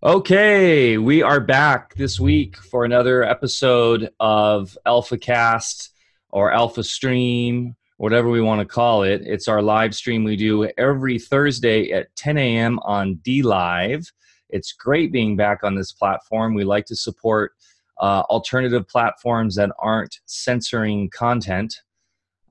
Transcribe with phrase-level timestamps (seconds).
[0.00, 5.90] Okay, we are back this week for another episode of Alpha Cast
[6.30, 9.22] or Alpha Stream, whatever we want to call it.
[9.24, 12.78] It's our live stream we do every Thursday at 10 a.m.
[12.84, 14.08] on DLive.
[14.50, 16.54] It's great being back on this platform.
[16.54, 17.54] We like to support
[17.98, 21.74] uh, alternative platforms that aren't censoring content,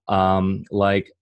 [0.09, 1.13] um, like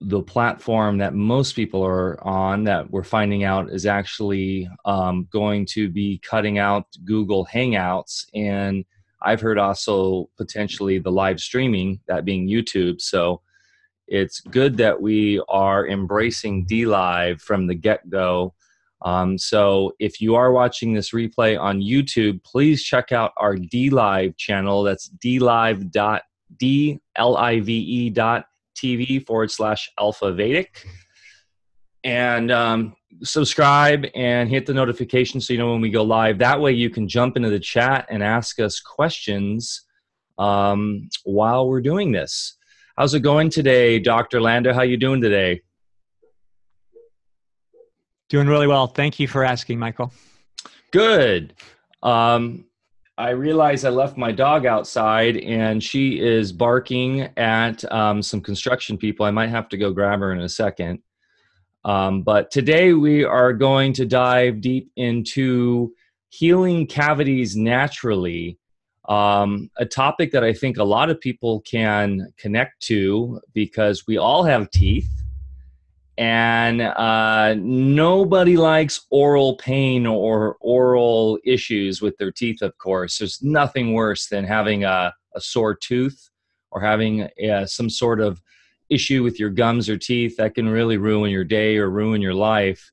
[0.00, 5.66] the platform that most people are on that we're finding out is actually um, going
[5.66, 8.24] to be cutting out Google Hangouts.
[8.34, 8.84] And
[9.22, 13.02] I've heard also potentially the live streaming, that being YouTube.
[13.02, 13.42] So
[14.08, 18.54] it's good that we are embracing DLive from the get go.
[19.02, 24.36] Um, so if you are watching this replay on YouTube, please check out our DLive
[24.38, 24.82] channel.
[24.82, 27.00] That's dlive.d
[28.82, 30.86] l i v e dot TV forward slash Alpha Vedic.
[32.02, 36.38] And um, subscribe and hit the notification so you know when we go live.
[36.38, 39.86] That way you can jump into the chat and ask us questions
[40.38, 42.56] um, while we're doing this.
[42.96, 44.40] How's it going today, Dr.
[44.40, 44.74] Landa?
[44.74, 45.62] How you doing today?
[48.28, 48.86] Doing really well.
[48.86, 50.12] Thank you for asking, Michael.
[50.92, 51.54] Good.
[52.02, 52.64] Um,
[53.20, 58.96] I realized I left my dog outside and she is barking at um, some construction
[58.96, 59.26] people.
[59.26, 61.00] I might have to go grab her in a second.
[61.84, 65.92] Um, but today we are going to dive deep into
[66.30, 68.58] healing cavities naturally,
[69.06, 74.16] um, a topic that I think a lot of people can connect to because we
[74.16, 75.10] all have teeth
[76.18, 83.18] and uh, nobody likes oral pain or oral issues with their teeth of course.
[83.18, 86.28] There's nothing worse than having a, a sore tooth
[86.70, 88.42] or having uh, some sort of
[88.90, 92.34] issue with your gums or teeth that can really ruin your day or ruin your
[92.34, 92.90] life.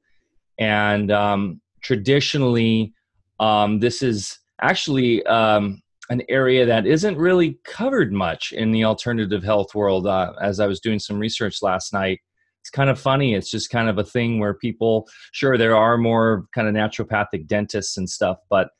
[0.59, 2.93] And um, traditionally
[3.39, 9.43] um, this is actually um, an area that isn't really covered much in the alternative
[9.43, 10.07] health world.
[10.07, 12.19] Uh, as i was doing some research last night
[12.67, 13.33] it's kind of funny.
[13.33, 17.47] It's just kind of a thing where people, sure, there are more kind of naturopathic
[17.47, 18.71] dentists and stuff, but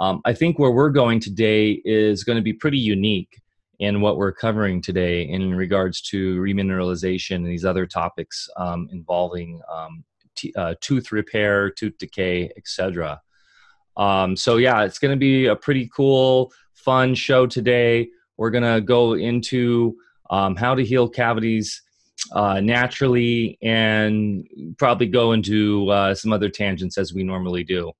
[0.00, 3.40] um, I think where we're going today is going to be pretty unique
[3.78, 9.60] in what we're covering today in regards to remineralization and these other topics um, involving
[9.72, 10.02] um,
[10.34, 13.20] t- uh, tooth repair, tooth decay, etc.
[13.96, 18.08] Um, so yeah, it's going to be a pretty cool, fun show today.
[18.38, 19.96] We're going to go into
[20.30, 21.82] um, how to heal cavities
[22.32, 24.46] uh, naturally and
[24.78, 27.92] probably go into uh, some other tangents as we normally do.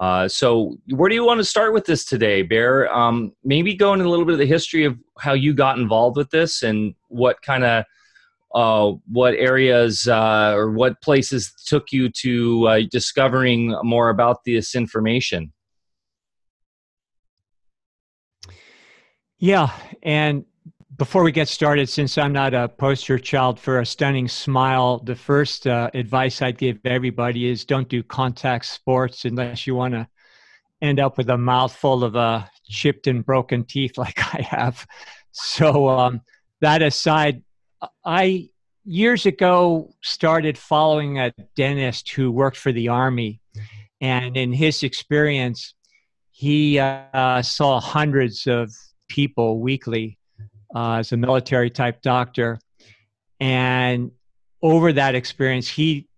[0.00, 2.92] Uh, so, where do you want to start with this today, Bear?
[2.92, 6.16] Um, maybe go into a little bit of the history of how you got involved
[6.16, 7.84] with this and what kind of
[8.54, 14.74] uh, what areas uh, or what places took you to uh, discovering more about this
[14.74, 15.52] information.
[19.38, 19.70] Yeah,
[20.02, 20.44] and
[20.96, 25.16] before we get started, since I'm not a poster child for a stunning smile, the
[25.16, 30.06] first uh, advice I'd give everybody is don't do contact sports unless you want to
[30.82, 34.86] end up with a mouthful of uh, chipped and broken teeth like I have.
[35.32, 36.20] So, um,
[36.60, 37.42] that aside,
[38.04, 38.50] I
[38.84, 43.40] years ago started following a dentist who worked for the Army.
[44.00, 45.74] And in his experience,
[46.30, 48.70] he uh, saw hundreds of
[49.08, 50.18] people weekly
[50.74, 52.58] uh, as a military type doctor.
[53.40, 54.10] And
[54.62, 56.08] over that experience, he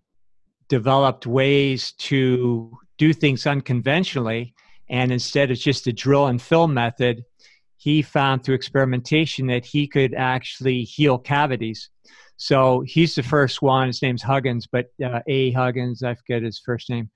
[0.69, 4.55] developed ways to do things unconventionally.
[4.89, 7.25] And instead of just a drill and fill method,
[7.77, 11.91] he found through experimentation that he could actually heal cavities.
[12.37, 13.89] So he's the first one.
[13.89, 15.53] His name's Huggins, but uh, A.
[15.53, 17.11] Huggins, I forget his first name,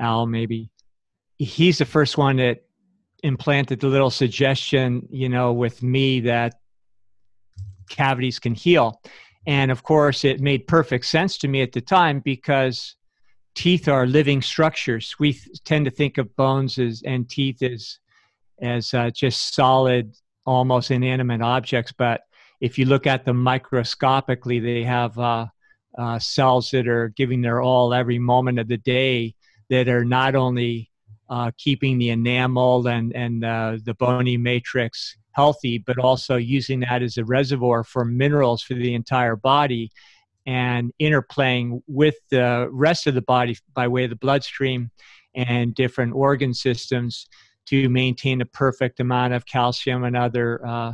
[0.00, 0.70] Al maybe.
[1.38, 2.64] He's the first one that
[3.22, 6.54] implanted the little suggestion, you know, with me that
[7.88, 9.00] cavities can heal.
[9.46, 12.96] And of course, it made perfect sense to me at the time because
[13.54, 15.14] teeth are living structures.
[15.18, 17.98] We th- tend to think of bones as, and teeth as,
[18.60, 21.92] as uh, just solid, almost inanimate objects.
[21.96, 22.22] But
[22.60, 25.46] if you look at them microscopically, they have uh,
[25.96, 29.34] uh, cells that are giving their all every moment of the day
[29.70, 30.90] that are not only
[31.28, 37.02] uh, keeping the enamel and, and uh, the bony matrix healthy, but also using that
[37.02, 39.90] as a reservoir for minerals for the entire body
[40.46, 44.90] and interplaying with the rest of the body by way of the bloodstream
[45.34, 47.28] and different organ systems
[47.66, 50.92] to maintain a perfect amount of calcium and other uh,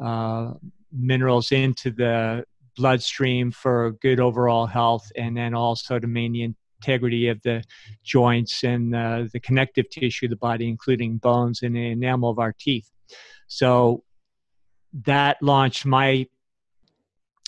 [0.00, 0.54] uh,
[0.90, 2.44] minerals into the
[2.76, 7.62] bloodstream for good overall health and then also to maintain integrity of the
[8.02, 12.38] joints and uh, the connective tissue of the body, including bones and the enamel of
[12.40, 12.90] our teeth.
[13.54, 14.02] So
[15.04, 16.26] that launched my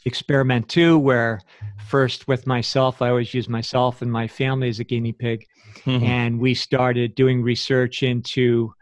[0.04, 1.40] experiment too, where
[1.86, 5.46] first with myself, I always use myself and my family as a guinea pig.
[5.86, 6.04] Mm-hmm.
[6.04, 8.74] And we started doing research into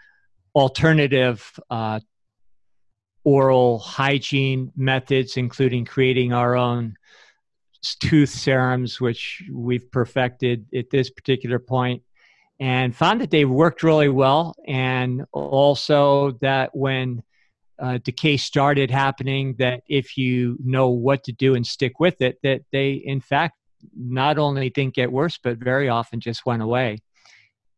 [0.56, 2.00] alternative uh,
[3.22, 6.96] oral hygiene methods, including creating our own
[8.00, 12.02] tooth serums, which we've perfected at this particular point,
[12.62, 14.54] and found that they worked really well.
[14.68, 17.24] And also that when
[17.80, 22.38] uh, decay started happening, that if you know what to do and stick with it,
[22.44, 23.56] that they in fact
[23.96, 26.98] not only didn't get worse, but very often just went away.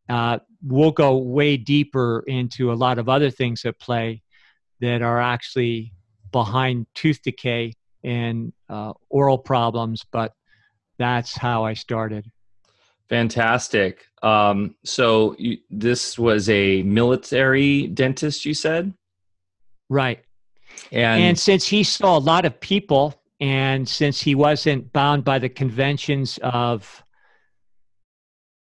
[0.07, 4.21] Uh, we'll go way deeper into a lot of other things at play
[4.81, 5.93] that are actually
[6.31, 7.73] behind tooth decay
[8.03, 10.33] and uh, oral problems, but
[10.99, 12.29] that's how I started.
[13.09, 14.05] Fantastic.
[14.23, 18.93] Um, so you, this was a military dentist, you said?
[19.89, 20.23] Right.
[20.91, 25.39] And, and since he saw a lot of people, and since he wasn't bound by
[25.39, 27.03] the conventions of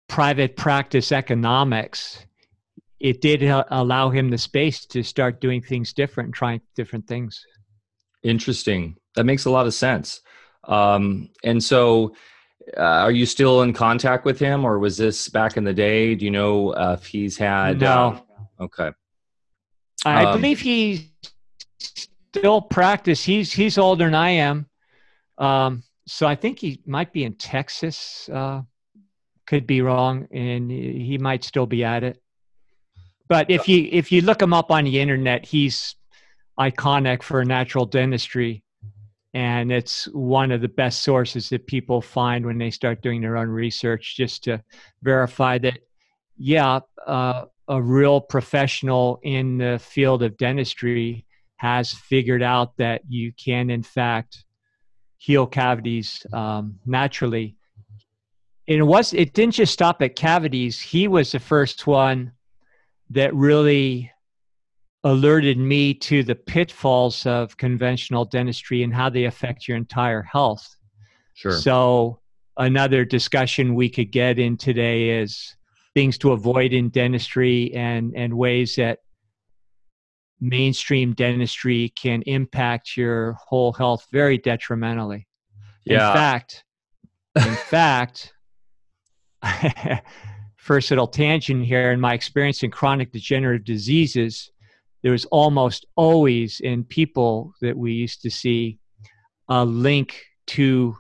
[0.09, 2.25] private practice economics,
[3.01, 7.45] it did allow him the space to start doing things different and trying different things.
[8.23, 8.97] Interesting.
[9.17, 10.21] That makes a lot of sense.
[10.65, 12.15] Um, and so,
[12.77, 16.15] uh, are you still in contact with him, or was this back in the day?
[16.15, 17.81] Do you know uh, if he's had?
[17.81, 18.23] No.
[18.59, 18.91] Uh, okay.
[20.05, 21.13] I um, believe he
[21.79, 23.25] still practice.
[23.25, 24.67] He's he's older than I am,
[25.39, 28.29] um, so I think he might be in Texas.
[28.33, 28.63] Uh,
[29.47, 32.23] could be wrong, and he might still be at it.
[33.29, 35.95] But if you if you look him up on the internet, he's
[36.59, 38.63] iconic for natural dentistry
[39.35, 43.37] and it's one of the best sources that people find when they start doing their
[43.37, 44.63] own research just to
[45.03, 45.79] verify that
[46.37, 51.25] yeah uh, a real professional in the field of dentistry
[51.57, 54.45] has figured out that you can in fact
[55.23, 57.57] heal cavities um, naturally.
[58.67, 60.81] And it was it didn't just stop at cavities.
[60.81, 62.33] He was the first one
[63.11, 64.12] that really
[65.05, 70.77] alerted me to the pitfalls of conventional dentistry and how they affect your entire health.
[71.35, 71.53] Sure.
[71.53, 72.21] So,
[72.57, 75.57] another discussion we could get in today is
[75.95, 78.99] things to avoid in dentistry and, and ways that
[80.41, 85.27] mainstream dentistry can impact your whole health very detrimentally.
[85.85, 86.09] Yeah.
[86.09, 86.65] In fact,
[87.37, 88.33] in fact,
[90.57, 94.51] first little tangent here in my experience in chronic degenerative diseases,
[95.03, 98.79] there was almost always in people that we used to see
[99.49, 100.97] a link to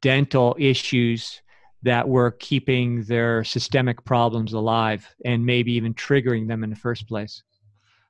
[0.00, 1.40] dental issues
[1.82, 7.08] that were keeping their systemic problems alive and maybe even triggering them in the first
[7.08, 7.42] place.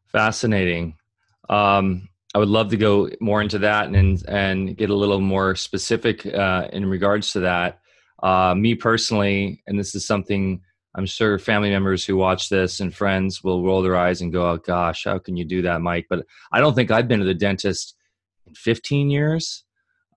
[0.09, 0.97] Fascinating.
[1.49, 5.55] Um, I would love to go more into that and and get a little more
[5.55, 7.81] specific uh, in regards to that.
[8.23, 10.63] Uh, me personally, and this is something
[10.95, 14.51] I'm sure family members who watch this and friends will roll their eyes and go,
[14.51, 17.27] "Oh gosh, how can you do that, Mike?" But I don't think I've been to
[17.27, 17.95] the dentist
[18.47, 19.65] in 15 years.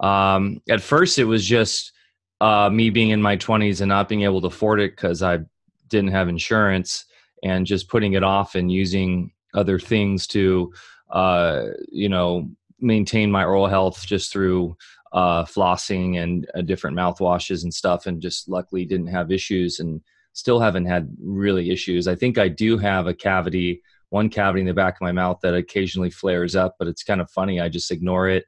[0.01, 1.93] Um, at first, it was just
[2.41, 5.39] uh, me being in my 20s and not being able to afford it because I
[5.87, 7.05] didn't have insurance,
[7.43, 10.73] and just putting it off and using other things to,
[11.11, 12.49] uh, you know,
[12.81, 14.75] maintain my oral health just through
[15.13, 20.01] uh, flossing and uh, different mouthwashes and stuff, and just luckily didn't have issues and
[20.35, 22.07] still haven't had really issues.
[22.09, 25.39] I think I do have a cavity, one cavity in the back of my mouth
[25.41, 27.61] that occasionally flares up, but it's kind of funny.
[27.61, 28.45] I just ignore it.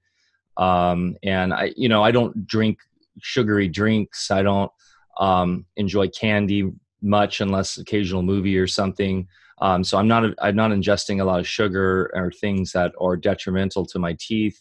[0.58, 2.79] Um, and I, you know, I don't drink
[3.22, 4.29] sugary drinks.
[4.29, 4.72] I don't
[5.17, 9.25] um, enjoy candy much unless occasional movie or something.
[9.60, 13.15] Um, so I'm not I'm not ingesting a lot of sugar or things that are
[13.15, 14.60] detrimental to my teeth.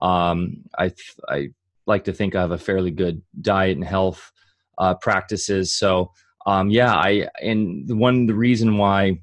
[0.00, 0.92] Um, I
[1.28, 1.50] I
[1.86, 4.32] like to think I have a fairly good diet and health
[4.78, 5.72] uh, practices.
[5.72, 6.10] So
[6.46, 9.20] um, yeah, I and the one the reason why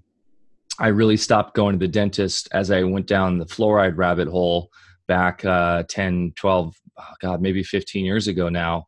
[0.79, 4.71] I really stopped going to the dentist as I went down the fluoride rabbit hole
[5.07, 8.87] back uh, 10, 12, oh God, maybe 15 years ago now.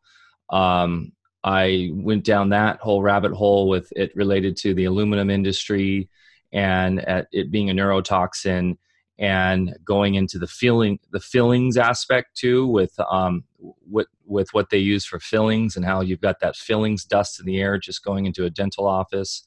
[0.50, 1.12] Um,
[1.44, 6.08] I went down that whole rabbit hole with it related to the aluminum industry
[6.52, 8.76] and it being a neurotoxin
[9.18, 13.44] and going into the filling the fillings aspect too with um
[13.88, 17.46] with with what they use for fillings and how you've got that fillings dust in
[17.46, 19.46] the air just going into a dental office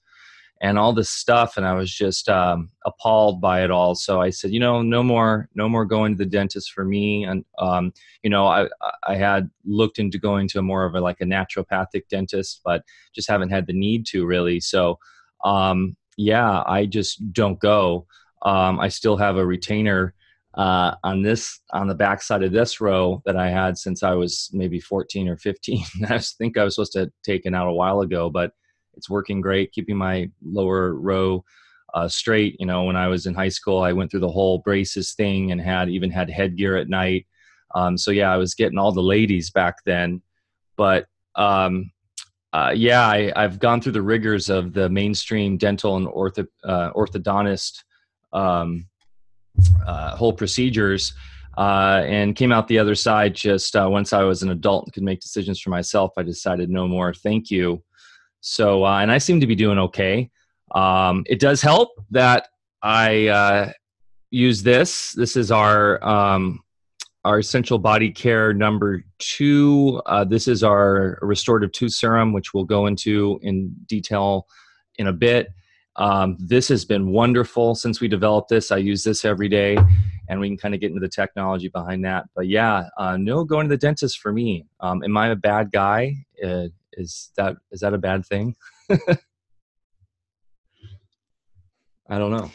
[0.61, 1.57] and all this stuff.
[1.57, 3.95] And i was just um, appalled by it all.
[3.95, 7.23] So i said you know no more no more going to the dentist for me.
[7.23, 7.93] And um,
[8.23, 8.67] you know i
[9.07, 13.29] i had looked into going to more of a like a naturopathic dentist but just
[13.29, 14.59] haven't had the need to really.
[14.59, 14.99] So
[15.43, 18.07] um, yeah i just don't go.
[18.43, 20.13] Um, i still have a retainer
[20.57, 24.49] uh, on this on the backside of this row that I had since I was
[24.51, 25.83] maybe 14 or 15.
[26.09, 28.51] I think I was supposed to take it out a while ago, but
[28.95, 31.45] it's working great, keeping my lower row
[31.93, 32.59] uh, straight.
[32.59, 35.51] You know, when I was in high school, I went through the whole braces thing
[35.51, 37.27] and had even had headgear at night.
[37.75, 40.23] Um, so yeah, I was getting all the ladies back then.
[40.75, 41.91] But um,
[42.51, 46.91] uh, yeah, I, have gone through the rigors of the mainstream dental and ortho, uh,
[46.93, 47.83] orthodontist
[48.33, 48.87] um,
[49.85, 51.13] uh, whole procedures.
[51.57, 54.93] Uh, and came out the other side just uh, once I was an adult and
[54.93, 56.11] could make decisions for myself.
[56.15, 57.81] I decided no more, thank you.
[58.41, 60.29] So, uh, and I seem to be doing okay.
[60.75, 62.49] Um, it does help that
[62.83, 63.71] I uh,
[64.29, 65.13] use this.
[65.13, 66.59] This is our um,
[67.25, 69.99] our essential body care number two.
[70.27, 74.45] This is our restorative tooth serum, which we'll go into in detail
[74.97, 75.47] in a bit.
[75.97, 78.71] Um, this has been wonderful since we developed this.
[78.71, 79.77] I use this every day,
[80.29, 82.25] and we can kind of get into the technology behind that.
[82.35, 84.65] But yeah, uh, no going to the dentist for me.
[84.79, 86.15] Um, am I a bad guy?
[86.43, 88.55] Uh, is that is that a bad thing?
[92.09, 92.51] I don't know.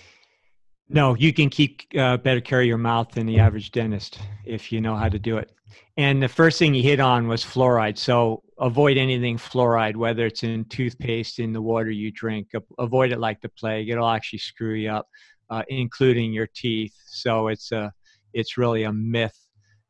[0.88, 4.70] No, you can keep uh, better care of your mouth than the average dentist if
[4.70, 5.50] you know how to do it.
[5.96, 7.96] And the first thing you hit on was fluoride.
[7.96, 12.52] So avoid anything fluoride, whether it's in toothpaste, in the water you drink.
[12.78, 13.90] Avoid it like the plague.
[13.90, 15.08] It'll actually screw you up,
[15.50, 16.94] uh, including your teeth.
[17.06, 17.92] So it's a,
[18.32, 19.36] it's really a myth.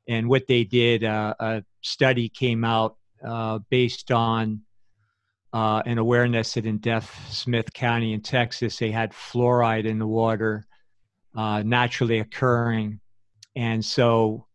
[0.09, 4.63] And what they did, uh, a study came out uh, based on
[5.53, 6.81] uh, an awareness that in
[7.29, 10.67] Smith County in Texas, they had fluoride in the water
[11.37, 13.01] uh, naturally occurring.
[13.55, 14.47] And so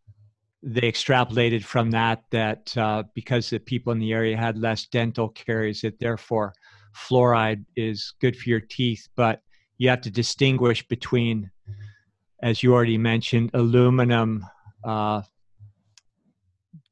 [0.62, 5.28] they extrapolated from that that uh, because the people in the area had less dental
[5.28, 6.52] caries, that therefore
[6.96, 9.08] fluoride is good for your teeth.
[9.16, 9.40] But
[9.78, 11.50] you have to distinguish between,
[12.42, 14.44] as you already mentioned, aluminum
[14.84, 15.22] uh,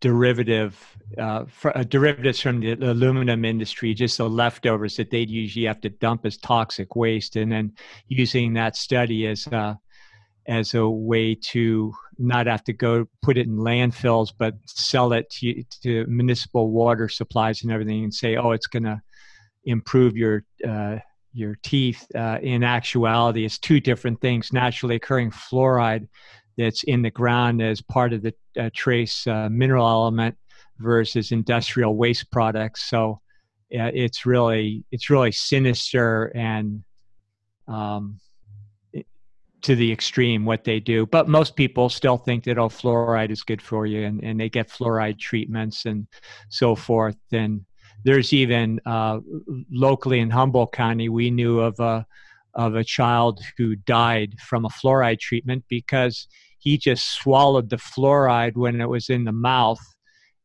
[0.00, 0.78] derivative
[1.18, 5.80] uh, for, uh, derivatives from the aluminum industry, just the leftovers that they'd usually have
[5.80, 7.72] to dump as toxic waste, and then
[8.06, 9.74] using that study as uh,
[10.48, 15.28] as a way to not have to go put it in landfills, but sell it
[15.30, 19.00] to, to municipal water supplies and everything, and say, oh, it's going to
[19.64, 20.98] improve your uh,
[21.32, 22.06] your teeth.
[22.14, 26.08] Uh, in actuality, it's two different things: naturally occurring fluoride
[26.56, 30.36] that's in the ground as part of the uh, trace uh, mineral element
[30.78, 32.88] versus industrial waste products.
[32.88, 33.20] So
[33.78, 36.84] uh, it's really it's really sinister and
[37.68, 38.20] um,
[39.66, 41.06] to the extreme what they do.
[41.06, 44.48] But most people still think that oh fluoride is good for you, and, and they
[44.48, 46.06] get fluoride treatments and
[46.48, 47.16] so forth.
[47.32, 47.64] And
[48.04, 49.18] there's even uh,
[49.70, 52.06] locally in Humboldt County, we knew of a
[52.54, 56.26] of a child who died from a fluoride treatment because
[56.58, 59.80] he just swallowed the fluoride when it was in the mouth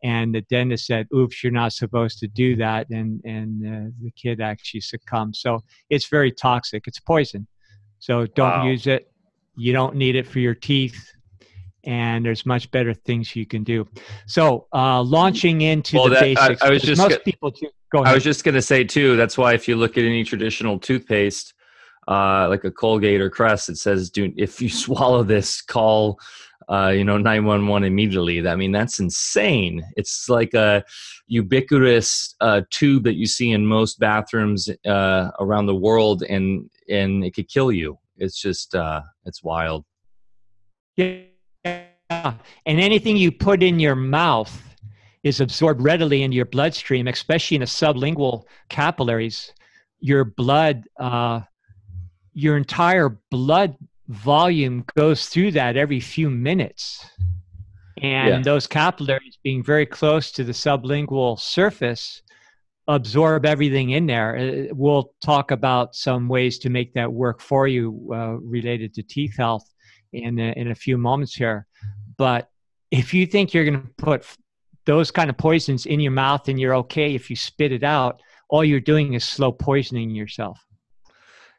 [0.04, 4.12] and the dentist said oops you're not supposed to do that and and uh, the
[4.12, 7.48] kid actually succumbed so it's very toxic it's poison
[8.00, 8.66] so don't wow.
[8.66, 9.11] use it
[9.56, 11.12] you don't need it for your teeth
[11.84, 13.88] and there's much better things you can do
[14.28, 17.68] so uh, launching into well, the that, basics I, I was just most people do,
[17.92, 18.12] go ahead.
[18.12, 20.78] i was just going to say too that's why if you look at any traditional
[20.78, 21.54] toothpaste
[22.08, 26.20] uh, like a Colgate or Crest, it says, "Do if you swallow this, call."
[26.70, 28.48] Uh, you know, 911 immediately.
[28.48, 29.84] I mean, that's insane.
[29.98, 30.86] It's like a
[31.28, 37.26] ubiquitous uh, tube that you see in most bathrooms uh, around the world, and and
[37.26, 37.98] it could kill you.
[38.22, 39.84] It's just, uh, it's wild.
[40.96, 41.24] Yeah,
[42.12, 44.62] and anything you put in your mouth
[45.24, 49.54] is absorbed readily into your bloodstream, especially in the sublingual capillaries.
[50.00, 51.42] Your blood uh,
[52.34, 53.76] your entire blood
[54.08, 57.06] volume goes through that every few minutes.
[58.02, 58.42] And yeah.
[58.42, 62.22] those capillaries being very close to the sublingual surface
[62.88, 64.38] absorb everything in there.
[64.38, 69.04] Uh, we'll talk about some ways to make that work for you uh, related to
[69.04, 69.68] teeth health
[70.14, 71.68] in a, in a few moments here.
[72.18, 72.50] But
[72.90, 74.26] if you think you're going to put
[74.86, 78.22] those kind of poisons in your mouth and you're okay if you spit it out,
[78.50, 80.60] all you're doing is slow poisoning yourself.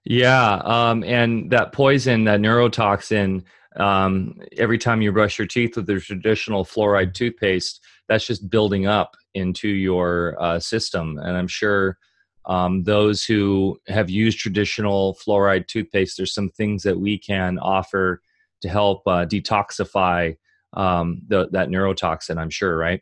[0.04, 3.44] Yeah, um, and that poison, that neurotoxin,
[3.76, 8.86] um, every time you brush your teeth with the traditional fluoride toothpaste, that's just building
[8.86, 11.18] up into your uh, system.
[11.18, 11.98] And I'm sure
[12.46, 18.20] um, those who have used traditional fluoride toothpaste, there's some things that we can offer
[18.62, 20.36] to help uh, detoxify
[20.74, 23.00] um, the, that neurotoxin, I'm sure, right?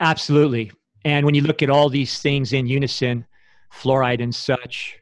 [0.00, 0.72] Absolutely.
[1.04, 3.26] And when you look at all these things in unison,
[3.72, 4.98] fluoride and such,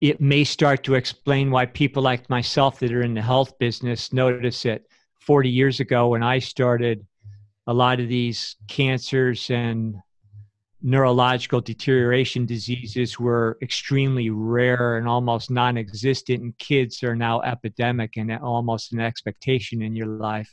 [0.00, 4.12] it may start to explain why people like myself that are in the health business
[4.12, 4.84] notice it
[5.20, 7.06] 40 years ago when I started,
[7.66, 9.96] a lot of these cancers and
[10.82, 18.16] neurological deterioration diseases were extremely rare and almost non existent, and kids are now epidemic
[18.16, 20.52] and almost an expectation in your life.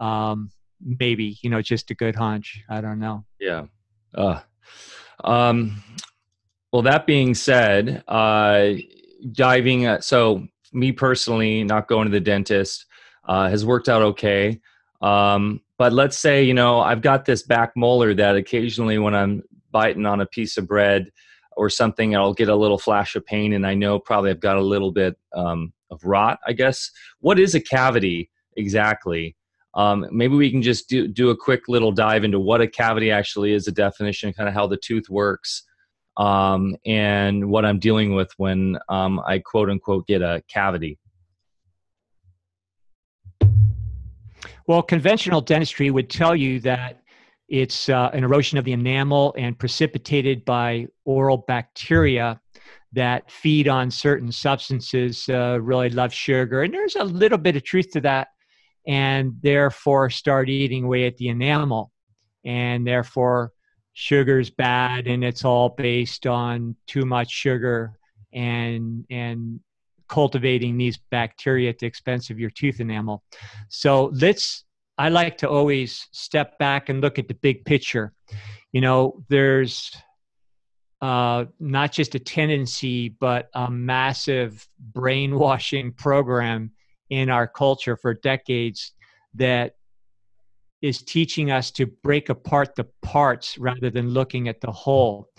[0.00, 0.50] Um,
[0.80, 2.62] maybe, you know, just a good hunch.
[2.68, 3.24] I don't know.
[3.40, 3.66] Yeah.
[4.14, 4.40] Uh,
[5.24, 5.82] um,
[6.72, 8.72] well, that being said, uh,
[9.32, 12.86] diving, uh, so me personally, not going to the dentist
[13.26, 14.60] uh, has worked out okay.
[15.00, 19.42] Um, but let's say, you know, I've got this back molar that occasionally when I'm
[19.72, 21.10] biting on a piece of bread
[21.56, 24.58] or something, I'll get a little flash of pain, and I know probably I've got
[24.58, 26.88] a little bit um, of rot, I guess.
[27.18, 29.34] What is a cavity exactly?
[29.74, 33.10] Um, maybe we can just do, do a quick little dive into what a cavity
[33.10, 35.64] actually is, a definition, kind of how the tooth works,
[36.16, 41.00] um, and what I'm dealing with when um, I quote unquote get a cavity.
[44.66, 47.02] Well, conventional dentistry would tell you that
[47.48, 52.40] it's uh, an erosion of the enamel and precipitated by oral bacteria
[52.92, 56.62] that feed on certain substances, uh, really love sugar.
[56.62, 58.28] And there's a little bit of truth to that,
[58.86, 61.90] and therefore start eating away at the enamel.
[62.44, 63.52] And therefore,
[63.92, 67.98] sugar's bad, and it's all based on too much sugar
[68.32, 69.60] and and
[70.12, 73.22] cultivating these bacteria at the expense of your tooth enamel.
[73.70, 74.64] So let's,
[74.98, 78.12] I like to always step back and look at the big picture.
[78.72, 79.90] You know, there's
[81.00, 86.72] uh, not just a tendency, but a massive brainwashing program
[87.08, 88.92] in our culture for decades
[89.36, 89.76] that
[90.82, 95.30] is teaching us to break apart the parts rather than looking at the whole.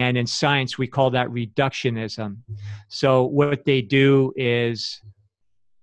[0.00, 2.38] And in science, we call that reductionism.
[2.88, 5.00] So, what they do is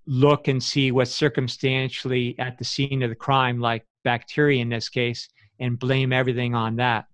[0.07, 4.89] look and see what's circumstantially at the scene of the crime, like bacteria in this
[4.89, 7.05] case, and blame everything on that.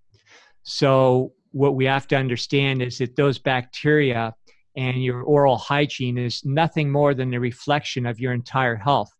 [0.63, 4.33] So, what we have to understand is that those bacteria
[4.77, 9.11] and your oral hygiene is nothing more than a reflection of your entire health.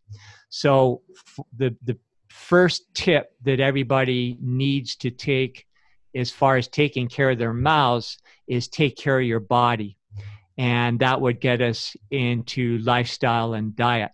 [0.50, 1.02] So,
[1.58, 1.98] the, the
[2.30, 5.66] first tip that everybody needs to take
[6.16, 9.98] as far as taking care of their mouths is take care of your body.
[10.58, 14.12] And that would get us into lifestyle and diet.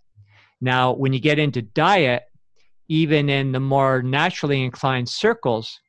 [0.60, 2.24] Now, when you get into diet,
[2.88, 5.80] even in the more naturally inclined circles,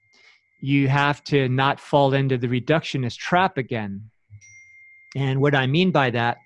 [0.60, 4.10] you have to not fall into the reductionist trap again.
[5.16, 6.38] And what I mean by that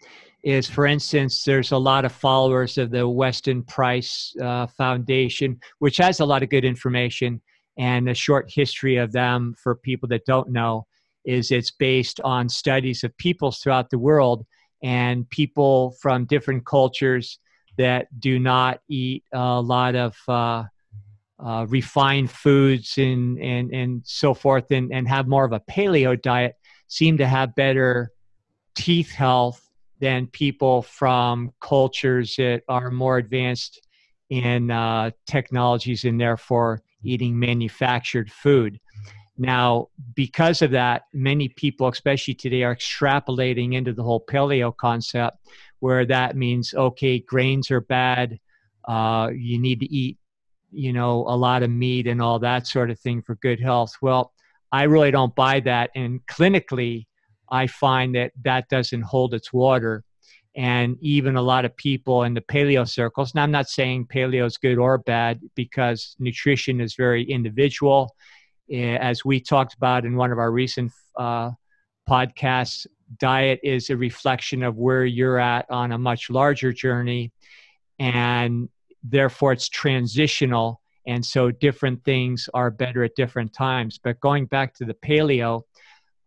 [0.43, 5.97] is, for instance, there's a lot of followers of the Weston Price uh, Foundation, which
[5.99, 7.41] has a lot of good information
[7.79, 10.87] and a short history of them for people that don't know
[11.25, 14.47] is it's based on studies of peoples throughout the world
[14.83, 17.39] and people from different cultures
[17.77, 20.65] that do not eat a lot of uh,
[21.39, 26.21] uh, refined foods and, and, and so forth and, and have more of a paleo
[26.21, 26.55] diet
[26.89, 28.11] seem to have better
[28.75, 29.69] teeth health
[30.01, 33.87] than people from cultures that are more advanced
[34.31, 38.81] in uh, technologies and therefore eating manufactured food.
[39.39, 45.37] Now, because of that, many people, especially today, are extrapolating into the whole paleo concept,
[45.81, 48.39] where that means okay, grains are bad,
[48.87, 50.17] uh, you need to eat,
[50.73, 53.93] you know, a lot of meat and all that sort of thing for good health.
[54.01, 54.33] Well,
[54.73, 57.07] I really don't buy that, and clinically,
[57.51, 60.03] I find that that doesn't hold its water
[60.57, 63.35] and even a lot of people in the paleo circles.
[63.35, 68.17] Now, I'm not saying paleo is good or bad because nutrition is very individual.
[68.73, 71.51] Eh, as we talked about in one of our recent uh,
[72.09, 72.87] podcasts,
[73.19, 77.31] diet is a reflection of where you're at on a much larger journey,
[77.99, 78.69] and
[79.05, 80.81] therefore it's transitional.
[81.07, 84.01] And so different things are better at different times.
[84.03, 85.63] But going back to the paleo,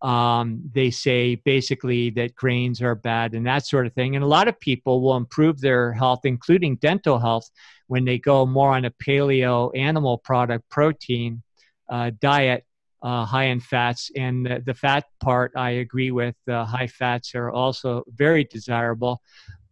[0.02, 4.16] um, they say basically that grains are bad and that sort of thing.
[4.16, 7.50] And a lot of people will improve their health, including dental health,
[7.88, 11.42] when they go more on a paleo animal product protein
[11.90, 12.66] uh, diet,
[13.02, 14.12] uh, high in fats.
[14.16, 16.36] And the, the, fat part, I agree with.
[16.48, 19.22] Uh, high fats are also very desirable,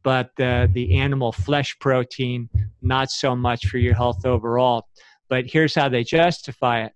[0.03, 2.49] but the, the animal flesh protein,
[2.81, 4.87] not so much for your health overall.
[5.29, 6.93] But here's how they justify it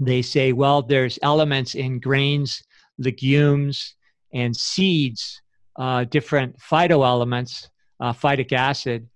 [0.00, 2.62] they say, well, there's elements in grains,
[2.98, 3.94] legumes,
[4.32, 5.40] and seeds,
[5.78, 7.68] uh, different phytoelements,
[8.00, 9.08] uh, phytic acid,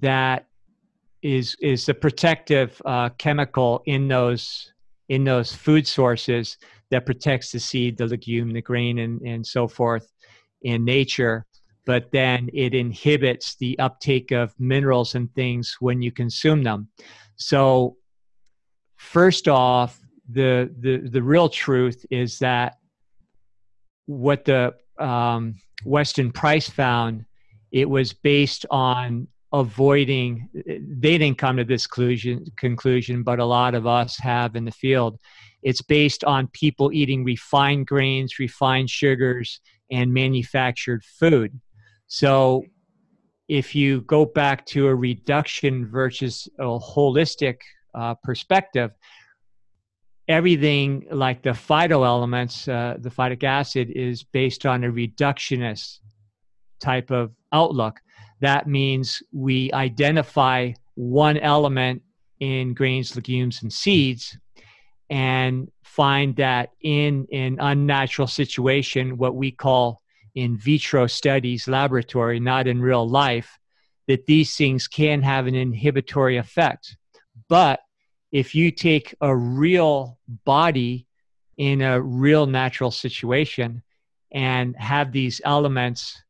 [0.00, 0.46] that
[1.22, 4.72] is is the protective uh, chemical in those
[5.08, 6.56] in those food sources
[6.90, 10.10] that protects the seed, the legume, the grain, and, and so forth
[10.62, 11.44] in nature.
[11.84, 16.88] But then it inhibits the uptake of minerals and things when you consume them.
[17.36, 17.96] So,
[18.96, 20.01] first off,
[20.32, 22.76] the the the real truth is that
[24.06, 27.24] what the um, Weston Price found,
[27.70, 30.48] it was based on avoiding.
[30.54, 34.72] They didn't come to this conclusion, conclusion, but a lot of us have in the
[34.72, 35.18] field.
[35.62, 41.60] It's based on people eating refined grains, refined sugars, and manufactured food.
[42.06, 42.64] So,
[43.48, 47.58] if you go back to a reduction versus a holistic
[47.94, 48.92] uh, perspective,
[50.32, 55.98] everything like the phytoelements, uh, the phytic acid, is based on a reductionist
[56.80, 58.00] type of outlook.
[58.40, 62.02] That means we identify one element
[62.40, 64.36] in grains, legumes, and seeds
[65.12, 70.00] and find that in an unnatural situation, what we call
[70.34, 73.58] in vitro studies laboratory, not in real life,
[74.08, 76.96] that these things can have an inhibitory effect.
[77.48, 77.80] But
[78.32, 81.06] if you take a real body
[81.58, 83.82] in a real natural situation
[84.32, 86.22] and have these elements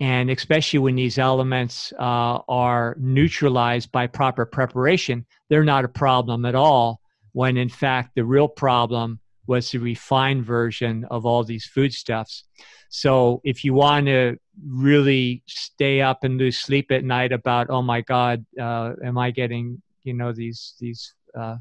[0.00, 6.44] and especially when these elements uh, are neutralized by proper preparation they're not a problem
[6.44, 7.00] at all
[7.32, 12.44] when in fact the real problem was the refined version of all these foodstuffs.
[12.90, 17.82] So if you want to really stay up and lose sleep at night about oh
[17.82, 21.56] my god uh, am i getting you know these these uh,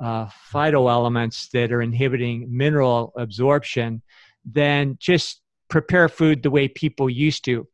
[0.00, 4.02] uh, phytoelements that are inhibiting mineral absorption,
[4.44, 7.66] then just prepare food the way people used to.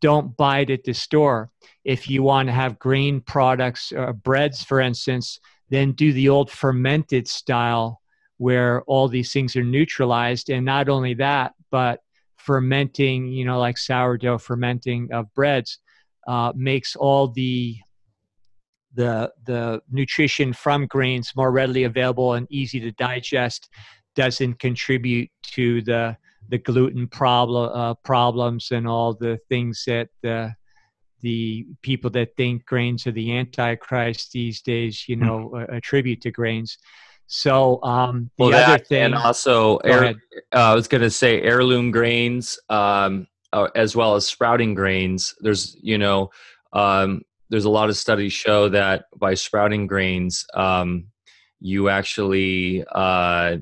[0.00, 1.50] Don't buy it at the store.
[1.84, 6.28] If you want to have grain products, or uh, breads, for instance, then do the
[6.28, 8.00] old fermented style
[8.38, 10.50] where all these things are neutralized.
[10.50, 12.00] And not only that, but
[12.36, 15.78] fermenting, you know, like sourdough fermenting of breads
[16.26, 17.76] uh, makes all the
[18.94, 23.68] the the nutrition from grains more readily available and easy to digest
[24.14, 26.16] doesn't contribute to the
[26.48, 30.52] the gluten problem uh, problems and all the things that the
[31.22, 35.24] the people that think grains are the antichrist these days you hmm.
[35.24, 35.74] know mm.
[35.74, 36.76] attribute to grains
[37.26, 40.12] so um the well, other thing and also air, uh,
[40.52, 45.76] i was going to say heirloom grains um uh, as well as sprouting grains there's
[45.80, 46.28] you know
[46.74, 47.22] um
[47.54, 51.06] there's a lot of studies show that by sprouting grains, um,
[51.60, 53.58] you actually uh,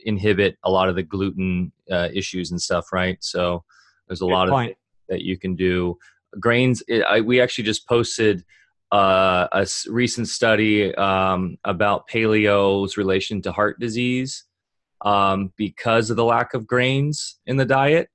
[0.00, 3.16] inhibit a lot of the gluten uh, issues and stuff, right?
[3.20, 3.62] So
[4.08, 4.72] there's a Good lot point.
[4.72, 4.76] of
[5.10, 5.96] that you can do.
[6.40, 8.44] Grains, it, I, we actually just posted
[8.90, 14.42] uh, a recent study um, about paleo's relation to heart disease
[15.02, 18.08] um, because of the lack of grains in the diet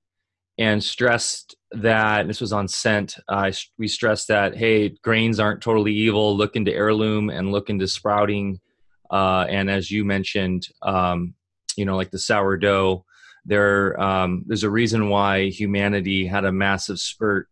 [0.57, 5.93] and stressed that this was on scent uh, we stressed that hey grains aren't totally
[5.93, 6.35] evil.
[6.35, 8.59] Look into heirloom and look into sprouting.
[9.09, 11.33] Uh, and as you mentioned um,
[11.75, 13.05] you know like the sourdough
[13.45, 17.47] there um, there's a reason why humanity had a massive spurt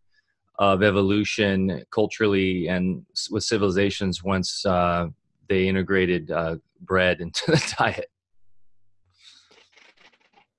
[0.59, 5.07] of evolution culturally and with civilizations once uh,
[5.47, 8.09] they integrated uh, bread into the diet.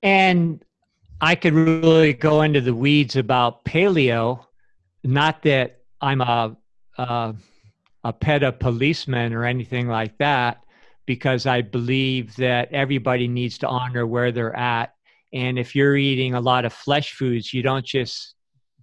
[0.03, 0.63] And
[1.23, 4.43] I could really go into the weeds about paleo.
[5.03, 6.57] Not that I'm a
[6.97, 7.35] a,
[8.03, 8.11] a
[8.51, 10.63] policeman or anything like that,
[11.05, 14.93] because I believe that everybody needs to honor where they're at.
[15.31, 18.35] And if you're eating a lot of flesh foods, you don't just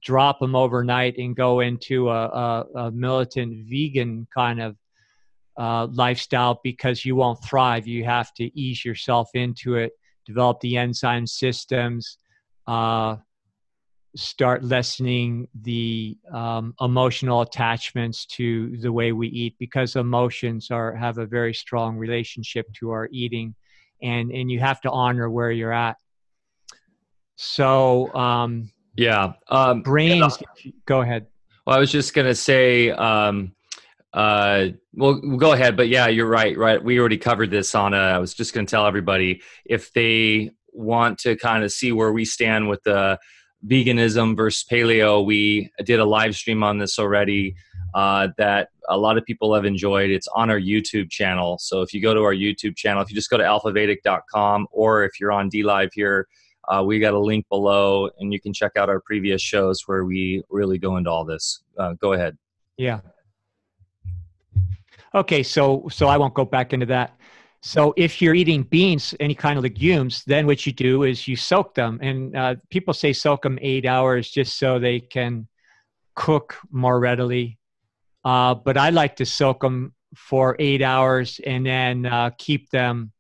[0.03, 4.77] drop them overnight and go into a, a, a militant vegan kind of
[5.59, 7.89] uh, lifestyle because you won't thrive.
[7.89, 9.93] You have to ease yourself into it,
[10.25, 12.19] develop the enzyme systems,
[12.69, 13.17] uh,
[14.15, 21.19] start lessening the um, emotional attachments to the way we eat because emotions are have
[21.19, 23.55] a very strong relationship to our eating
[24.03, 25.97] and and you have to honor where you're at.
[27.37, 30.39] So um yeah um brains
[30.87, 31.27] go ahead.
[31.67, 33.53] Well i was just gonna say um
[34.15, 37.99] uh well go ahead but yeah you're right right we already covered this on a,
[37.99, 42.13] i was just going to tell everybody if they want to kind of see where
[42.13, 43.19] we stand with the
[43.67, 47.55] veganism versus paleo, we did a live stream on this already.
[47.95, 50.11] uh, that a lot of people have enjoyed.
[50.11, 51.59] It's on our YouTube channel.
[51.59, 55.05] So if you go to our YouTube channel, if you just go to alphavedic.com or
[55.05, 56.27] if you're on DLive here,
[56.69, 60.05] uh, we got a link below and you can check out our previous shows where
[60.05, 61.63] we really go into all this.
[61.79, 62.37] Uh, go ahead.
[62.77, 63.01] Yeah.
[65.15, 67.19] Okay, so so I won't go back into that.
[67.61, 71.37] So if you're eating beans, any kind of legumes, then what you do is you
[71.37, 75.49] soak them, and uh, people say soak them eight hours just so they can
[76.15, 77.59] cook more readily.
[78.25, 83.13] Uh, but I like to soak them for eight hours and then uh, keep them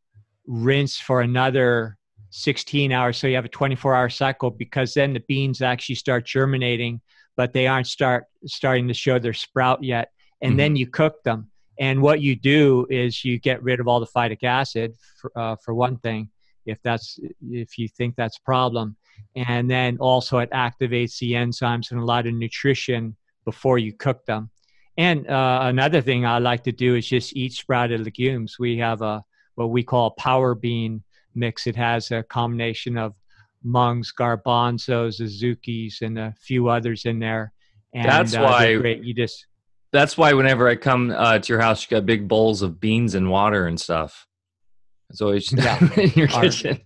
[0.46, 1.96] rinsed for another
[2.31, 3.16] 16 hours.
[3.16, 7.01] So you have a 24 hour cycle because then the beans actually start germinating,
[7.37, 10.11] but they aren't start starting to show their sprout yet.
[10.40, 10.59] And mm-hmm.
[10.59, 11.51] then you cook them.
[11.79, 15.57] And what you do is you get rid of all the phytic acid for, uh,
[15.57, 16.31] for one thing,
[16.67, 17.19] if that's
[17.51, 18.97] if you think that's a problem,
[19.37, 24.27] and then also it activates the enzymes and a lot of nutrition before you cook
[24.27, 24.51] them.
[24.97, 28.59] And uh, another thing I like to do is just eat sprouted legumes.
[28.59, 31.03] We have a what we call a power bean
[31.35, 31.67] mix.
[31.67, 33.14] It has a combination of
[33.64, 37.53] mungs, garbanzos, azukis, and a few others in there.
[37.95, 39.05] And, that's uh, why great.
[39.05, 39.47] you just.
[39.92, 43.14] That's why whenever I come uh, to your house, you got big bowls of beans
[43.14, 44.27] and water and stuff.
[45.11, 45.79] It's always yeah.
[45.96, 46.81] in your our, kitchen.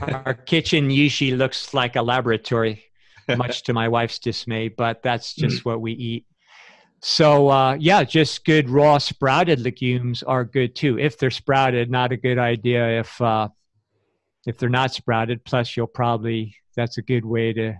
[0.00, 2.84] our kitchen usually looks like a laboratory,
[3.36, 6.26] much to my wife's dismay, but that's just what we eat.
[7.00, 10.98] So uh, yeah, just good raw sprouted legumes are good too.
[10.98, 13.48] If they're sprouted, not a good idea if uh,
[14.46, 15.44] if they're not sprouted.
[15.44, 17.74] Plus, you'll probably that's a good way to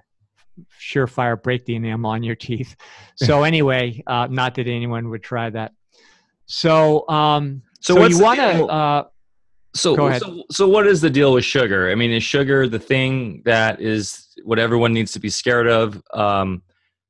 [0.81, 2.77] surefire break the enamel on your teeth.
[3.17, 5.73] So anyway, uh, not that anyone would try that.
[6.47, 8.67] So um, so, so you want to.
[8.67, 9.05] Uh,
[9.77, 11.93] so, so so what is the deal with sugar?
[11.93, 16.03] I mean, is sugar the thing that is what everyone needs to be scared of?
[16.13, 16.63] Um,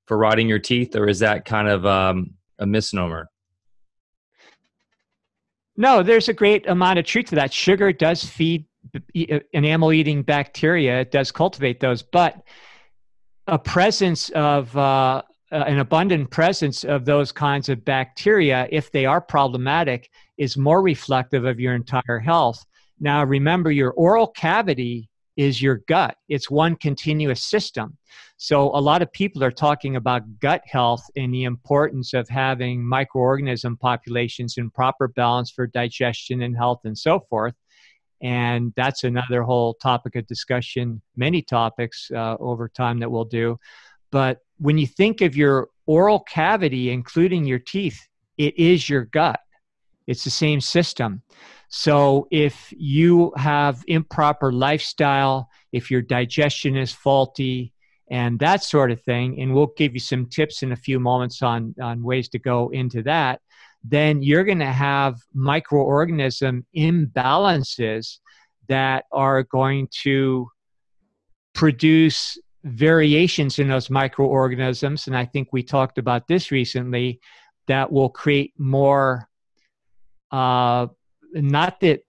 [0.06, 3.28] for rotting your teeth, or is that kind of um, a misnomer?
[5.76, 7.52] No, there's a great amount of truth to that.
[7.52, 12.42] Sugar does feed uh, enamel eating bacteria, it does cultivate those, but
[13.46, 19.06] a presence of uh, uh, an abundant presence of those kinds of bacteria, if they
[19.06, 22.64] are problematic, is more reflective of your entire health.
[22.98, 27.96] Now, remember, your oral cavity is your gut, it's one continuous system.
[28.36, 32.82] So, a lot of people are talking about gut health and the importance of having
[32.82, 37.54] microorganism populations in proper balance for digestion and health and so forth.
[38.24, 43.58] And that's another whole topic of discussion, many topics uh, over time that we'll do.
[44.10, 48.00] But when you think of your oral cavity, including your teeth,
[48.38, 49.40] it is your gut.
[50.06, 51.22] It's the same system.
[51.68, 57.74] So if you have improper lifestyle, if your digestion is faulty,
[58.10, 61.42] and that sort of thing, and we'll give you some tips in a few moments
[61.42, 63.40] on, on ways to go into that,
[63.84, 68.18] then you're going to have microorganism imbalances
[68.68, 70.48] that are going to
[71.52, 75.06] produce variations in those microorganisms.
[75.06, 77.20] And I think we talked about this recently
[77.66, 79.28] that will create more,
[80.30, 80.86] uh,
[81.34, 82.00] not that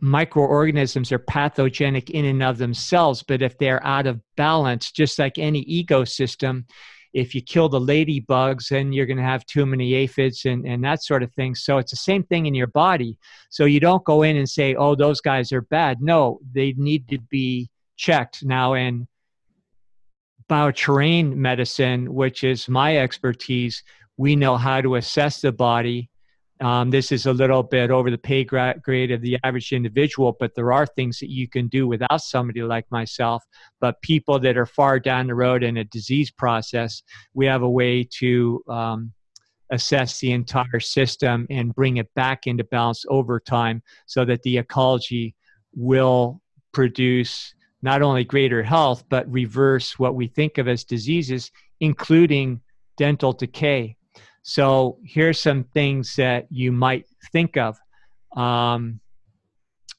[0.00, 5.38] microorganisms are pathogenic in and of themselves, but if they're out of balance, just like
[5.38, 6.64] any ecosystem,
[7.12, 10.82] if you kill the ladybugs, then you're going to have too many aphids and, and
[10.84, 11.54] that sort of thing.
[11.54, 13.18] So it's the same thing in your body.
[13.48, 16.00] So you don't go in and say, oh, those guys are bad.
[16.00, 18.44] No, they need to be checked.
[18.44, 19.08] Now, in
[20.48, 23.82] bioterrain medicine, which is my expertise,
[24.16, 26.10] we know how to assess the body
[26.60, 30.54] um, this is a little bit over the pay grade of the average individual, but
[30.54, 33.42] there are things that you can do without somebody like myself.
[33.80, 37.70] But people that are far down the road in a disease process, we have a
[37.70, 39.12] way to um,
[39.70, 44.58] assess the entire system and bring it back into balance over time so that the
[44.58, 45.34] ecology
[45.74, 46.42] will
[46.72, 52.60] produce not only greater health, but reverse what we think of as diseases, including
[52.98, 53.96] dental decay.
[54.42, 57.78] So here's some things that you might think of.
[58.36, 59.00] Um,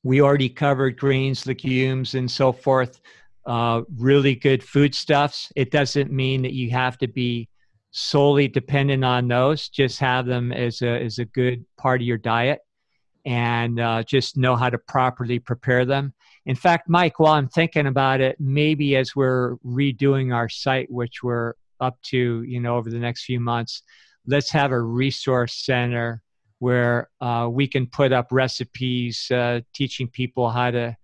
[0.04, 3.02] we already covered greens, legumes, and so forth.
[3.46, 5.52] Uh, really good foodstuffs.
[5.56, 7.50] It doesn't mean that you have to be
[7.92, 9.70] solely dependent on those.
[9.70, 12.60] Just have them as a as a good part of your diet,
[13.26, 16.14] and uh, just know how to properly prepare them.
[16.46, 21.22] In fact, Mike, while I'm thinking about it, maybe as we're redoing our site, which
[21.22, 23.84] we're up to, you know, over the next few months,
[24.28, 26.22] let's have a resource center
[26.60, 30.96] where uh, we can put up recipes uh, teaching people how to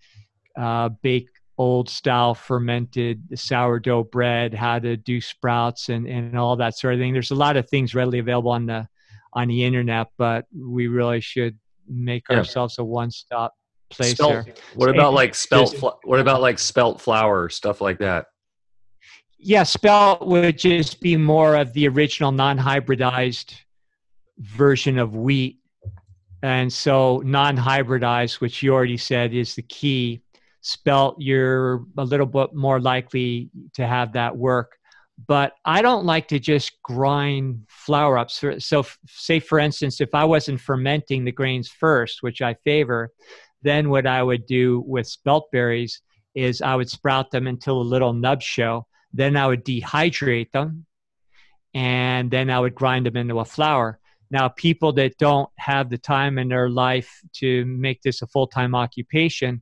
[0.56, 1.28] uh, bake
[1.58, 7.00] old style fermented sourdough bread, how to do sprouts and, and all that sort of
[7.00, 7.14] thing.
[7.14, 8.88] There's a lot of things readily available on the
[9.34, 12.38] on the internet, but we really should make yeah.
[12.38, 13.54] ourselves a one stop
[13.90, 14.46] place spelt, there.
[14.76, 18.28] What about like spelt what about like spelt flour, stuff like that?
[19.40, 23.54] Yeah, spelt would just be more of the original non hybridized
[24.40, 25.60] version of wheat.
[26.42, 30.22] And so non hybridized, which you already said is the key,
[30.62, 34.78] spelt, you're a little bit more likely to have that work.
[35.28, 38.30] But I don't like to just grind flour up.
[38.30, 43.12] So, so, say for instance, if I wasn't fermenting the grains first, which I favor,
[43.62, 46.02] then what I would do with spelt berries
[46.36, 48.87] is I would sprout them until a little nub show.
[49.14, 50.86] Then I would dehydrate them,
[51.74, 54.00] and then I would grind them into a flour.
[54.30, 58.48] Now, people that don't have the time in their life to make this a full
[58.48, 59.62] time occupation,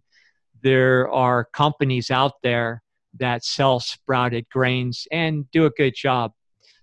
[0.61, 2.81] there are companies out there
[3.19, 6.33] that sell sprouted grains and do a good job.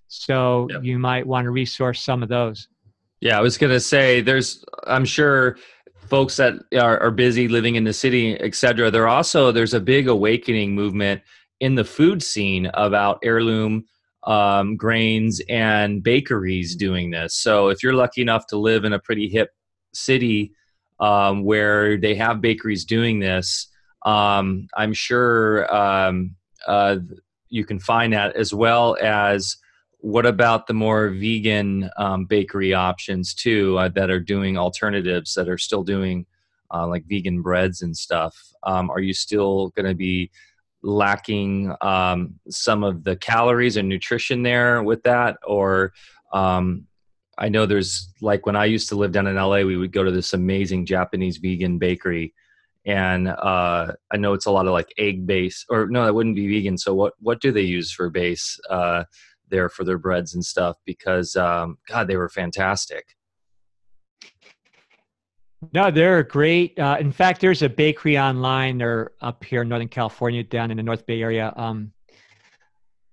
[0.08, 0.84] So yep.
[0.84, 2.68] you might want to resource some of those.
[3.20, 5.56] Yeah, I was going to say there's I'm sure
[6.08, 9.80] folks that are, are busy living in the city, et cetera, there also there's a
[9.80, 11.22] big awakening movement
[11.62, 13.84] in the food scene about heirloom
[14.24, 17.36] um, grains and bakeries doing this.
[17.36, 19.50] So if you're lucky enough to live in a pretty hip
[19.94, 20.52] city
[20.98, 23.68] um, where they have bakeries doing this,
[24.04, 26.34] um, I'm sure um,
[26.66, 26.96] uh,
[27.48, 29.56] you can find that as well as
[29.98, 35.48] what about the more vegan um, bakery options too uh, that are doing alternatives that
[35.48, 36.26] are still doing
[36.74, 38.36] uh, like vegan breads and stuff?
[38.64, 40.28] Um, are you still going to be
[40.82, 45.36] lacking um, some of the calories and nutrition there with that?
[45.46, 45.92] Or
[46.32, 46.86] um,
[47.38, 50.04] i know there's like when i used to live down in la we would go
[50.04, 52.34] to this amazing japanese vegan bakery.
[52.84, 56.36] And uh, i know it's a lot of like egg base or no that wouldn't
[56.36, 56.78] be vegan.
[56.78, 59.04] So what what do they use for base uh,
[59.48, 60.76] there for their breads and stuff?
[60.84, 63.16] Because um, god they were fantastic
[65.72, 66.78] no, they're great.
[66.78, 68.78] Uh, in fact, there's a bakery online.
[68.78, 71.52] They're up here in Northern California, down in the North Bay area.
[71.56, 71.92] Um,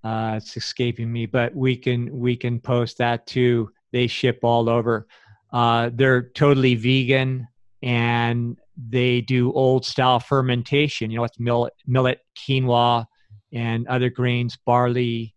[0.03, 3.69] uh, it's escaping me, but we can we can post that too.
[3.91, 5.07] They ship all over.
[5.51, 7.47] Uh, they're totally vegan
[7.81, 11.11] and they do old style fermentation.
[11.11, 13.05] You know, it's millet, millet, quinoa,
[13.51, 15.35] and other grains, barley.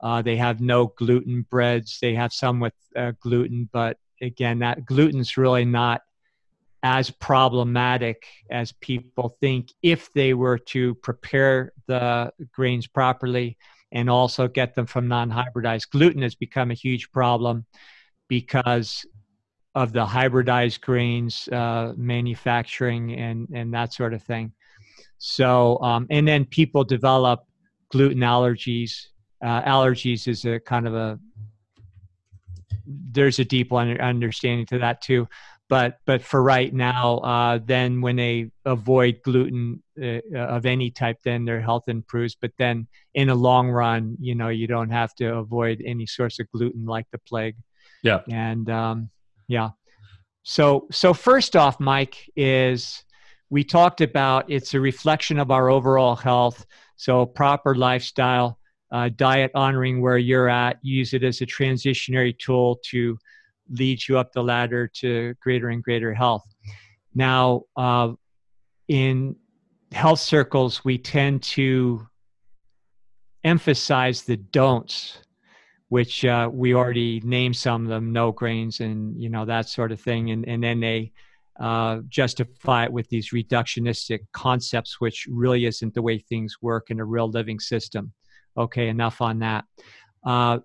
[0.00, 1.98] Uh, they have no gluten breads.
[2.00, 6.00] They have some with uh, gluten, but again, that gluten's really not
[6.82, 13.58] as problematic as people think if they were to prepare the grains properly
[13.92, 15.90] and also get them from non hybridized.
[15.90, 17.66] Gluten has become a huge problem
[18.28, 19.04] because
[19.74, 24.52] of the hybridized grains uh, manufacturing and, and that sort of thing.
[25.18, 27.44] So, um, and then people develop
[27.90, 29.06] gluten allergies.
[29.42, 31.18] Uh, allergies is a kind of a
[33.12, 35.28] there's a deep understanding to that too
[35.70, 41.18] but but for right now, uh, then when they avoid gluten uh, of any type,
[41.22, 42.34] then their health improves.
[42.34, 46.40] But then in the long run, you know, you don't have to avoid any source
[46.40, 47.54] of gluten like the plague.
[48.02, 48.22] Yeah.
[48.28, 49.10] And um,
[49.46, 49.70] yeah.
[50.42, 53.04] So so first off, Mike is
[53.48, 56.66] we talked about it's a reflection of our overall health.
[56.96, 58.58] So proper lifestyle,
[58.90, 63.16] uh, diet honoring where you're at, use it as a transitionary tool to
[63.70, 66.44] leads you up the ladder to greater and greater health.
[67.14, 68.12] Now, uh,
[68.88, 69.36] in
[69.92, 72.06] health circles, we tend to
[73.44, 75.18] emphasize the don'ts,
[75.88, 79.92] which uh, we already named some of them, no grains and you know that sort
[79.92, 81.12] of thing, and and then they
[81.58, 87.00] uh, justify it with these reductionistic concepts, which really isn't the way things work in
[87.00, 88.12] a real living system.
[88.56, 89.64] Okay, enough on that.
[90.24, 90.58] Uh,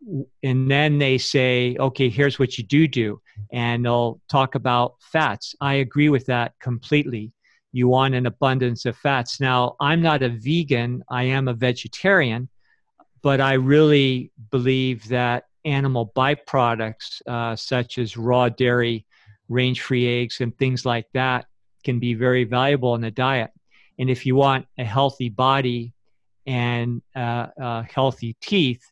[0.43, 3.21] and then they say, okay, here's what you do do.
[3.51, 5.55] And they'll talk about fats.
[5.61, 7.31] I agree with that completely.
[7.71, 9.39] You want an abundance of fats.
[9.39, 12.49] Now, I'm not a vegan, I am a vegetarian,
[13.21, 19.05] but I really believe that animal byproducts, uh, such as raw dairy,
[19.49, 21.45] range free eggs, and things like that,
[21.83, 23.51] can be very valuable in the diet.
[23.99, 25.93] And if you want a healthy body
[26.45, 28.83] and uh, uh, healthy teeth,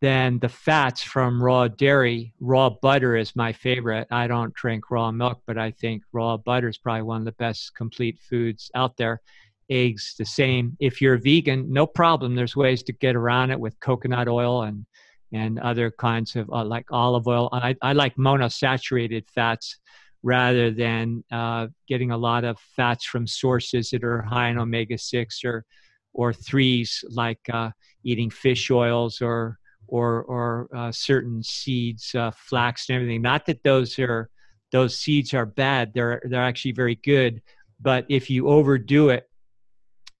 [0.00, 4.06] then the fats from raw dairy, raw butter is my favorite.
[4.10, 7.32] I don't drink raw milk, but I think raw butter is probably one of the
[7.32, 9.22] best complete foods out there.
[9.70, 10.76] Eggs, the same.
[10.80, 12.34] If you're vegan, no problem.
[12.34, 14.86] There's ways to get around it with coconut oil and
[15.32, 17.48] and other kinds of uh, like olive oil.
[17.52, 19.78] I, I like monosaturated fats
[20.22, 24.98] rather than uh, getting a lot of fats from sources that are high in omega
[24.98, 25.64] 6 or
[26.12, 27.70] or threes like uh,
[28.04, 29.58] eating fish oils or
[29.88, 33.22] or or uh, certain seeds, uh, flax and everything.
[33.22, 34.30] Not that those are
[34.72, 37.42] those seeds are bad; they're they're actually very good.
[37.80, 39.28] But if you overdo it,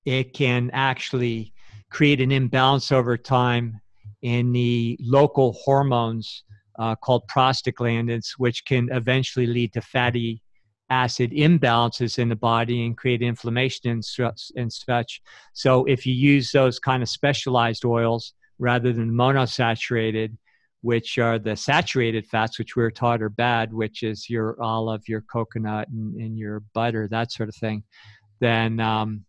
[0.04, 1.52] it can actually
[1.90, 3.80] create an imbalance over time
[4.22, 6.44] in the local hormones
[6.78, 10.42] uh, called prostaglandins, which can eventually lead to fatty
[10.90, 14.04] acid imbalances in the body and create inflammation and,
[14.56, 15.20] and such.
[15.52, 20.36] So, if you use those kind of specialized oils rather than monosaturated,
[20.82, 25.02] which are the saturated fats, which we are taught are bad, which is your olive,
[25.08, 27.82] your coconut, and, and your butter, that sort of thing,
[28.40, 29.24] then um,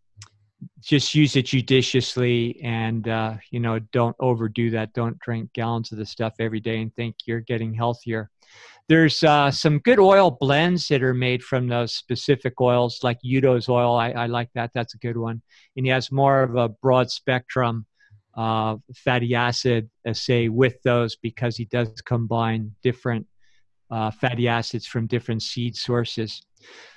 [0.82, 4.94] just use it judiciously and uh, you know don't overdo that.
[4.94, 8.30] Don't drink gallons of the stuff every day and think you're getting healthier.
[8.90, 13.68] There's uh, some good oil blends that are made from those specific oils like Udo's
[13.68, 13.98] oil.
[13.98, 14.72] I, I like that.
[14.74, 15.42] That's a good one.
[15.76, 17.86] And he has more of a broad spectrum
[18.38, 23.26] uh, fatty acid assay with those because he does combine different
[23.92, 26.42] uh, fatty acids from different seed sources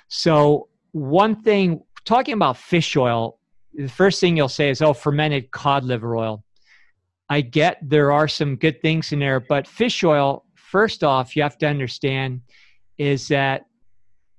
[0.07, 3.39] so one thing talking about fish oil
[3.73, 6.43] the first thing you'll say is, oh, fermented cod liver oil.
[7.29, 11.43] I get there are some good things in there, but fish oil, first off, you
[11.43, 12.41] have to understand
[12.97, 13.63] is that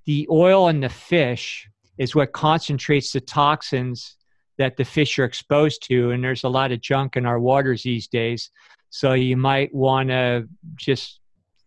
[0.05, 4.16] the oil in the fish is what concentrates the toxins
[4.59, 6.11] that the fish are exposed to.
[6.11, 8.50] And there's a lot of junk in our waters these days.
[8.90, 11.20] So you might want to just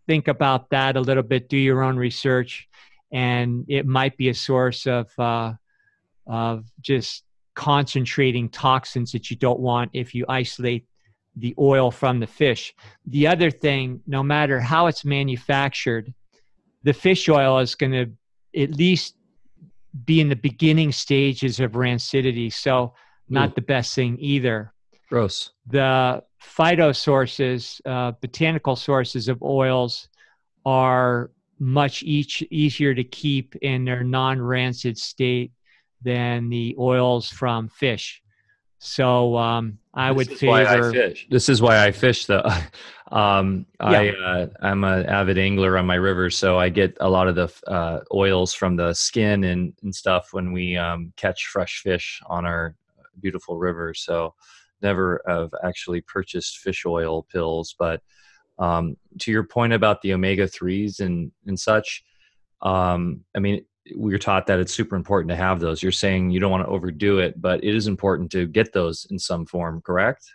[0.07, 2.67] think about that a little bit, do your own research,
[3.11, 5.53] and it might be a source of, uh,
[6.27, 7.23] of just
[7.55, 10.85] concentrating toxins that you don't want if you isolate
[11.35, 12.73] the oil from the fish.
[13.07, 16.13] The other thing, no matter how it's manufactured,
[16.83, 19.15] the fish oil is going to at least
[20.03, 22.51] be in the beginning stages of rancidity.
[22.51, 22.93] So,
[23.29, 23.53] not Ooh.
[23.55, 24.73] the best thing either.
[25.09, 25.51] Gross.
[25.67, 30.09] The phyto sources, uh, botanical sources of oils,
[30.65, 35.51] are much each, easier to keep in their non rancid state
[36.01, 38.21] than the oils from fish.
[38.85, 40.53] So um, I this would favor.
[40.53, 41.27] I fish.
[41.29, 42.47] This is why I fish, though.
[43.11, 43.87] um, yeah.
[43.87, 47.35] I uh, I'm an avid angler on my river, so I get a lot of
[47.35, 52.21] the uh, oils from the skin and, and stuff when we um, catch fresh fish
[52.27, 52.75] on our
[53.19, 53.95] beautiful river.
[53.95, 54.35] So
[54.83, 58.01] never have actually purchased fish oil pills, but
[58.59, 62.03] um, to your point about the omega threes and and such,
[62.61, 63.65] um, I mean
[63.95, 65.83] we are taught that it's super important to have those.
[65.83, 69.05] You're saying you don't want to overdo it, but it is important to get those
[69.11, 70.25] in some form, correct?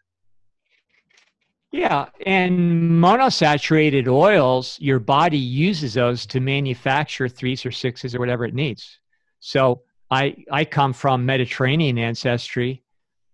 [1.72, 8.44] Yeah, and monosaturated oils, your body uses those to manufacture threes or sixes or whatever
[8.44, 8.98] it needs.
[9.38, 12.82] So I I come from Mediterranean ancestry,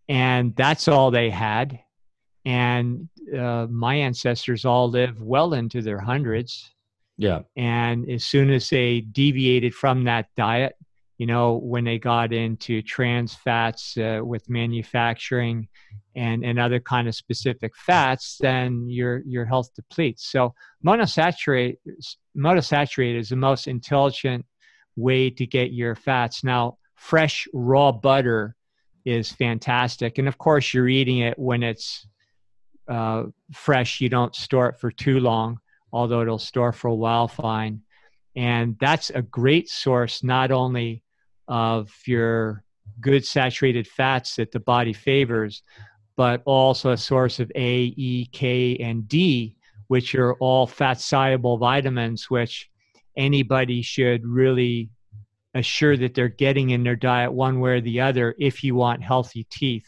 [0.08, 1.80] and that's all they had.
[2.44, 6.70] And uh, my ancestors all lived well into their hundreds
[7.18, 7.40] yeah.
[7.56, 10.74] And as soon as they deviated from that diet,
[11.18, 15.68] you know, when they got into trans fats uh, with manufacturing
[16.14, 20.30] and, and other kind of specific fats, then your your health depletes.
[20.30, 20.52] So
[20.84, 21.78] monosaturate
[22.36, 24.44] monosaturate is the most intelligent
[24.96, 26.44] way to get your fats.
[26.44, 28.54] Now, fresh raw butter
[29.06, 32.06] is fantastic, and of course, you're eating it when it's
[32.88, 34.02] uh, fresh.
[34.02, 35.60] You don't store it for too long
[35.96, 37.80] although it'll store for a while fine.
[38.36, 41.02] And that's a great source not only
[41.48, 42.62] of your
[43.00, 45.62] good saturated fats that the body favors,
[46.14, 49.56] but also a source of A, E, K, and D,
[49.88, 52.68] which are all fat soluble vitamins, which
[53.16, 54.90] anybody should really
[55.54, 59.02] assure that they're getting in their diet one way or the other if you want
[59.02, 59.86] healthy teeth.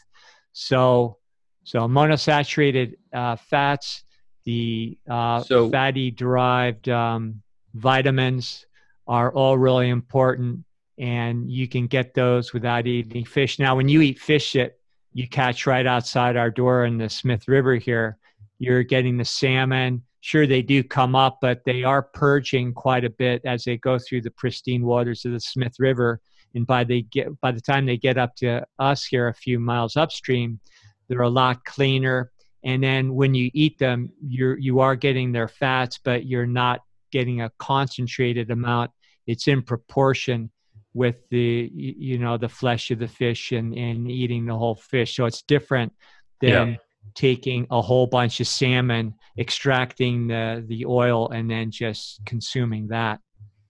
[0.53, 1.17] So,
[1.63, 4.03] so monosaturated uh, fats,
[4.45, 7.41] the uh, so, fatty derived um,
[7.73, 8.65] vitamins
[9.07, 10.63] are all really important,
[10.97, 13.59] and you can get those without eating fish.
[13.59, 14.77] Now, when you eat fish that
[15.13, 18.17] you catch right outside our door in the Smith River here,
[18.59, 20.03] you're getting the salmon.
[20.21, 23.97] Sure, they do come up, but they are purging quite a bit as they go
[23.97, 26.19] through the pristine waters of the Smith River.
[26.55, 29.59] And by they get by the time they get up to us here, a few
[29.59, 30.59] miles upstream,
[31.07, 32.31] they're a lot cleaner
[32.63, 36.81] and then when you eat them you're you are getting their fats but you're not
[37.11, 38.91] getting a concentrated amount.
[39.27, 40.51] It's in proportion
[40.93, 45.15] with the you know the flesh of the fish and and eating the whole fish.
[45.15, 45.93] So it's different
[46.41, 46.75] than yeah.
[47.15, 53.19] taking a whole bunch of salmon extracting the the oil and then just consuming that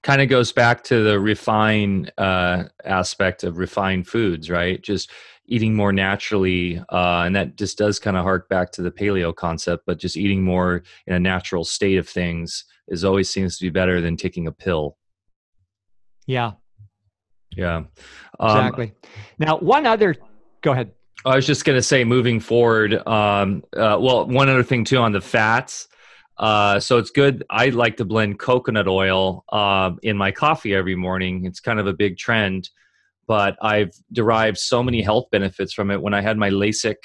[0.04, 4.82] kind of goes back to the refine uh, aspect of refined foods, right?
[4.82, 5.12] Just
[5.46, 9.36] eating more naturally, uh, and that just does kind of hark back to the paleo
[9.36, 9.84] concept.
[9.86, 13.70] But just eating more in a natural state of things is always seems to be
[13.70, 14.98] better than taking a pill.
[16.28, 16.52] Yeah.
[17.56, 17.84] Yeah.
[18.40, 18.94] Um, exactly.
[19.40, 20.16] Now, one other.
[20.62, 20.92] Go ahead.
[21.26, 23.06] I was just going to say, moving forward.
[23.08, 25.88] Um, uh, well, one other thing too on the fats.
[26.40, 27.44] Uh, so it's good.
[27.50, 31.46] I like to blend coconut oil uh, in my coffee every morning.
[31.46, 32.70] It's kind of a big trend,
[33.28, 36.02] but I've derived so many health benefits from it.
[36.02, 36.96] When I had my LASIK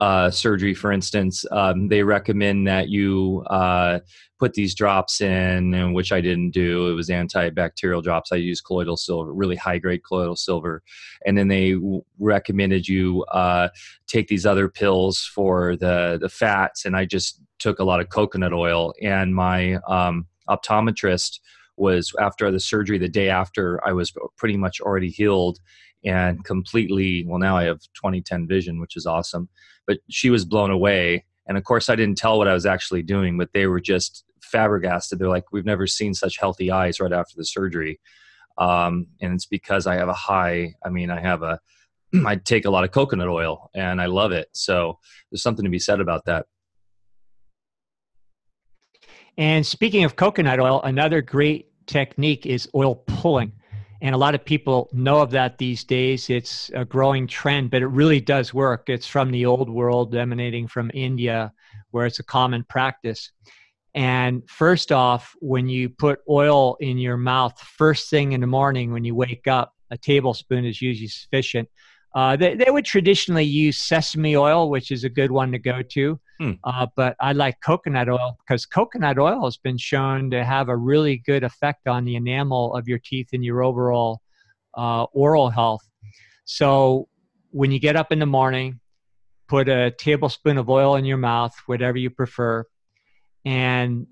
[0.00, 4.00] uh, surgery, for instance, um, they recommend that you uh,
[4.40, 6.88] put these drops in, which I didn't do.
[6.88, 8.32] It was antibacterial drops.
[8.32, 10.82] I used colloidal silver, really high grade colloidal silver.
[11.24, 13.68] And then they w- recommended you uh,
[14.08, 16.84] take these other pills for the, the fats.
[16.84, 18.92] And I just took a lot of coconut oil.
[19.00, 21.40] And my um, optometrist
[21.78, 25.58] was after the surgery, the day after, I was pretty much already healed
[26.06, 29.48] and completely well now i have 2010 vision which is awesome
[29.86, 31.24] but she was blown away.
[31.46, 34.24] And of course i didn't tell what i was actually doing but they were just
[34.42, 35.18] flabbergasted.
[35.18, 37.98] They're like we've never seen such healthy eyes right after the surgery.
[38.58, 41.58] Um, and it's because i have a high i mean i have a
[42.26, 44.48] i take a lot of coconut oil and i love it.
[44.52, 44.98] So
[45.30, 46.44] there's something to be said about that
[49.38, 53.52] and speaking of coconut oil another great technique is oil pulling
[54.04, 56.28] and a lot of people know of that these days.
[56.28, 58.90] It's a growing trend, but it really does work.
[58.90, 61.54] It's from the old world, emanating from India,
[61.90, 63.32] where it's a common practice.
[63.94, 68.92] And first off, when you put oil in your mouth first thing in the morning
[68.92, 71.70] when you wake up, a tablespoon is usually sufficient.
[72.14, 75.80] Uh, they, they would traditionally use sesame oil, which is a good one to go
[75.80, 76.20] to.
[76.38, 76.52] Hmm.
[76.64, 80.76] Uh, but I like coconut oil because coconut oil has been shown to have a
[80.76, 84.20] really good effect on the enamel of your teeth and your overall
[84.76, 85.88] uh, oral health.
[86.44, 87.08] So
[87.50, 88.80] when you get up in the morning,
[89.48, 92.64] put a tablespoon of oil in your mouth, whatever you prefer,
[93.44, 94.06] and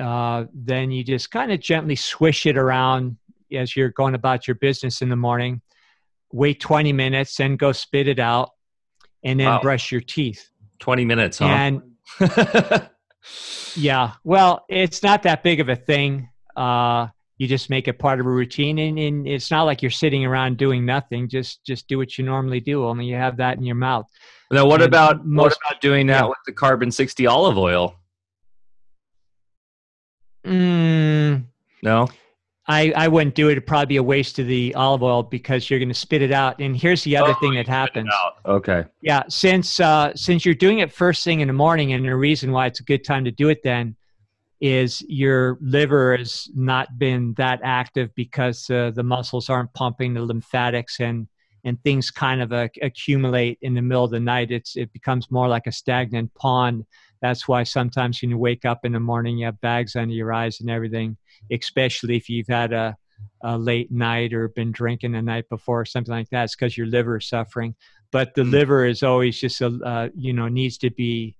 [0.00, 3.16] uh, then you just kind of gently swish it around
[3.52, 5.60] as you're going about your business in the morning
[6.32, 8.50] wait 20 minutes, and go spit it out,
[9.24, 9.60] and then wow.
[9.60, 10.50] brush your teeth.
[10.78, 11.46] 20 minutes, huh?
[11.46, 11.82] And
[13.76, 16.28] yeah, well, it's not that big of a thing.
[16.56, 17.08] Uh,
[17.38, 20.24] you just make it part of a routine, and, and, it's not like you're sitting
[20.24, 21.28] around doing nothing.
[21.28, 22.86] Just just do what you normally do.
[22.86, 24.06] Only you have that in your mouth.
[24.50, 26.28] Now, what and about most, what about doing that yeah.
[26.28, 27.94] with the carbon 60 olive oil?
[30.46, 31.44] Mm,
[31.82, 32.08] no.
[32.68, 33.52] I, I wouldn't do it.
[33.52, 36.32] It'd probably be a waste of the olive oil because you're going to spit it
[36.32, 36.60] out.
[36.60, 38.10] And here's the other oh, thing that happens.
[38.44, 38.84] Okay.
[39.02, 42.50] Yeah, since uh, since you're doing it first thing in the morning, and the reason
[42.50, 43.94] why it's a good time to do it then
[44.60, 50.22] is your liver has not been that active because uh, the muscles aren't pumping the
[50.22, 51.28] lymphatics and
[51.64, 54.50] and things kind of uh, accumulate in the middle of the night.
[54.50, 56.84] It's it becomes more like a stagnant pond.
[57.22, 60.32] That's why sometimes when you wake up in the morning, you have bags under your
[60.32, 61.16] eyes and everything
[61.50, 62.96] especially if you've had a,
[63.42, 66.44] a late night or been drinking the night before or something like that.
[66.44, 67.74] It's because your liver is suffering.
[68.12, 68.52] But the mm-hmm.
[68.52, 71.36] liver is always just a uh, you know needs to be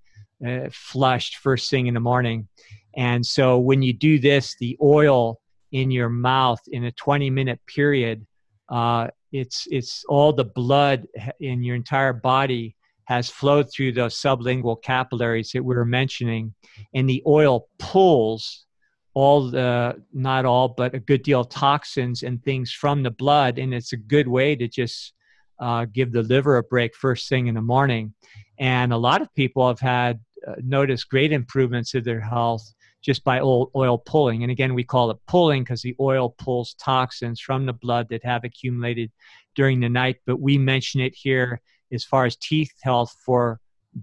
[0.46, 2.48] uh, flushed first thing in the morning.
[2.96, 5.40] And so when you do this, the oil
[5.72, 8.26] in your mouth in a 20 minute period,
[8.68, 11.06] uh, it's it's all the blood
[11.40, 12.75] in your entire body
[13.06, 16.54] has flowed through those sublingual capillaries that we were mentioning,
[16.94, 18.66] and the oil pulls
[19.14, 23.58] all the not all but a good deal of toxins and things from the blood
[23.58, 25.14] and it's a good way to just
[25.58, 28.12] uh, give the liver a break first thing in the morning.
[28.58, 32.62] And a lot of people have had uh, noticed great improvements in their health
[33.02, 34.42] just by oil, oil pulling.
[34.42, 38.22] And again we call it pulling because the oil pulls toxins from the blood that
[38.22, 39.10] have accumulated
[39.54, 41.62] during the night but we mention it here
[41.92, 43.60] as far as teeth health for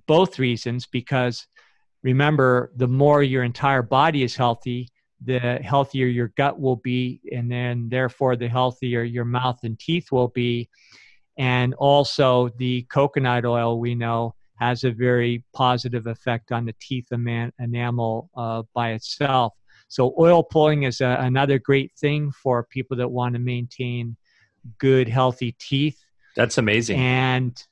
[0.08, 1.48] both reasons because
[2.02, 4.90] remember the more your entire body is healthy
[5.26, 10.12] the healthier your gut will be, and then therefore the healthier your mouth and teeth
[10.12, 10.70] will be.
[11.38, 17.08] And also, the coconut oil we know has a very positive effect on the teeth
[17.12, 19.54] enamel uh, by itself.
[19.88, 24.16] So, oil pulling is a, another great thing for people that want to maintain
[24.78, 25.98] good, healthy teeth.
[26.36, 27.00] That's amazing.
[27.00, 27.64] And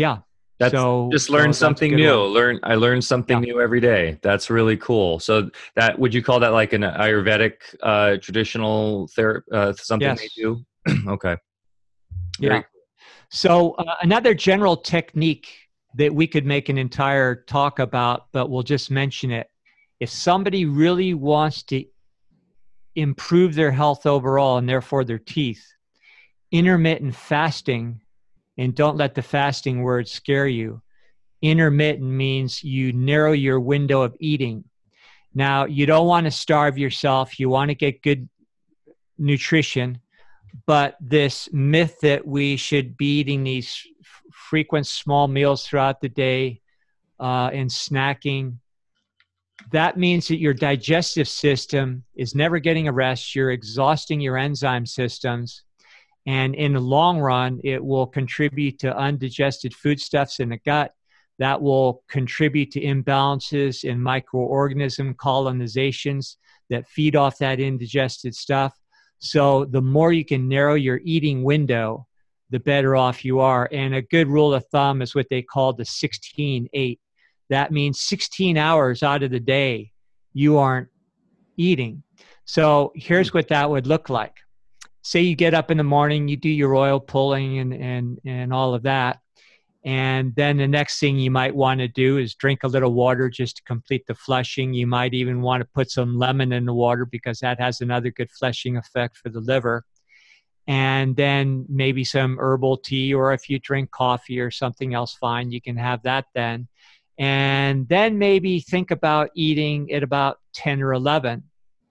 [0.00, 0.18] yeah,
[0.58, 2.20] that's so, just learn so something new.
[2.20, 2.28] One.
[2.28, 3.52] Learn I learn something yeah.
[3.52, 4.18] new every day.
[4.22, 5.18] That's really cool.
[5.18, 9.46] So that would you call that like an Ayurvedic uh, traditional therapy?
[9.52, 10.20] Uh, something yes.
[10.20, 10.64] they do?
[11.08, 11.36] okay.
[12.40, 12.62] Very yeah.
[12.62, 12.82] Cool.
[13.30, 15.48] So uh, another general technique
[15.96, 19.48] that we could make an entire talk about, but we'll just mention it.
[19.98, 21.84] If somebody really wants to
[22.96, 25.64] improve their health overall and therefore their teeth.
[26.52, 28.00] Intermittent fasting,
[28.60, 30.82] and don't let the fasting word scare you.
[31.40, 34.64] Intermittent means you narrow your window of eating.
[35.34, 38.28] Now, you don't want to starve yourself, you want to get good
[39.16, 40.00] nutrition,
[40.66, 46.08] but this myth that we should be eating these f- frequent small meals throughout the
[46.08, 46.60] day
[47.18, 48.58] uh, and snacking
[49.72, 53.34] that means that your digestive system is never getting a rest.
[53.34, 55.62] You're exhausting your enzyme systems.
[56.30, 60.92] And in the long run, it will contribute to undigested foodstuffs in the gut.
[61.40, 66.36] That will contribute to imbalances in microorganism colonizations
[66.68, 68.78] that feed off that indigested stuff.
[69.18, 72.06] So, the more you can narrow your eating window,
[72.50, 73.68] the better off you are.
[73.72, 77.00] And a good rule of thumb is what they call the 16 8
[77.50, 79.90] that means 16 hours out of the day
[80.32, 80.88] you aren't
[81.56, 82.02] eating.
[82.44, 83.38] So here's hmm.
[83.38, 84.36] what that would look like.
[85.02, 88.52] Say you get up in the morning, you do your oil pulling and, and, and
[88.52, 89.18] all of that.
[89.82, 93.30] And then the next thing you might want to do is drink a little water
[93.30, 94.74] just to complete the flushing.
[94.74, 98.10] You might even want to put some lemon in the water because that has another
[98.10, 99.84] good flushing effect for the liver.
[100.66, 105.50] And then maybe some herbal tea, or if you drink coffee or something else, fine,
[105.50, 106.68] you can have that then
[107.20, 111.42] and then maybe think about eating at about 10 or 11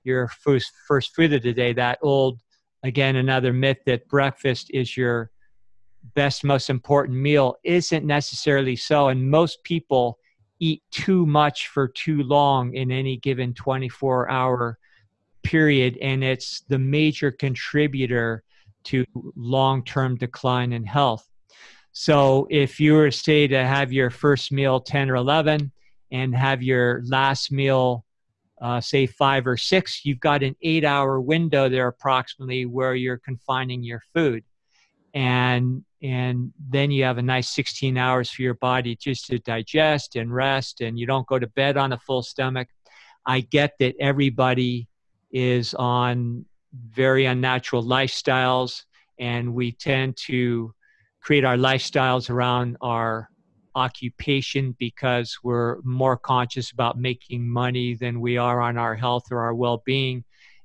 [0.03, 2.39] your first first food of the day that old
[2.83, 5.31] again another myth that breakfast is your
[6.15, 10.17] best most important meal isn't necessarily so and most people
[10.59, 14.77] eat too much for too long in any given 24 hour
[15.43, 18.43] period and it's the major contributor
[18.83, 19.05] to
[19.35, 21.27] long-term decline in health.
[21.91, 25.71] So if you were say to have your first meal 10 or 11
[26.11, 28.05] and have your last meal
[28.61, 33.17] uh, say five or six, you've got an eight hour window there approximately where you're
[33.17, 34.43] confining your food.
[35.13, 40.15] And and then you have a nice 16 hours for your body just to digest
[40.15, 42.69] and rest and you don't go to bed on a full stomach.
[43.25, 44.87] I get that everybody
[45.31, 48.83] is on very unnatural lifestyles
[49.19, 50.73] and we tend to
[51.21, 53.29] create our lifestyles around our
[53.79, 59.39] occupation because we're more conscious about making money than we are on our health or
[59.39, 60.23] our well-being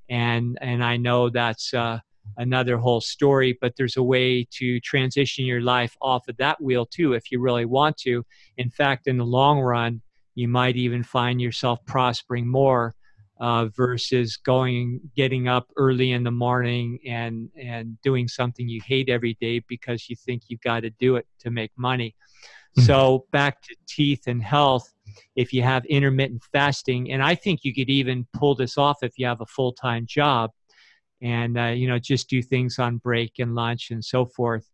[0.08, 1.98] and and i know that's uh,
[2.38, 6.86] another whole story but there's a way to transition your life off of that wheel
[6.86, 8.24] too if you really want to
[8.56, 10.00] in fact in the long run
[10.34, 12.94] you might even find yourself prospering more
[13.40, 19.08] uh, versus going getting up early in the morning and and doing something you hate
[19.08, 22.14] every day because you think you've got to do it to make money.
[22.82, 24.92] So back to teeth and health
[25.36, 29.12] if you have intermittent fasting and i think you could even pull this off if
[29.16, 30.50] you have a full-time job
[31.22, 34.68] and uh, you know just do things on break and lunch and so forth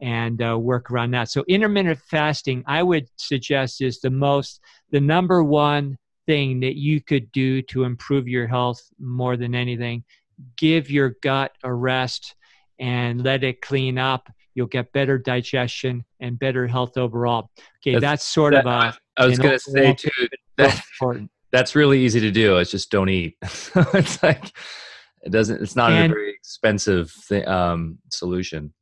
[0.00, 5.00] and uh, work around that so intermittent fasting i would suggest is the most the
[5.00, 10.04] number one thing that you could do to improve your health more than anything.
[10.56, 12.34] Give your gut a rest
[12.78, 14.28] and let it clean up.
[14.56, 17.50] You'll get better digestion and better health overall.
[17.80, 18.98] Okay, that's, that's sort that, of a.
[19.16, 20.10] I was going to say too.
[20.56, 22.56] That, that's really easy to do.
[22.56, 23.36] It's just don't eat.
[23.42, 24.50] it's like
[25.22, 25.62] it doesn't.
[25.62, 28.72] It's not and, a very expensive th- um, solution.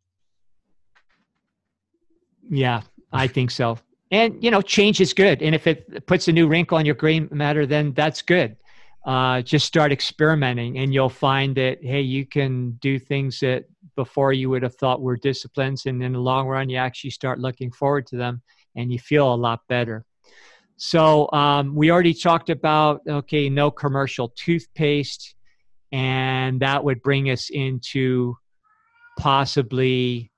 [2.49, 2.81] Yeah,
[3.13, 3.79] I think so
[4.15, 6.95] and you know change is good and if it puts a new wrinkle on your
[6.95, 8.57] gray matter then that's good
[9.07, 13.65] uh, just start experimenting and you'll find that hey you can do things that
[13.97, 17.39] before you would have thought were disciplines and in the long run you actually start
[17.39, 18.43] looking forward to them
[18.77, 20.05] and you feel a lot better
[20.77, 25.35] so um, we already talked about okay no commercial toothpaste
[25.93, 28.37] and that would bring us into
[29.19, 30.31] possibly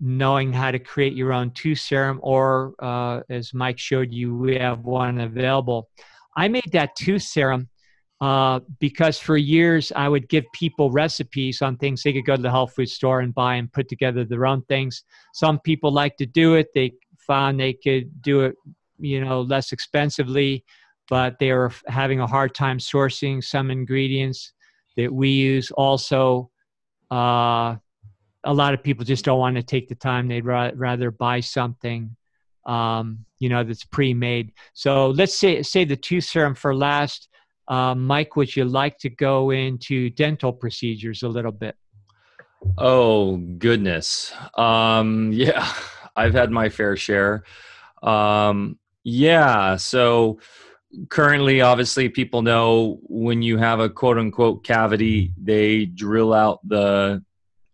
[0.00, 4.56] knowing how to create your own tooth serum, or uh, as Mike showed you, we
[4.56, 5.88] have one available.
[6.36, 7.68] I made that tooth serum
[8.20, 12.42] uh, because for years I would give people recipes on things they could go to
[12.42, 15.04] the health food store and buy and put together their own things.
[15.34, 16.68] Some people like to do it.
[16.74, 18.56] They found they could do it,
[18.98, 20.64] you know, less expensively,
[21.08, 24.52] but they were having a hard time sourcing some ingredients
[24.96, 25.70] that we use.
[25.70, 26.50] Also,
[27.10, 27.76] uh,
[28.44, 30.28] a lot of people just don't want to take the time.
[30.28, 32.16] They'd ra- rather buy something,
[32.66, 34.52] um, you know, that's pre-made.
[34.74, 37.28] So let's say say the tooth serum for last.
[37.68, 41.76] Uh, Mike, would you like to go into dental procedures a little bit?
[42.76, 45.70] Oh goodness, um, yeah,
[46.16, 47.44] I've had my fair share.
[48.02, 50.40] Um, yeah, so
[51.08, 57.22] currently, obviously, people know when you have a quote unquote cavity, they drill out the,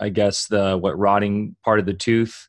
[0.00, 2.48] I guess, the what rotting part of the tooth.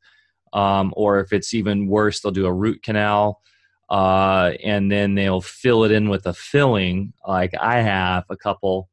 [0.53, 3.41] Um, or if it's even worse, they'll do a root canal.
[3.89, 8.89] Uh, and then they'll fill it in with a filling, like I have a couple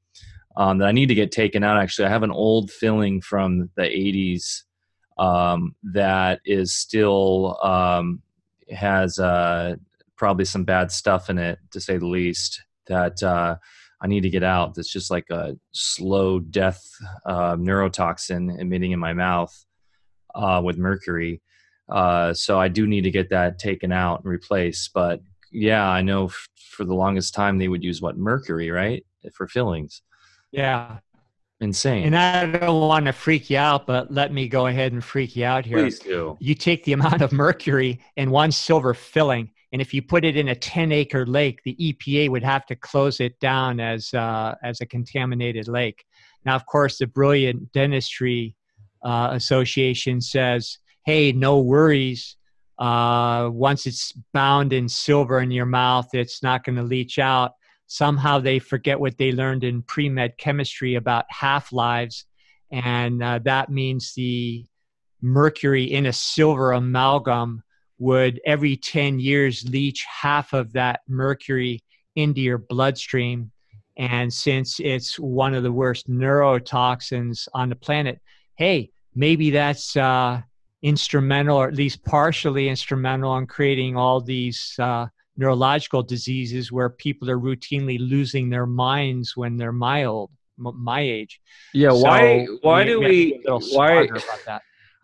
[0.56, 1.78] um, that I need to get taken out.
[1.78, 4.62] Actually, I have an old filling from the 80s
[5.18, 8.22] um, that is still um,
[8.70, 9.76] has uh,
[10.16, 12.62] probably some bad stuff in it, to say the least.
[12.86, 13.56] That uh,
[14.00, 14.74] I need to get out.
[14.74, 16.82] That's just like a slow death
[17.24, 19.64] uh, neurotoxin emitting in my mouth
[20.34, 21.40] uh, with mercury.
[21.92, 24.92] Uh, so I do need to get that taken out and replaced.
[24.94, 25.20] But
[25.52, 29.46] yeah, I know f- for the longest time they would use what mercury, right, for
[29.46, 30.02] fillings.
[30.50, 30.98] Yeah.
[31.60, 32.06] Insane.
[32.06, 35.36] And I don't want to freak you out, but let me go ahead and freak
[35.36, 35.78] you out here.
[35.78, 36.36] Please do.
[36.40, 40.36] You take the amount of mercury in one silver filling, and if you put it
[40.36, 44.56] in a 10 acre lake, the EPA would have to close it down as, uh,
[44.64, 46.04] as a contaminated lake.
[46.44, 48.56] Now, of course, the Brilliant Dentistry
[49.04, 52.36] uh, Association says, hey, no worries.
[52.78, 57.52] Uh, once it's bound in silver in your mouth, it's not going to leach out
[57.92, 62.24] somehow they forget what they learned in pre-med chemistry about half-lives
[62.70, 64.64] and uh, that means the
[65.20, 67.62] mercury in a silver amalgam
[67.98, 71.84] would every 10 years leach half of that mercury
[72.16, 73.50] into your bloodstream
[73.98, 78.18] and since it's one of the worst neurotoxins on the planet
[78.56, 80.40] hey maybe that's uh,
[80.82, 85.06] instrumental or at least partially instrumental in creating all these uh,
[85.36, 91.40] neurological diseases where people are routinely losing their minds when they're mild my age
[91.72, 94.06] yeah so why why we, do we, we why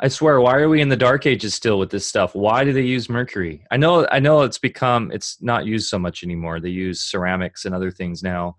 [0.00, 2.32] I swear, why are we in the dark ages still with this stuff?
[2.32, 3.64] Why do they use mercury?
[3.72, 6.60] I know, I know, it's become it's not used so much anymore.
[6.60, 8.54] They use ceramics and other things now,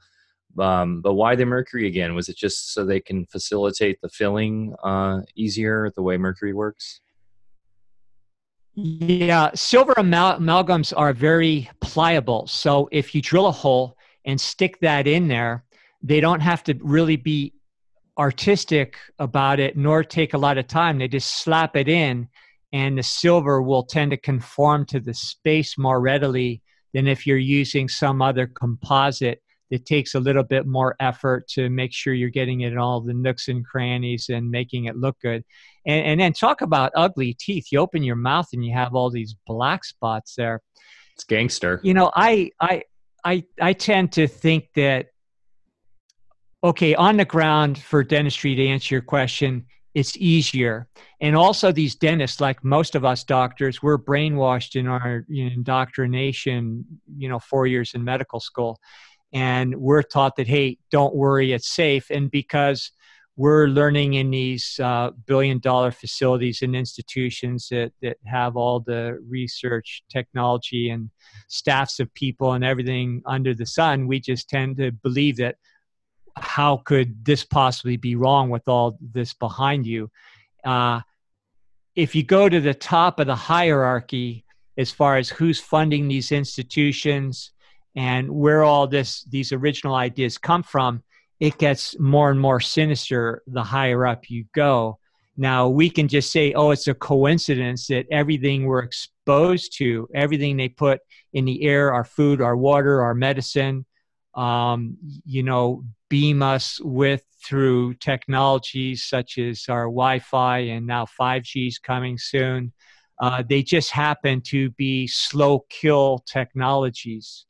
[0.57, 2.13] um, but why the mercury again?
[2.13, 5.91] Was it just so they can facilitate the filling uh, easier?
[5.95, 6.99] The way mercury works.
[8.81, 12.47] Yeah, silver amal- amalgams are very pliable.
[12.47, 15.65] So if you drill a hole and stick that in there,
[16.01, 17.53] they don't have to really be
[18.17, 20.97] artistic about it nor take a lot of time.
[20.97, 22.29] They just slap it in,
[22.71, 26.61] and the silver will tend to conform to the space more readily
[26.93, 31.69] than if you're using some other composite that takes a little bit more effort to
[31.69, 35.19] make sure you're getting it in all the nooks and crannies and making it look
[35.21, 35.43] good.
[35.89, 37.67] And, and then talk about ugly teeth.
[37.71, 40.61] You open your mouth and you have all these black spots there.
[41.15, 41.81] It's gangster.
[41.83, 42.83] You know, I I
[43.25, 45.07] I I tend to think that
[46.63, 49.65] okay, on the ground for dentistry to answer your question,
[49.95, 50.87] it's easier.
[51.21, 55.51] And also, these dentists, like most of us doctors, we're brainwashed in our you know,
[55.55, 56.85] indoctrination,
[57.17, 58.79] you know, four years in medical school
[59.33, 62.91] and we're taught that hey don't worry it's safe and because
[63.39, 69.17] we're learning in these uh, billion dollar facilities and institutions that, that have all the
[69.29, 71.09] research technology and
[71.47, 75.55] staffs of people and everything under the sun we just tend to believe that
[76.35, 80.11] how could this possibly be wrong with all this behind you?
[80.65, 80.99] Uh,
[81.95, 84.43] if you go to the top of the hierarchy
[84.77, 87.53] as far as who's funding these institutions
[87.95, 91.01] and where all this these original ideas come from
[91.39, 94.99] it gets more and more sinister the higher up you go.
[95.37, 100.57] Now we can just say oh it's a coincidence that everything we're exposed to everything
[100.57, 100.99] they put
[101.33, 103.85] in the air our food our water our medicine
[104.35, 111.67] um, you know beam us with through technologies such as our wi-fi and now 5g
[111.67, 112.73] is coming soon.
[113.21, 117.45] Uh, they just happen to be slow kill technologies.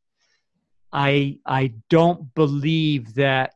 [0.92, 3.54] I I don't believe that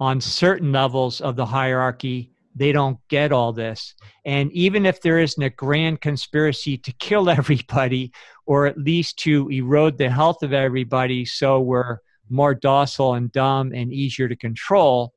[0.00, 3.94] on certain levels of the hierarchy they don't get all this.
[4.24, 8.12] And even if there isn't a grand conspiracy to kill everybody
[8.46, 13.72] or at least to erode the health of everybody so we're more docile and dumb
[13.72, 15.14] and easier to control,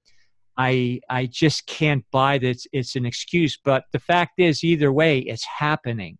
[0.58, 3.58] I I just can't buy that it's, it's an excuse.
[3.64, 6.18] But the fact is, either way, it's happening.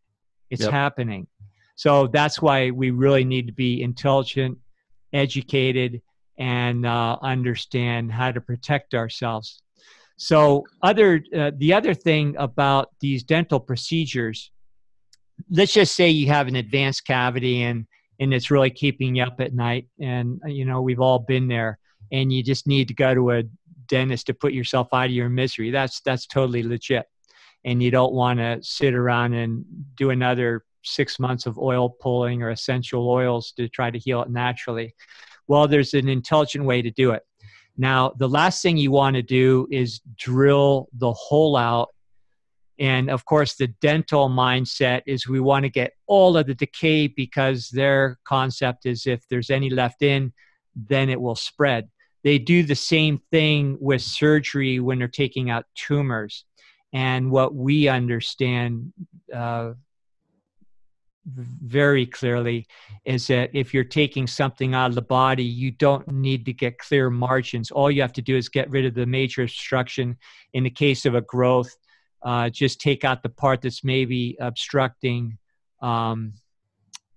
[0.50, 0.72] It's yep.
[0.72, 1.28] happening.
[1.76, 4.58] So that's why we really need to be intelligent
[5.14, 6.02] educated
[6.38, 9.62] and uh, understand how to protect ourselves.
[10.18, 14.52] So, other uh, the other thing about these dental procedures,
[15.50, 17.88] let's just say you have an advanced cavity and
[18.20, 21.80] and it's really keeping you up at night, and you know we've all been there,
[22.12, 23.44] and you just need to go to a
[23.88, 25.72] dentist to put yourself out of your misery.
[25.72, 27.08] That's that's totally legit,
[27.66, 29.66] and you don't want to sit around and
[29.96, 34.30] do another six months of oil pulling or essential oils to try to heal it
[34.30, 34.94] naturally.
[35.52, 37.24] Well, there's an intelligent way to do it.
[37.76, 41.90] Now, the last thing you want to do is drill the hole out.
[42.80, 47.08] And of course, the dental mindset is we want to get all of the decay
[47.08, 50.32] because their concept is if there's any left in,
[50.74, 51.90] then it will spread.
[52.24, 56.46] They do the same thing with surgery when they're taking out tumors.
[56.94, 58.94] And what we understand
[59.36, 59.74] uh,
[61.26, 62.66] very clearly
[63.06, 66.80] is that if you're taking something out of the body, you don't need to get
[66.80, 67.72] clear margins.
[67.72, 70.18] All you have to do is get rid of the major obstruction.
[70.54, 71.76] In the case of a growth,
[72.24, 75.38] uh, just take out the part that's maybe obstructing,
[75.82, 76.34] um,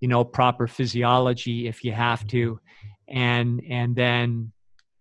[0.01, 2.61] you know, proper physiology if you have to,
[3.09, 4.53] and and then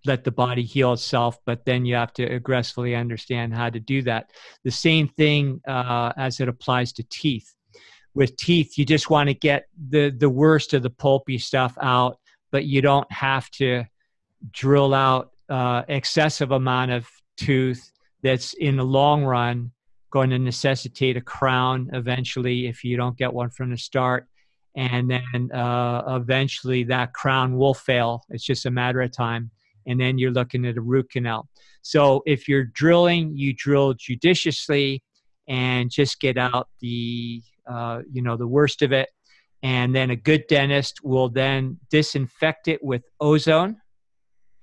[0.06, 1.38] let the body heal itself.
[1.45, 4.32] But then you have to aggressively understand how to do that.
[4.64, 7.54] The same thing uh, as it applies to teeth
[8.16, 12.20] with teeth you just want to get the the worst of the pulpy stuff out
[12.51, 13.84] but you don't have to
[14.51, 17.07] drill out uh, excessive amount of
[17.38, 17.91] tooth
[18.22, 19.72] that's in the long run
[20.11, 24.28] going to necessitate a crown eventually if you don't get one from the start.
[24.76, 28.24] And then uh, eventually that crown will fail.
[28.30, 29.51] It's just a matter of time.
[29.86, 31.47] And then you're looking at a root canal.
[31.82, 35.03] So if you're drilling you drill judiciously
[35.47, 39.09] and just get out the uh, you know the worst of it
[39.61, 43.78] and then a good dentist will then disinfect it with ozone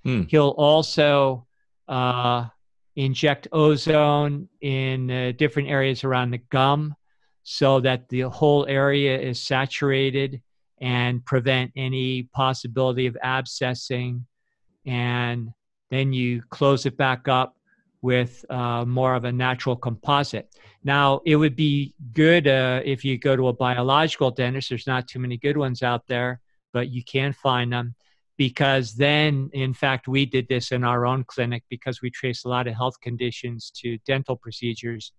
[0.05, 0.23] hmm.
[0.29, 1.47] he'll also
[1.89, 2.47] uh,
[2.97, 6.95] inject ozone in uh, different areas around the gum
[7.43, 10.41] so that the whole area is saturated
[10.81, 14.23] and prevent any possibility of abscessing
[14.87, 15.51] and
[15.91, 17.57] then you close it back up
[18.03, 20.49] with uh, more of a natural composite.
[20.83, 24.71] Now, it would be good uh, if you go to a biological dentist.
[24.71, 26.41] There's not too many good ones out there,
[26.73, 27.95] but you can find them
[28.39, 32.49] because then, in fact, we did this in our own clinic because we trace a
[32.49, 35.13] lot of health conditions to dental procedures.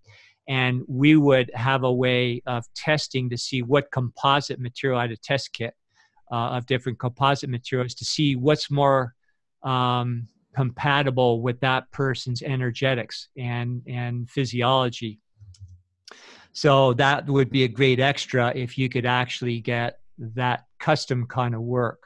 [0.47, 5.12] And we would have a way of testing to see what composite material I had
[5.12, 5.76] a test kit
[6.32, 9.14] uh, of different composite materials to see what's more
[9.62, 15.20] um, compatible with that person's energetics and and physiology
[16.53, 21.55] so that would be a great extra if you could actually get that custom kind
[21.55, 22.03] of work.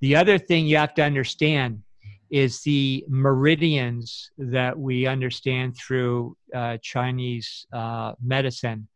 [0.00, 1.82] The other thing you have to understand
[2.30, 8.88] is the meridians that we understand through uh, chinese uh, medicine.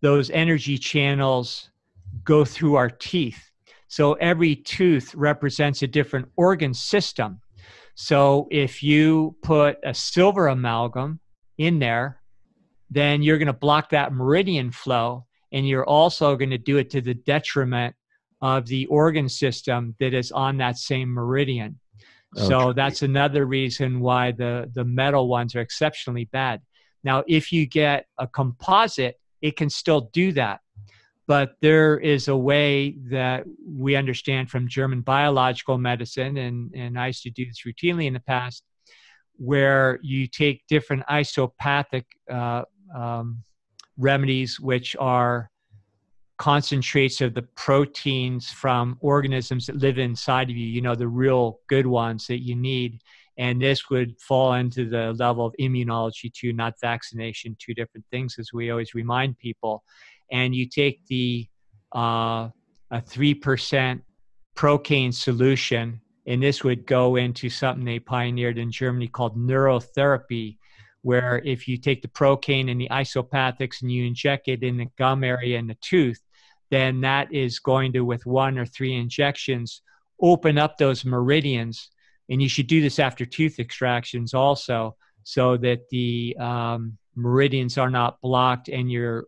[0.00, 1.70] Those energy channels
[2.24, 3.50] go through our teeth.
[3.88, 7.40] So every tooth represents a different organ system.
[7.94, 11.20] So if you put a silver amalgam
[11.58, 12.20] in there,
[12.94, 16.90] then you're going to block that meridian flow, and you're also going to do it
[16.90, 17.94] to the detriment
[18.40, 21.78] of the organ system that is on that same meridian.
[22.36, 22.46] Okay.
[22.46, 26.60] So that's another reason why the, the metal ones are exceptionally bad.
[27.04, 30.60] Now, if you get a composite, it can still do that
[31.26, 37.08] but there is a way that we understand from German biological medicine, and, and I
[37.08, 38.62] used to do this routinely in the past,
[39.36, 42.62] where you take different isopathic uh,
[42.94, 43.42] um,
[43.98, 45.50] remedies, which are
[46.38, 51.60] concentrates of the proteins from organisms that live inside of you, you know, the real
[51.68, 53.00] good ones that you need.
[53.36, 58.36] And this would fall into the level of immunology too, not vaccination, two different things,
[58.38, 59.82] as we always remind people
[60.30, 61.48] and you take the
[61.94, 62.48] uh,
[62.90, 64.02] a three percent
[64.56, 70.58] procaine solution, and this would go into something they pioneered in Germany called neural therapy,
[71.04, 74.88] where if you take the procaine and the isopathics and you inject it in the
[74.96, 76.18] gum area in the tooth,
[76.70, 79.82] then that is going to, with one or three injections,
[80.22, 81.90] open up those meridians.
[82.30, 87.90] And you should do this after tooth extractions also, so that the um, meridians are
[87.90, 89.26] not blocked and you're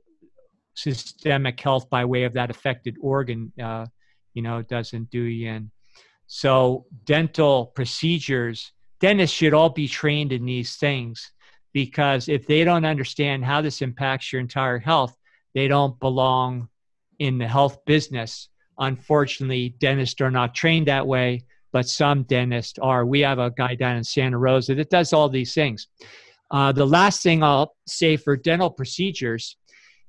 [0.73, 3.85] systemic health by way of that affected organ, uh,
[4.33, 5.71] you know, doesn't do you in.
[6.27, 11.33] So, dental procedures, dentists should all be trained in these things
[11.73, 15.17] because if they don't understand how this impacts your entire health,
[15.55, 16.69] they don't belong
[17.19, 18.49] in the health business.
[18.79, 21.43] Unfortunately, dentists are not trained that way,
[21.73, 23.07] but some dentists are.
[23.07, 25.89] We have a guy down in Santa Rosa that does all these things.
[26.51, 29.57] Uh, the last thing I'll say for dental procedures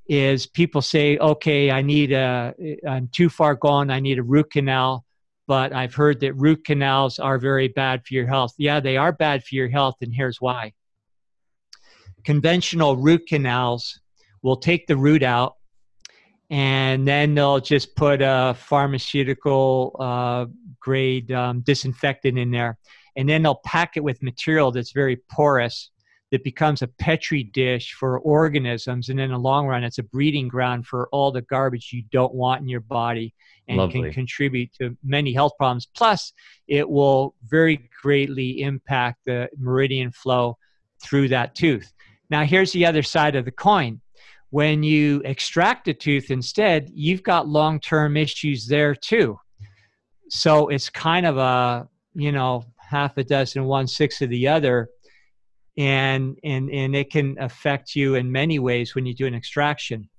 [0.07, 2.53] is people say, okay, I need a,
[2.87, 5.05] I'm too far gone, I need a root canal,
[5.47, 8.53] but I've heard that root canals are very bad for your health.
[8.57, 10.73] Yeah, they are bad for your health, and here's why.
[12.28, 14.01] Conventional root canals
[14.41, 15.55] will take the root out
[16.49, 20.45] and then they'll just put a pharmaceutical uh,
[20.78, 22.78] grade um, disinfectant in there,
[23.15, 25.89] and then they'll pack it with material that's very porous
[26.32, 30.49] that becomes a petri dish for organisms and in the long run it's a breeding
[30.49, 33.34] ground for all the garbage you don't want in your body
[33.69, 34.01] and Lovely.
[34.01, 35.88] can contribute to many health problems.
[35.95, 36.34] Plus
[36.67, 40.57] it will very greatly impact the meridian flow
[41.01, 41.93] through that tooth
[42.30, 44.01] now here's the other side of the coin.
[44.49, 49.39] When you extract a tooth instead you've got long-term issues there too.
[50.30, 54.89] So it's kind of a you know half a dozen one six of the other
[55.78, 60.09] and and and it can affect you in many ways when you do an extraction.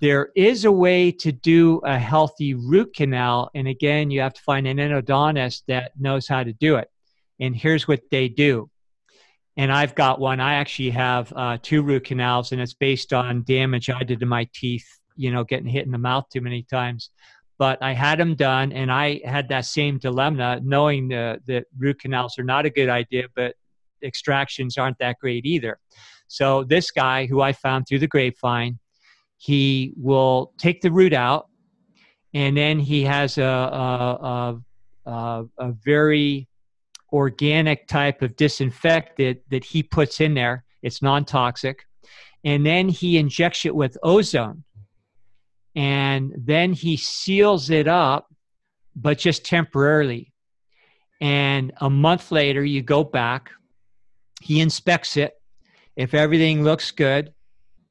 [0.00, 4.42] There is a way to do a healthy root canal and again you have to
[4.42, 6.88] find an endodontist that knows how to do it.
[7.40, 8.70] And here's what they do
[9.58, 13.42] and i've got one i actually have uh, two root canals and it's based on
[13.42, 16.62] damage i did to my teeth you know getting hit in the mouth too many
[16.62, 17.10] times
[17.58, 22.00] but i had them done and i had that same dilemma knowing the, that root
[22.00, 23.54] canals are not a good idea but
[24.02, 25.78] extractions aren't that great either.
[26.28, 28.78] So this guy who I found through the grapevine,
[29.36, 31.48] he will take the root out,
[32.34, 34.58] and then he has a a,
[35.06, 36.48] a, a very
[37.12, 40.64] organic type of disinfectant that he puts in there.
[40.82, 41.84] It's non-toxic,
[42.44, 44.64] and then he injects it with ozone,
[45.74, 48.32] and then he seals it up,
[48.94, 50.32] but just temporarily.
[51.20, 53.50] And a month later, you go back
[54.40, 55.34] he inspects it.
[55.96, 57.32] If everything looks good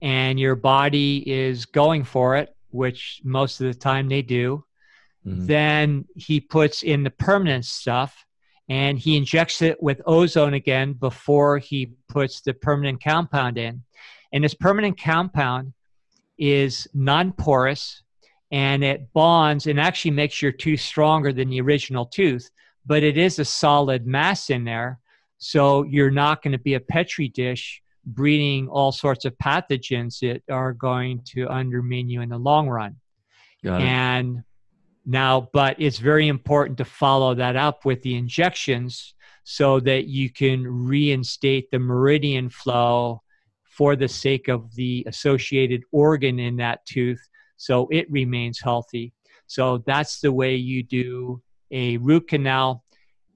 [0.02, 4.64] and your body is going for it, which most of the time they do,
[5.26, 5.46] mm-hmm.
[5.46, 8.26] then he puts in the permanent stuff
[8.70, 13.84] and he injects it with ozone again before he puts the permanent compound in.
[14.34, 15.74] And this permanent compound
[16.38, 18.04] is non porous
[18.52, 22.50] and it bonds and actually makes your tooth stronger than the original tooth,
[22.86, 25.00] but it is a solid mass in there
[25.38, 30.42] so you're not going to be a petri dish breeding all sorts of pathogens that
[30.52, 32.96] are going to undermine you in the long run.
[33.80, 34.44] And
[35.08, 40.30] now, but it's very important to follow that up with the injections so that you
[40.30, 43.22] can reinstate the meridian flow
[43.64, 47.22] for the sake of the associated organ in that tooth
[47.56, 49.14] so it remains healthy.
[49.48, 51.42] So that's the way you do
[51.72, 52.84] a root canal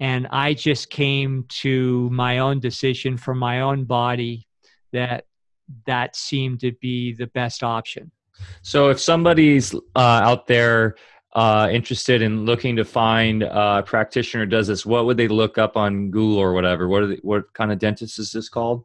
[0.02, 4.48] and I just came to my own decision for my own body
[4.92, 5.26] that
[5.86, 8.12] that seemed to be the best option.
[8.64, 10.96] So if somebody's uh, out there
[11.34, 15.78] uh, interested in looking to find a practitioner does this, what would they look up
[15.78, 16.88] on Google or whatever?
[16.88, 18.84] What are they, what kind of dentist is this called?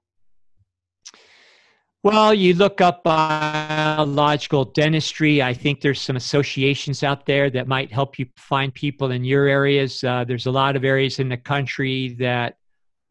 [2.03, 5.42] Well, you look up biological dentistry.
[5.42, 9.49] I think there's some associations out there that might help you find people in your
[9.49, 10.05] areas.
[10.05, 12.59] Uh, there's a lot of areas in the country that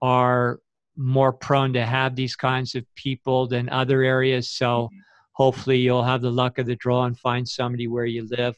[0.02, 0.62] are
[0.96, 4.50] more prone to have these kinds of people than other areas.
[4.50, 4.98] So mm-hmm.
[5.34, 8.56] hopefully you'll have the luck of the draw and find somebody where you live.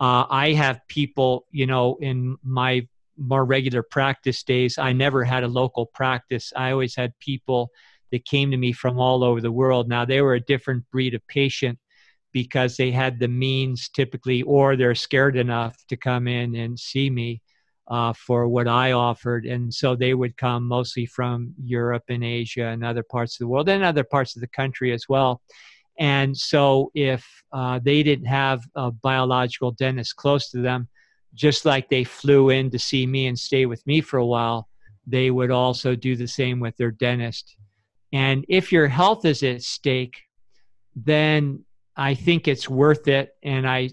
[0.00, 2.88] Uh, I have people, you know, in my
[3.18, 6.52] more regular practice days, I never had a local practice.
[6.56, 7.70] I always had people
[8.10, 9.88] that came to me from all over the world.
[9.88, 11.78] Now, they were a different breed of patient
[12.32, 17.10] because they had the means typically, or they're scared enough to come in and see
[17.10, 17.42] me
[17.88, 19.44] uh, for what I offered.
[19.44, 23.48] And so they would come mostly from Europe and Asia and other parts of the
[23.48, 25.42] world and other parts of the country as well.
[25.98, 30.88] And so if uh, they didn't have a biological dentist close to them,
[31.34, 34.68] just like they flew in to see me and stay with me for a while,
[35.06, 37.56] they would also do the same with their dentist.
[38.12, 40.16] And if your health is at stake,
[40.96, 41.64] then
[41.96, 43.36] I think it's worth it.
[43.42, 43.90] And I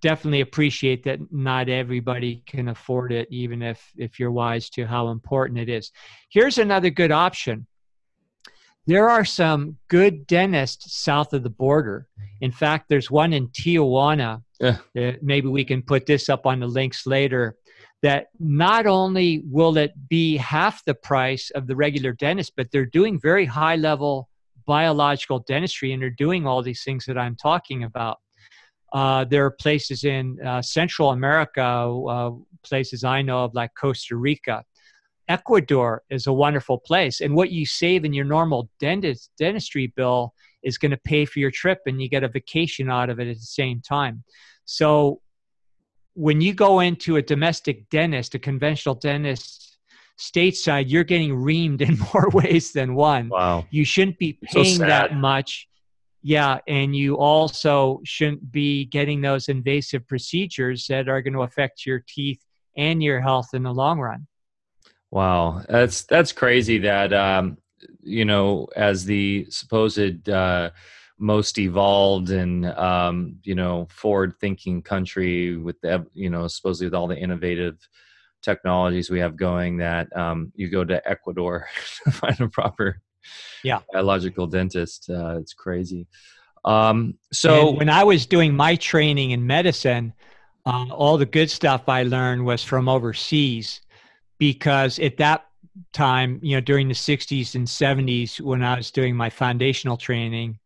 [0.00, 5.08] definitely appreciate that not everybody can afford it, even if, if you're wise to how
[5.08, 5.90] important it is.
[6.30, 7.66] Here's another good option.
[8.86, 12.06] There are some good dentists south of the border.
[12.40, 14.42] In fact, there's one in Tijuana.
[14.60, 14.78] Yeah.
[15.20, 17.56] maybe we can put this up on the links later
[18.02, 22.86] that not only will it be half the price of the regular dentist, but they're
[22.86, 24.28] doing very high level
[24.66, 28.18] biological dentistry and they're doing all these things that I'm talking about.
[28.92, 32.30] Uh, there are places in uh, Central America, uh,
[32.62, 34.64] places I know of like Costa Rica.
[35.28, 37.20] Ecuador is a wonderful place.
[37.20, 41.38] And what you save in your normal dentist, dentistry bill is going to pay for
[41.38, 44.22] your trip and you get a vacation out of it at the same time.
[44.64, 45.20] So
[46.14, 49.78] when you go into a domestic dentist, a conventional dentist
[50.18, 53.28] stateside, you're getting reamed in more ways than one.
[53.28, 53.66] Wow.
[53.70, 55.68] You shouldn't be paying so that much.
[56.22, 61.84] yeah, and you also shouldn't be getting those invasive procedures that are going to affect
[61.84, 62.42] your teeth
[62.76, 64.26] and your health in the long run.
[65.10, 66.78] Wow, that's that's crazy.
[66.78, 67.58] That um,
[68.02, 70.70] you know, as the supposed uh,
[71.18, 77.06] most evolved and um, you know forward-thinking country with the you know supposedly with all
[77.06, 77.76] the innovative
[78.42, 81.66] technologies we have going, that um, you go to Ecuador
[82.04, 83.00] to find a proper
[83.62, 85.08] yeah biological dentist.
[85.08, 86.06] Uh, it's crazy.
[86.64, 90.12] Um, so and when I was doing my training in medicine,
[90.66, 93.80] uh, all the good stuff I learned was from overseas
[94.38, 95.46] because at that
[95.92, 100.58] time, you know, during the 60s and 70s, when I was doing my foundational training,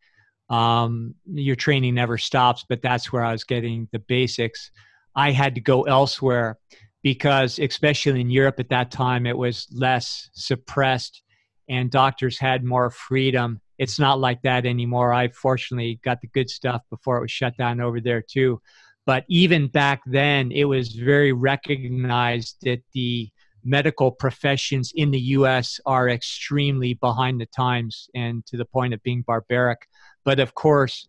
[0.48, 4.70] um, your training never stops, but that's where I was getting the basics.
[5.14, 6.58] I had to go elsewhere
[7.02, 11.22] because, especially in Europe at that time, it was less suppressed
[11.68, 13.60] and doctors had more freedom.
[13.78, 15.12] It's not like that anymore.
[15.12, 18.60] I fortunately got the good stuff before it was shut down over there, too.
[19.06, 23.30] But even back then, it was very recognized that the
[23.64, 29.02] medical professions in the US are extremely behind the times and to the point of
[29.02, 29.86] being barbaric.
[30.24, 31.08] But of course,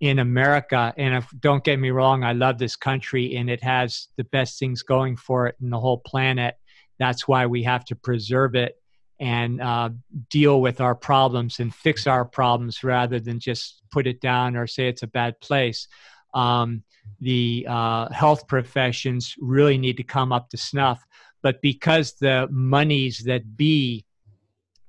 [0.00, 4.08] in America, and if, don't get me wrong, I love this country and it has
[4.16, 6.56] the best things going for it in the whole planet.
[6.98, 8.76] That's why we have to preserve it
[9.20, 9.90] and uh,
[10.28, 14.66] deal with our problems and fix our problems rather than just put it down or
[14.66, 15.88] say it's a bad place.
[16.34, 16.82] Um,
[17.20, 21.06] the uh, health professions really need to come up to snuff
[21.44, 24.06] but because the monies that be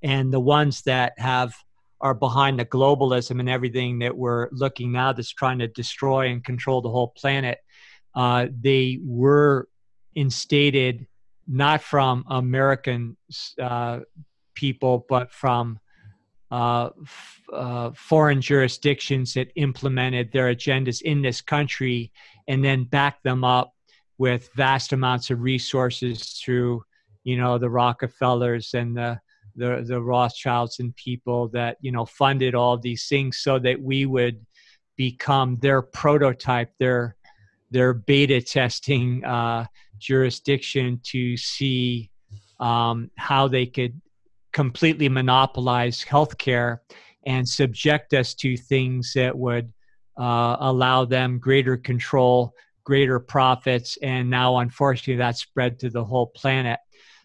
[0.01, 1.53] and the ones that have
[1.99, 6.43] are behind the globalism and everything that we're looking now that's trying to destroy and
[6.43, 7.59] control the whole planet
[8.15, 9.67] uh, they were
[10.15, 11.05] instated
[11.45, 13.17] not from american
[13.61, 13.99] uh,
[14.55, 15.77] people but from
[16.51, 16.89] uh,
[17.51, 22.13] uh, foreign jurisdictions that implemented their agendas in this country
[22.47, 23.74] and then backed them up
[24.17, 26.83] with vast amounts of resources through,
[27.23, 29.19] you know, the Rockefellers and the
[29.57, 34.05] the, the Rothschilds and people that you know funded all these things so that we
[34.05, 34.45] would
[34.95, 37.15] become their prototype, their
[37.71, 39.65] their beta testing uh,
[39.97, 42.09] jurisdiction to see
[42.59, 43.99] um, how they could
[44.53, 46.79] completely monopolize healthcare
[47.25, 49.73] and subject us to things that would
[50.17, 52.53] uh, allow them greater control
[52.85, 53.97] greater profits.
[54.01, 56.79] And now, unfortunately, that's spread to the whole planet.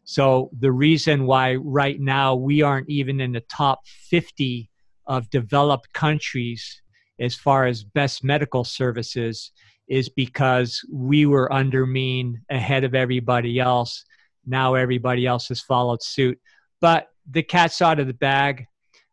[0.05, 4.69] So, the reason why right now we aren't even in the top 50
[5.07, 6.83] of developed countries
[7.21, 9.53] as far as best medical services
[9.89, 14.05] is because we were undermined ahead of everybody else.
[14.47, 16.41] Now, everybody else has followed suit.
[16.81, 18.67] But the cat's out of the bag.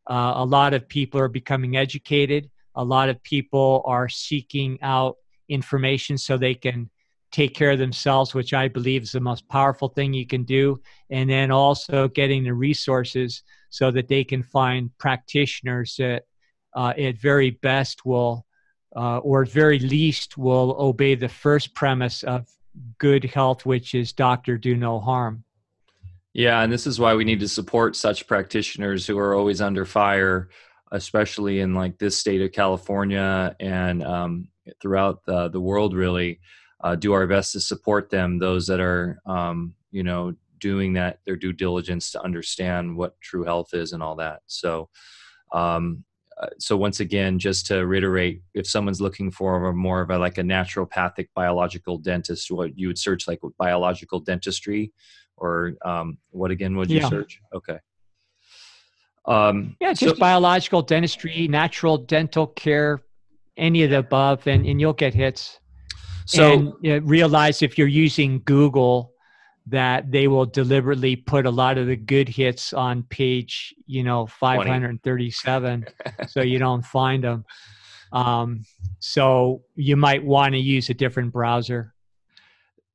[0.10, 2.50] Uh, a lot of people are becoming educated.
[2.76, 5.18] A lot of people are seeking out
[5.50, 6.90] information so they can
[7.32, 10.82] take care of themselves, which I believe is the most powerful thing you can do.
[11.10, 16.24] And then also getting the resources so that they can find practitioners that
[16.76, 18.46] uh, at very best will,
[18.96, 22.48] uh, or at very least, will obey the first premise of
[22.98, 25.44] good health, which is doctor do no harm.
[26.34, 29.86] Yeah, and this is why we need to support such practitioners who are always under
[29.86, 30.50] fire,
[30.92, 34.48] especially in like this state of California and um,
[34.82, 36.40] throughout the, the world really
[36.84, 41.20] uh, do our best to support them those that are um, you know doing that
[41.26, 44.42] their due diligence to understand what true health is and all that.
[44.48, 44.90] So
[45.52, 46.04] um,
[46.42, 50.18] uh, so once again just to reiterate if someone's looking for a more of a
[50.18, 54.94] like a naturopathic biological dentist what you would search like biological dentistry
[55.36, 57.10] or um, what again would you yeah.
[57.10, 57.40] search?
[57.54, 57.80] Okay
[59.28, 63.02] um, yeah just so, biological dentistry natural dental care
[63.58, 65.60] any of the above, and, and you'll get hits.
[66.26, 69.14] So and, you know, realize if you're using Google
[69.68, 74.26] that they will deliberately put a lot of the good hits on page, you know,
[74.26, 75.86] 537,
[76.28, 77.46] so you don't find them.
[78.14, 78.64] Um,
[79.00, 81.94] so you might want to use a different browser.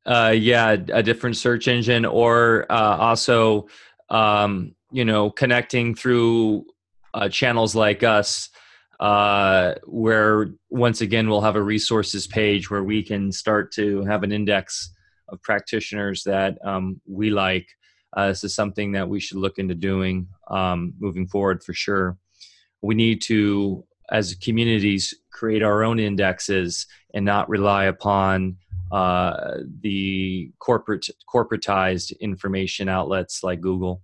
[0.05, 3.69] Uh, yeah, a different search engine, or uh, also,
[4.09, 6.67] um, you know, connecting through
[7.15, 8.51] uh, channels like us
[9.01, 14.23] uh, where once again we'll have a resources page where we can start to have
[14.23, 14.93] an index
[15.29, 17.67] of practitioners that um, we like.
[18.17, 22.17] Uh, this is something that we should look into doing um, moving forward for sure.
[22.83, 28.59] We need to, as communities, create our own indexes and not rely upon
[28.93, 34.03] uh, the corporate corporatized information outlets like Google.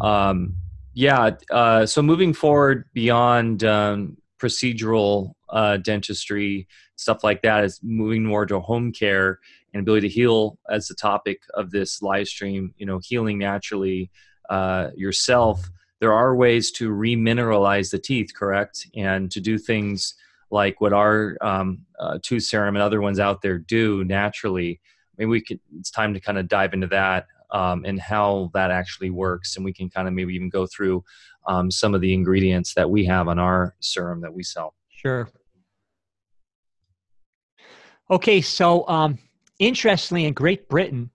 [0.00, 0.56] Um,
[0.94, 1.30] yeah.
[1.50, 8.46] Uh, so moving forward beyond um, procedural uh, dentistry, stuff like that, is moving more
[8.46, 9.38] to home care
[9.72, 12.74] and ability to heal as the topic of this live stream.
[12.76, 14.10] You know, healing naturally
[14.50, 15.70] uh, yourself.
[16.00, 20.14] There are ways to remineralize the teeth, correct, and to do things
[20.50, 24.80] like what our um, uh, tooth serum and other ones out there do naturally.
[25.16, 25.60] Maybe we could.
[25.78, 29.64] It's time to kind of dive into that um, and how that actually works, and
[29.64, 31.04] we can kind of maybe even go through
[31.46, 34.74] um, some of the ingredients that we have on our serum that we sell.
[34.88, 35.28] Sure.
[38.10, 39.18] Okay, so um,
[39.58, 41.10] interestingly, in Great Britain,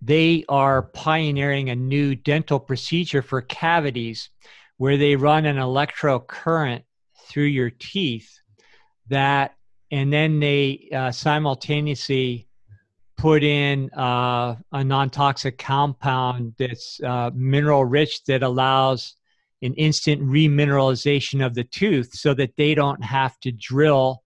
[0.00, 4.30] they are pioneering a new dental procedure for cavities
[4.76, 6.82] where they run an electrocurrent
[7.28, 8.40] through your teeth
[9.08, 9.54] that
[9.92, 12.48] and then they uh, simultaneously
[13.22, 19.14] put in uh, a non-toxic compound that's uh, mineral rich that allows
[19.62, 24.20] an instant remineralization of the tooth so that they don't have to drill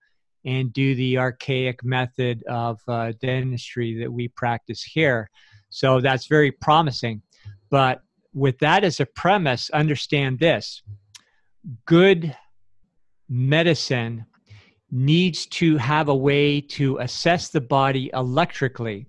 [0.47, 5.29] and do the archaic method of uh, dentistry that we practice here.
[5.69, 7.21] So that's very promising.
[7.69, 8.01] But
[8.33, 10.83] with that as a premise, understand this
[11.85, 12.35] good
[13.29, 14.25] medicine
[14.91, 19.07] needs to have a way to assess the body electrically.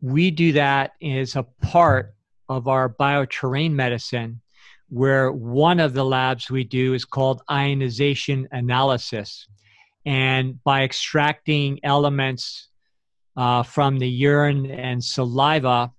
[0.00, 2.14] We do that as a part
[2.48, 4.40] of our bioterrain medicine,
[4.88, 9.46] where one of the labs we do is called ionization analysis.
[10.04, 12.68] And by extracting elements
[13.36, 15.92] uh, from the urine and saliva,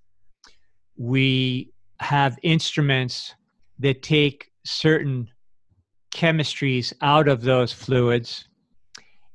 [0.97, 3.33] we have instruments
[3.79, 5.29] that take certain
[6.13, 8.45] chemistries out of those fluids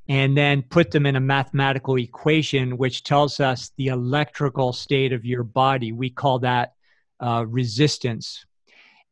[0.08, 5.24] and then put them in a mathematical equation which tells us the electrical state of
[5.24, 5.92] your body.
[5.92, 6.74] We call that
[7.20, 8.46] uh, resistance.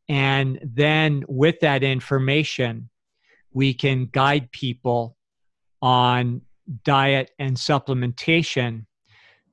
[0.08, 2.88] And then with that information,
[3.52, 5.16] we can guide people
[5.82, 6.40] on
[6.84, 8.86] diet and supplementation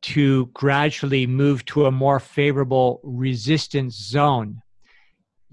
[0.02, 4.62] to gradually move to a more favorable resistance zone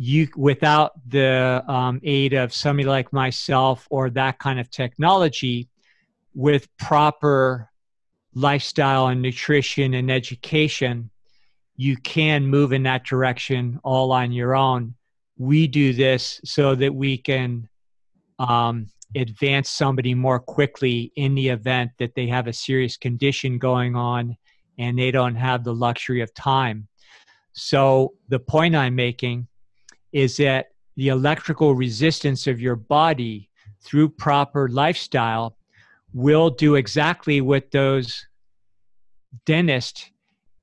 [0.03, 5.69] you without the um, aid of somebody like myself or that kind of technology
[6.35, 7.71] with proper
[8.35, 11.11] lifestyle and nutrition and education,
[11.77, 14.95] you can move in that direction all on your own.
[15.39, 17.69] We do this so that we can
[18.39, 18.87] um,
[19.17, 24.37] advance somebody more quickly in the event that they have a serious condition going on
[24.79, 26.87] and they don't have the luxury of time.
[27.53, 29.49] So, the point I'm making
[30.13, 33.51] is that the electrical resistance of your body
[33.83, 35.57] through proper lifestyle
[36.13, 38.27] will do exactly what those
[39.47, 40.11] dentists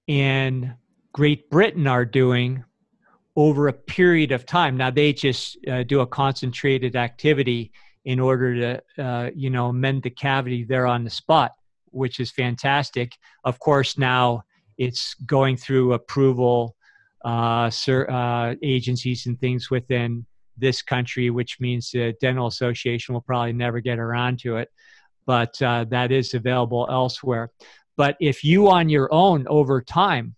[0.08, 0.76] in
[1.14, 2.64] Great Britain are doing
[3.36, 4.78] over a period of time.
[4.78, 7.72] Now they just uh, do a concentrated activity
[8.06, 11.54] in order to, uh, you know, mend the cavity there on the spot,
[11.92, 13.14] which is fantastic.
[13.44, 14.44] Of course, now
[14.78, 16.76] it's going through approval
[17.26, 20.26] uh, uh agencies and things within
[20.56, 24.70] this country, which means the dental association will probably never get around to it
[25.28, 27.52] but uh, that is available elsewhere.
[27.98, 30.36] But if you on your own over time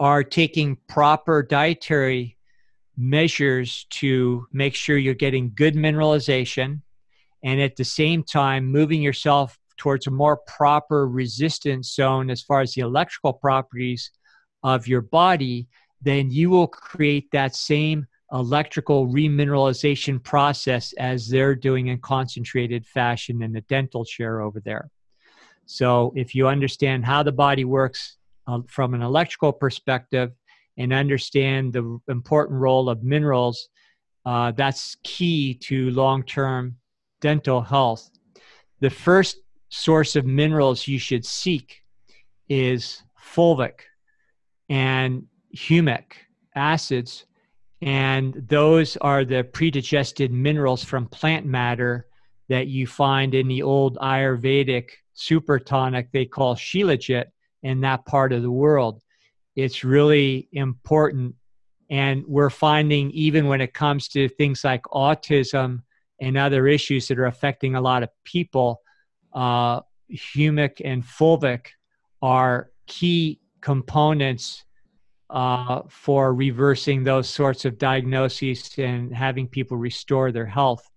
[0.00, 2.36] are taking proper dietary
[2.96, 6.80] measures to make sure you're getting good mineralization
[7.44, 12.62] and at the same time moving yourself towards a more proper resistance zone as far
[12.62, 14.10] as the electrical properties
[14.62, 15.68] of your body,
[16.00, 23.42] then you will create that same electrical remineralization process as they're doing in concentrated fashion
[23.42, 24.90] in the dental chair over there.
[25.66, 28.16] So, if you understand how the body works
[28.46, 30.32] uh, from an electrical perspective
[30.76, 33.68] and understand the important role of minerals,
[34.24, 36.76] uh, that's key to long term
[37.20, 38.10] dental health.
[38.80, 39.38] The first
[39.68, 41.82] source of minerals you should seek
[42.48, 43.80] is fulvic
[44.68, 45.26] and
[45.56, 46.04] humic
[46.54, 47.26] acids
[47.82, 52.06] and those are the predigested minerals from plant matter
[52.48, 57.26] that you find in the old Ayurvedic super tonic they call Shilajit
[57.62, 59.02] in that part of the world.
[59.56, 61.34] It's really important.
[61.90, 65.82] And we're finding, even when it comes to things like autism
[66.20, 68.80] and other issues that are affecting a lot of people,
[69.32, 69.80] uh,
[70.12, 71.66] humic and fulvic
[72.22, 74.64] are key components
[75.30, 80.88] uh, for reversing those sorts of diagnoses and having people restore their health.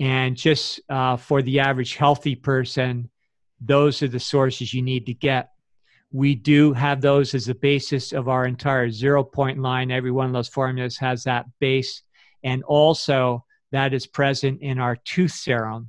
[0.00, 3.10] And just uh, for the average healthy person,
[3.60, 5.50] those are the sources you need to get.
[6.10, 9.90] We do have those as the basis of our entire zero point line.
[9.90, 12.02] Every one of those formulas has that base.
[12.42, 15.88] And also, that is present in our tooth serum.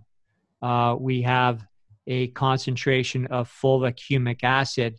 [0.61, 1.65] Uh, we have
[2.07, 4.97] a concentration of fulvic humic acid,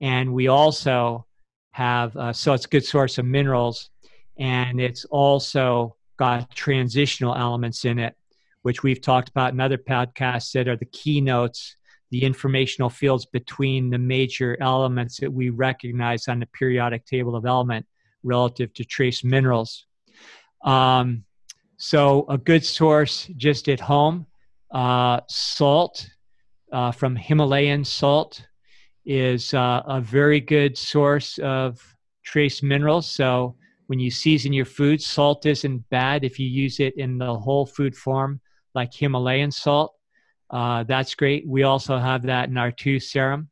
[0.00, 1.26] and we also
[1.72, 3.90] have uh, so it's a good source of minerals,
[4.38, 8.14] and it's also got transitional elements in it,
[8.62, 11.76] which we've talked about in other podcasts that are the keynotes,
[12.10, 17.46] the informational fields between the major elements that we recognize on the periodic table of
[17.46, 17.86] element
[18.22, 19.86] relative to trace minerals.
[20.64, 21.24] Um,
[21.78, 24.26] so, a good source just at home
[24.70, 26.08] uh, salt
[26.70, 28.46] uh, from Himalayan salt
[29.04, 31.80] is uh, a very good source of
[32.24, 33.08] trace minerals.
[33.08, 33.56] So,
[33.86, 37.66] when you season your food, salt isn't bad if you use it in the whole
[37.66, 38.40] food form,
[38.74, 39.94] like Himalayan salt.
[40.48, 41.46] Uh, that's great.
[41.46, 43.48] We also have that in our tooth serum.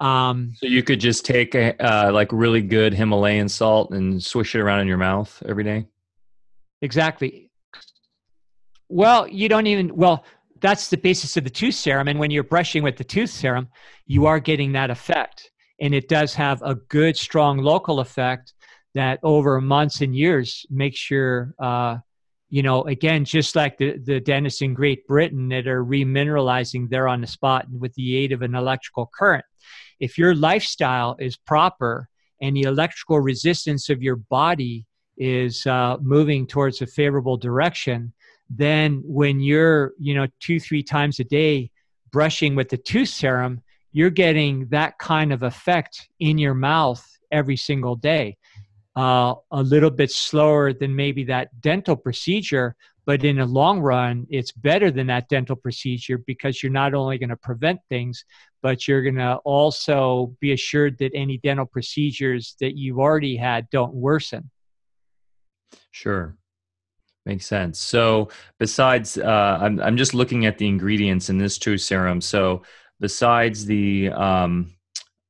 [0.00, 4.54] Um, so you could just take a, uh, like really good Himalayan salt and swish
[4.54, 5.86] it around in your mouth every day.
[6.82, 7.50] Exactly.
[8.88, 10.24] Well, you don't even well.
[10.60, 13.68] That's the basis of the tooth serum, and when you're brushing with the tooth serum,
[14.06, 15.50] you are getting that effect,
[15.80, 18.54] and it does have a good, strong local effect
[18.94, 21.96] that over months and years makes your uh,
[22.50, 27.06] you know, again, just like the, the dentists in Great Britain that are remineralizing there
[27.06, 29.44] on the spot with the aid of an electrical current.
[30.00, 32.08] If your lifestyle is proper
[32.42, 34.84] and the electrical resistance of your body
[35.16, 38.12] is uh, moving towards a favorable direction,
[38.50, 41.70] then when you're, you know, two, three times a day
[42.10, 43.62] brushing with the tooth serum,
[43.92, 48.36] you're getting that kind of effect in your mouth every single day
[48.96, 52.74] uh, a little bit slower than maybe that dental procedure.
[53.06, 57.18] But in the long run, it's better than that dental procedure because you're not only
[57.18, 58.24] going to prevent things,
[58.62, 63.68] but you're going to also be assured that any dental procedures that you've already had
[63.70, 64.50] don't worsen.
[65.92, 66.36] Sure.
[67.30, 67.78] Makes sense.
[67.78, 68.28] So,
[68.58, 72.20] besides, uh, I'm I'm just looking at the ingredients in this tooth serum.
[72.20, 72.62] So,
[72.98, 74.74] besides the um,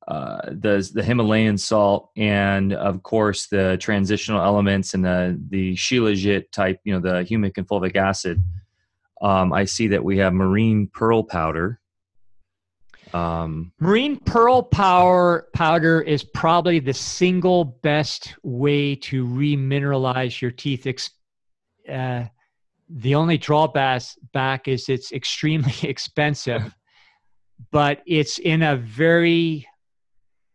[0.07, 6.51] uh, the the Himalayan salt and of course the transitional elements and the the Shilajit
[6.51, 8.43] type, you know, the humic and fulvic acid.
[9.21, 11.79] Um, I see that we have marine pearl powder.
[13.13, 20.87] Um, marine pearl power powder is probably the single best way to remineralize your teeth.
[21.89, 22.25] Uh,
[22.89, 24.03] the only drawback
[24.33, 26.75] back is it's extremely expensive,
[27.71, 29.67] but it's in a very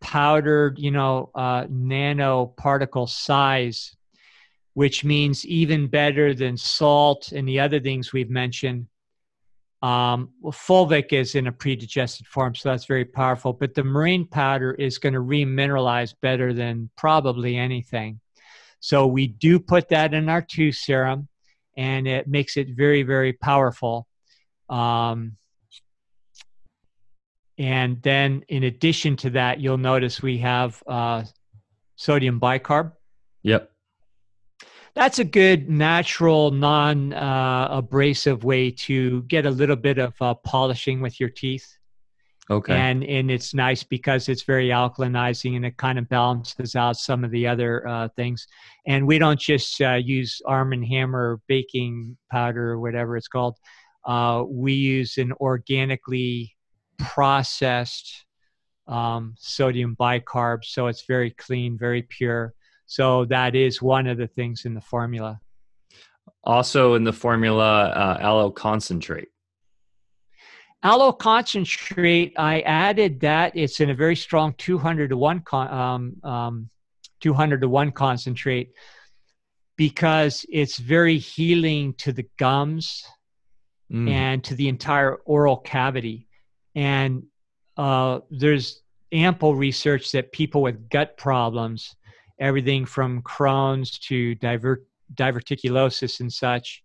[0.00, 3.96] powdered, you know, uh, nanoparticle size,
[4.74, 8.86] which means even better than salt and the other things we've mentioned.
[9.82, 13.52] Um, well, fulvic is in a predigested form, so that's very powerful.
[13.52, 18.20] But the marine powder is going to remineralize better than probably anything.
[18.80, 21.28] So we do put that in our tooth serum,
[21.76, 24.06] and it makes it very, very powerful.
[24.68, 25.36] Um,
[27.58, 31.24] and then in addition to that, you'll notice we have uh,
[31.96, 32.92] sodium bicarb.
[33.42, 33.70] Yep.
[34.94, 40.34] That's a good natural, non uh, abrasive way to get a little bit of uh,
[40.34, 41.76] polishing with your teeth.
[42.48, 42.74] Okay.
[42.74, 47.24] And and it's nice because it's very alkalinizing and it kind of balances out some
[47.24, 48.46] of the other uh, things.
[48.86, 53.56] And we don't just uh, use Arm and Hammer baking powder or whatever it's called.
[54.04, 56.54] Uh, we use an organically
[56.98, 58.24] processed
[58.86, 62.54] um, sodium bicarb, so it's very clean, very pure.
[62.86, 65.40] So that is one of the things in the formula.
[66.44, 69.28] Also in the formula, uh, aloe concentrate.
[70.86, 73.56] Aloe concentrate, I added that.
[73.56, 76.70] It's in a very strong 200 to 1 con, um, um,
[77.18, 78.70] 200 to 1 concentrate
[79.76, 83.02] because it's very healing to the gums
[83.92, 84.08] mm.
[84.08, 86.28] and to the entire oral cavity.
[86.76, 87.24] And
[87.76, 91.96] uh, there's ample research that people with gut problems,
[92.38, 96.84] everything from Crohn's to divert, diverticulosis and such,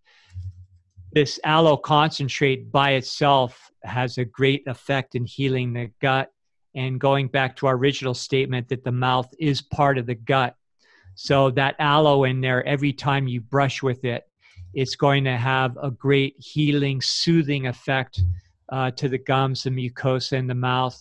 [1.13, 6.29] this aloe concentrate by itself has a great effect in healing the gut.
[6.75, 10.55] And going back to our original statement that the mouth is part of the gut.
[11.15, 14.23] So that aloe in there, every time you brush with it,
[14.73, 18.21] it's going to have a great healing, soothing effect
[18.71, 20.97] uh, to the gums, the mucosa in the mouth,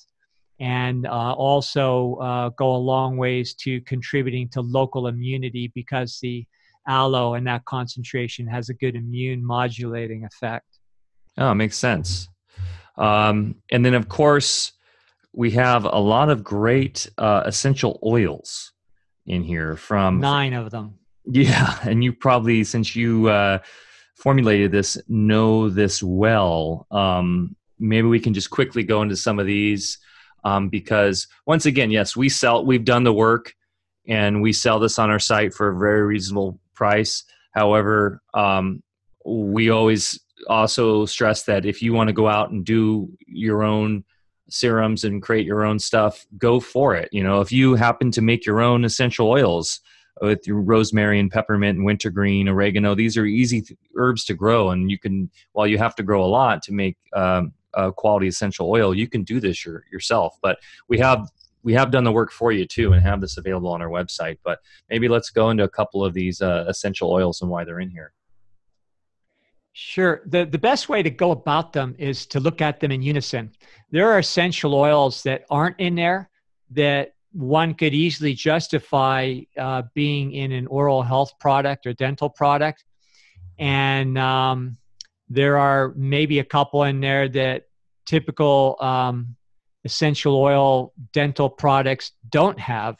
[0.59, 6.45] and uh, also uh, go a long ways to contributing to local immunity because the
[6.89, 10.67] aloe and that concentration has a good immune modulating effect.
[11.39, 12.29] Oh, makes sense.
[13.01, 14.73] Um, and then, of course,
[15.33, 18.73] we have a lot of great uh, essential oils
[19.27, 23.59] in here from nine of them Yeah, and you probably, since you uh,
[24.17, 26.87] formulated this, know this well.
[26.91, 29.99] Um, maybe we can just quickly go into some of these
[30.45, 32.65] um, because, once again, yes, we sell.
[32.65, 33.55] We've done the work,
[34.09, 37.25] and we sell this on our site for a very reasonable price.
[37.53, 38.83] However, um,
[39.25, 40.19] we always
[40.49, 44.05] also stress that if you want to go out and do your own
[44.49, 47.09] serums and create your own stuff, go for it.
[47.13, 49.81] You know, if you happen to make your own essential oils
[50.21, 54.71] with rosemary and peppermint and wintergreen, oregano, these are easy th- herbs to grow.
[54.71, 58.27] And you can, while you have to grow a lot to make um, a quality
[58.27, 60.37] essential oil, you can do this your, yourself.
[60.43, 60.59] But
[60.89, 61.29] we have
[61.63, 64.39] we have done the work for you too and have this available on our website.
[64.43, 67.81] But maybe let's go into a couple of these uh, essential oils and why they're
[67.81, 68.13] in here.
[69.73, 70.23] Sure.
[70.27, 73.53] The, the best way to go about them is to look at them in unison.
[73.91, 76.29] There are essential oils that aren't in there
[76.73, 82.85] that one could easily justify uh, being in an oral health product or dental product.
[83.59, 84.77] And um,
[85.29, 87.67] there are maybe a couple in there that
[88.07, 89.37] typical um,
[89.85, 92.97] essential oil dental products don't have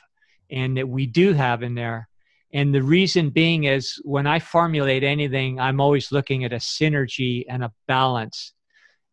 [0.51, 2.09] and that we do have in there.
[2.53, 7.45] And the reason being is when I formulate anything, I'm always looking at a synergy
[7.49, 8.55] and a balance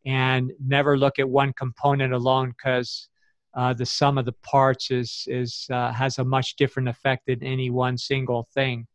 [0.05, 3.09] and never look at one component alone because
[3.55, 7.43] uh, the sum of the parts is, is, uh, has a much different effect than
[7.43, 8.87] any one single thing.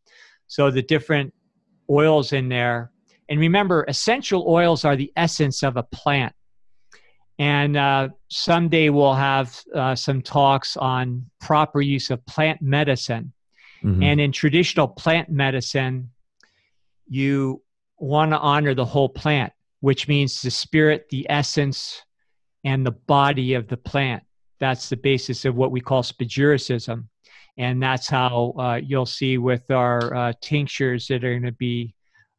[0.49, 1.33] So the different
[1.89, 2.91] oils in there.
[3.29, 6.35] And remember, essential oils are the essence of a plant.
[7.39, 13.33] And uh, someday we'll have uh, some talks on proper use of plant medicine
[13.85, 14.03] Mm-hmm.
[14.03, 16.11] And in traditional plant medicine,
[17.09, 17.63] you
[17.99, 22.03] want to honor the whole plant, which means the spirit, the essence,
[22.65, 24.23] and the body of the plant.
[24.61, 27.07] That's the basis of what we call spagyricism.
[27.59, 31.95] And that's how uh, you'll see with our uh, tinctures that are going to be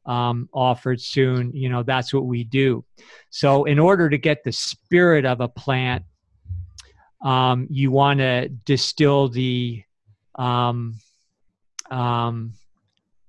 [0.06, 1.52] um, offered soon.
[1.54, 2.84] You know, that's what we do.
[3.30, 6.04] So, in order to get the spirit of a plant,
[7.24, 9.84] um, you want to distill the
[10.36, 10.96] um,
[11.94, 12.54] um,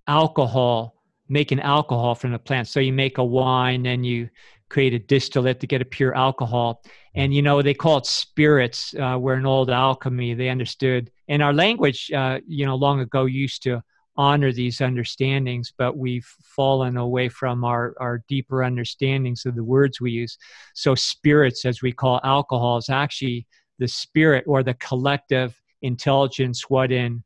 [0.06, 0.94] alcohol,
[1.28, 2.68] making alcohol from the plant.
[2.68, 4.28] So you make a wine and you
[4.70, 6.82] create a distillate to get a pure alcohol.
[7.14, 8.94] And you know they call it spirits.
[8.94, 13.26] Uh, where in old alchemy they understood, and our language, uh, you know, long ago
[13.26, 13.82] used to
[14.16, 20.00] honor these understandings, but we've fallen away from our, our deeper understandings of the words
[20.00, 20.38] we use.
[20.74, 23.46] So, spirits, as we call alcohol, is actually
[23.78, 27.22] the spirit or the collective intelligence, what in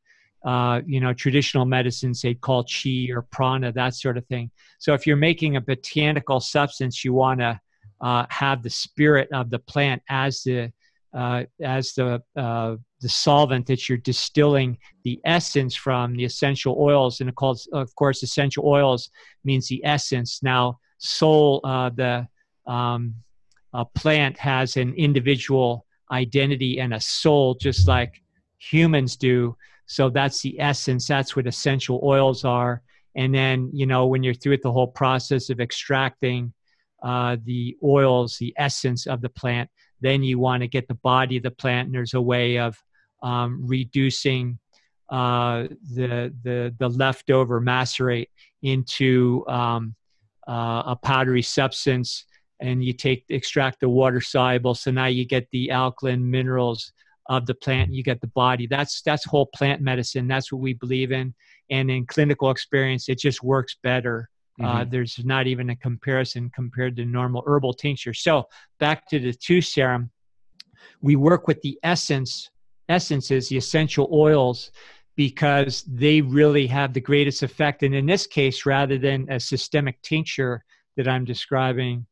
[0.48, 4.50] uh, you know, traditional medicines they call chi or prana, that sort of thing.
[4.78, 7.60] So if you're making a botanical substance, you want to
[8.00, 10.72] uh, have the spirit of the plant as the
[11.20, 17.20] uh, as the uh, the solvent that you're distilling the essence from the essential oils,
[17.20, 19.10] and calls, of course, essential oils
[19.44, 20.40] means the essence.
[20.42, 22.26] Now, soul, uh, the
[22.66, 23.14] um,
[23.94, 28.22] plant has an individual identity and a soul, just like
[28.58, 29.54] humans do.
[29.89, 31.09] So that's the essence.
[31.09, 32.82] That's what essential oils are.
[33.16, 36.52] And then, you know, when you're through with the whole process of extracting
[37.02, 39.70] uh, the oils, the essence of the plant,
[40.01, 41.86] then you want to get the body of the plant.
[41.86, 42.81] And there's a way of
[43.23, 44.59] um, reducing
[45.09, 48.28] uh, the, the, the leftover macerate
[48.62, 49.94] into um,
[50.47, 52.27] uh, a powdery substance.
[52.60, 54.74] And you take extract the water soluble.
[54.74, 56.93] So now you get the alkaline minerals
[57.28, 58.66] of the plant you get the body.
[58.66, 60.28] That's that's whole plant medicine.
[60.28, 61.34] That's what we believe in.
[61.70, 64.28] And in clinical experience it just works better.
[64.60, 64.76] Uh, mm-hmm.
[64.76, 68.14] uh, there's not even a comparison compared to normal herbal tincture.
[68.14, 68.48] So
[68.80, 70.10] back to the tooth serum
[71.00, 72.50] we work with the essence
[72.88, 74.70] essences the essential oils
[75.16, 77.82] because they really have the greatest effect.
[77.82, 80.64] And in this case rather than a systemic tincture
[80.98, 82.05] that i'm describing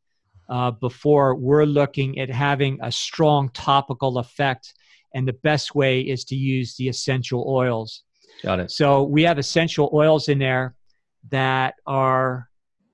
[0.48, 4.72] uh, before we're looking at having a strong topical effect
[5.16, 8.02] and the best way is to use the essential oils.
[8.42, 8.70] Got it.
[8.70, 10.74] So we have essential oils in there
[11.30, 12.50] that are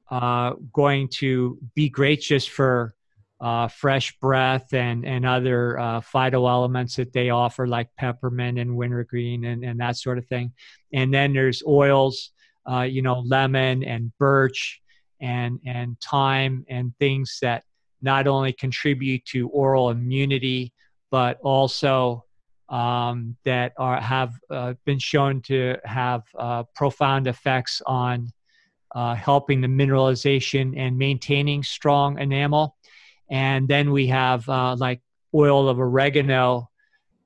[0.09, 2.95] uh, going to be great just for
[3.41, 8.77] uh, fresh breath and and other uh, phyto elements that they offer, like peppermint and
[8.77, 10.53] wintergreen and and that sort of thing.
[10.93, 12.31] And then there's oils,
[12.71, 14.81] uh, you know, lemon and birch
[15.21, 17.65] and and thyme and things that
[18.01, 20.73] not only contribute to oral immunity
[21.13, 22.25] but also
[22.71, 28.33] um, that are have uh, been shown to have uh, profound effects on
[28.95, 32.77] uh, helping the mineralization and maintaining strong enamel.
[33.31, 35.03] And then we have uh, like
[35.35, 36.71] oil of oregano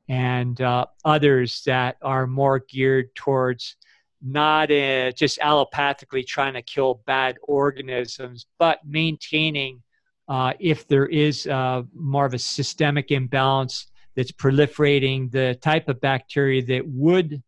[0.08, 3.76] and uh, others that are more geared towards
[4.20, 9.82] not uh, just allopathically trying to kill bad organisms, but maintaining
[10.28, 13.86] uh, if there is uh, more of a systemic imbalance
[14.16, 17.42] that's proliferating the type of bacteria that would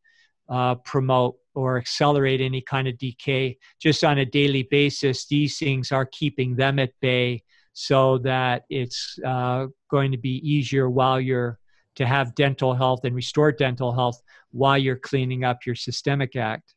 [0.48, 5.92] uh, promote or accelerate any kind of decay just on a daily basis these things
[5.92, 7.42] are keeping them at bay
[7.72, 11.58] so that it's uh, going to be easier while you're
[11.94, 16.74] to have dental health and restore dental health while you're cleaning up your systemic act.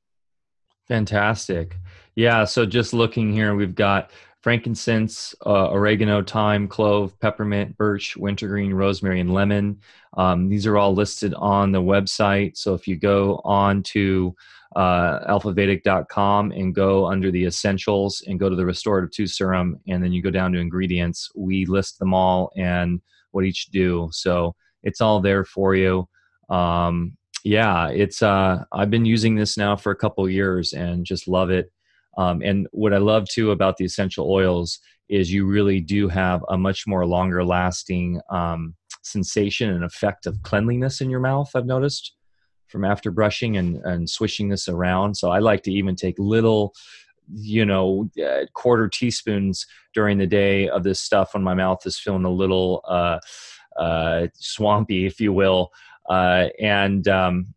[0.87, 1.77] Fantastic.
[2.15, 4.11] Yeah so just looking here we've got
[4.41, 9.79] frankincense, uh, oregano, thyme, clove, peppermint, birch, wintergreen, rosemary, and lemon.
[10.17, 12.57] Um, these are all listed on the website.
[12.57, 14.35] So if you go on to
[14.75, 20.03] uh, alphavedic.com and go under the essentials and go to the restorative tooth serum, and
[20.03, 22.99] then you go down to ingredients, we list them all and
[23.31, 24.09] what each do.
[24.11, 26.07] So it's all there for you.
[26.49, 31.27] Um, yeah, it's uh, I've been using this now for a couple years and just
[31.27, 31.71] love it.
[32.17, 34.79] Um, and what I love too about the essential oils
[35.09, 40.41] is you really do have a much more longer lasting um, sensation and effect of
[40.43, 41.51] cleanliness in your mouth.
[41.55, 42.15] I've noticed
[42.67, 45.15] from after brushing and, and swishing this around.
[45.15, 46.73] So I like to even take little,
[47.33, 51.99] you know, uh, quarter teaspoons during the day of this stuff when my mouth is
[51.99, 53.19] feeling a little uh,
[53.77, 55.71] uh, swampy, if you will.
[56.09, 57.53] Uh, and um,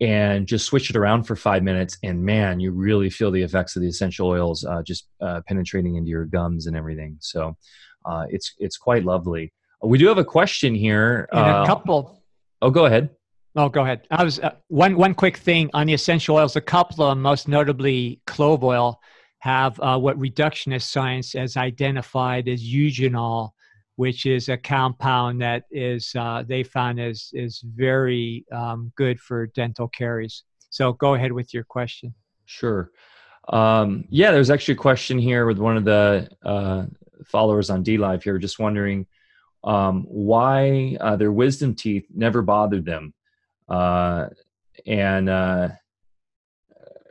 [0.00, 3.76] and just switch it around for five minutes and man you really feel the effects
[3.76, 7.16] of the essential oils uh, just uh, penetrating into your gums and everything.
[7.20, 7.56] So
[8.04, 9.52] uh, it's it's quite lovely.
[9.82, 12.22] We do have a question here and a uh, couple.
[12.62, 13.10] Oh go ahead.
[13.56, 14.06] Oh go ahead.
[14.10, 16.56] I was uh, one one quick thing on the essential oils.
[16.56, 19.00] A couple of them most notably clove oil
[19.38, 23.50] have uh, what reductionist science has identified as eugenol
[23.96, 29.46] which is a compound that is uh, they found is is very um, good for
[29.48, 30.44] dental caries.
[30.70, 32.14] So go ahead with your question.
[32.44, 32.90] Sure.
[33.48, 36.86] Um, yeah, there's actually a question here with one of the uh,
[37.24, 39.06] followers on DLive here, just wondering
[39.64, 43.14] um, why uh, their wisdom teeth never bothered them,
[43.68, 44.28] uh,
[44.86, 45.68] and uh,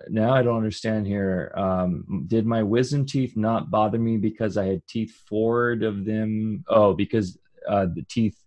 [0.09, 1.51] now I don't understand here.
[1.55, 6.63] Um, did my wisdom teeth not bother me because I had teeth forward of them?
[6.67, 7.37] Oh, because
[7.67, 8.37] uh, the teeth,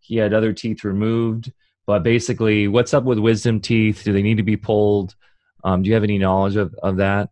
[0.00, 1.52] he had other teeth removed.
[1.86, 4.02] But basically, what's up with wisdom teeth?
[4.04, 5.14] Do they need to be pulled?
[5.64, 7.30] Um, do you have any knowledge of, of that?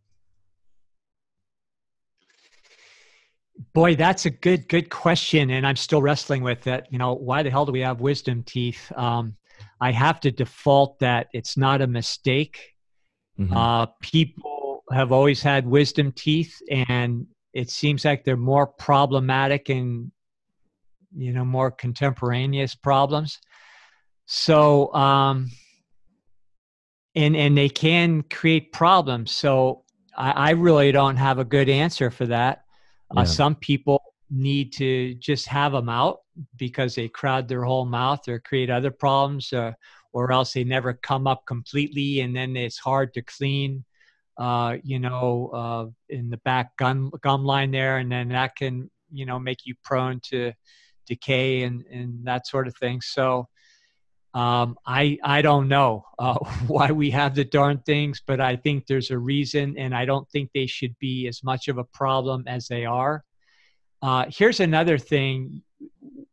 [3.72, 6.86] Boy, that's a good good question, and I'm still wrestling with it.
[6.90, 8.92] You know, why the hell do we have wisdom teeth?
[8.96, 9.36] Um,
[9.80, 12.74] I have to default that it's not a mistake
[13.38, 13.56] Mm-hmm.
[13.56, 20.10] Uh, people have always had wisdom teeth, and it seems like they're more problematic and
[21.16, 23.38] you know more contemporaneous problems.
[24.26, 25.50] So, um,
[27.14, 29.32] and and they can create problems.
[29.32, 29.84] So
[30.16, 32.64] I, I really don't have a good answer for that.
[33.10, 33.20] Uh, yeah.
[33.22, 36.18] Uh, some people need to just have them out
[36.56, 39.52] because they crowd their whole mouth or create other problems.
[39.52, 39.72] Uh,
[40.12, 43.84] or else they never come up completely and then it's hard to clean
[44.38, 48.90] uh, you know uh, in the back gum gum line there and then that can
[49.12, 50.52] you know make you prone to
[51.06, 53.48] decay and and that sort of thing so
[54.34, 56.34] um, I I don't know uh,
[56.68, 60.28] why we have the darn things, but I think there's a reason, and I don't
[60.30, 63.24] think they should be as much of a problem as they are.
[64.00, 65.62] Uh, here's another thing: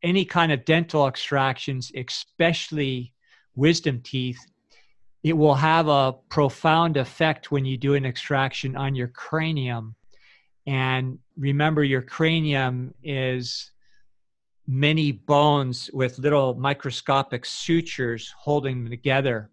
[0.03, 3.14] any kind of dental extractions, especially
[3.55, 4.39] wisdom teeth,
[5.23, 9.95] it will have a profound effect when you do an extraction on your cranium.
[10.67, 13.71] And remember, your cranium is
[14.67, 19.49] many bones with little microscopic sutures holding them together.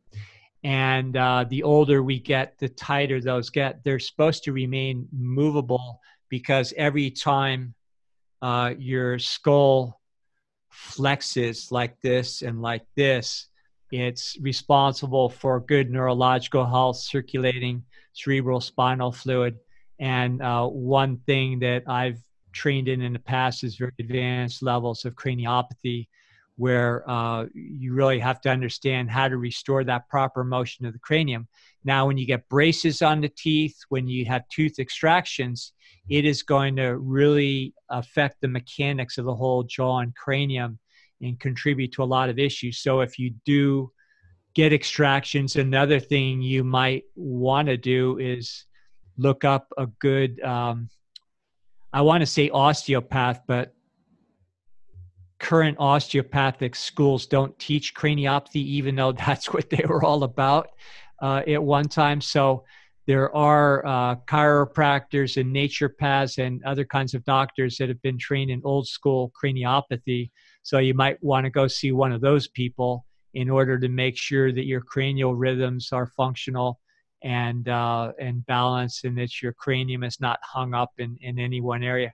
[0.65, 3.83] And uh, the older we get, the tighter those get.
[3.85, 7.75] They're supposed to remain movable because every time
[8.41, 10.01] uh, your skull
[10.73, 13.49] flexes like this and like this,
[13.93, 19.59] it's responsible for good neurological health, circulating cerebral spinal fluid.
[20.01, 22.19] And uh, one thing that I've
[22.53, 26.09] trained in in the past is very advanced levels of craniopathy,
[26.57, 30.99] where uh, you really have to understand how to restore that proper motion of the
[30.99, 31.47] cranium.
[31.85, 35.73] Now, when you get braces on the teeth, when you have tooth extractions,
[36.09, 40.79] it is going to really affect the mechanics of the whole jaw and cranium
[41.23, 42.79] and contribute to a lot of issues.
[42.79, 43.91] So if you do
[44.55, 48.67] get extractions, another thing you might want to do is
[49.17, 50.89] look up a good, um,
[51.93, 53.75] I want to say osteopath, but
[55.39, 60.69] current osteopathic schools don't teach craniopathy, even though that's what they were all about.
[61.23, 62.21] uh, at one time.
[62.21, 62.65] So
[63.07, 68.51] there are uh, chiropractors and naturopaths and other kinds of doctors that have been trained
[68.51, 70.31] in old school craniopathy.
[70.63, 74.17] So you might want to go see one of those people in order to make
[74.17, 76.79] sure that your cranial rhythms are functional
[77.23, 81.61] and uh, and balanced, and that your cranium is not hung up in, in any
[81.61, 82.13] one area.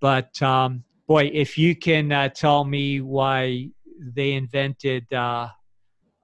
[0.00, 5.48] But um, boy, if you can uh, tell me why they invented uh,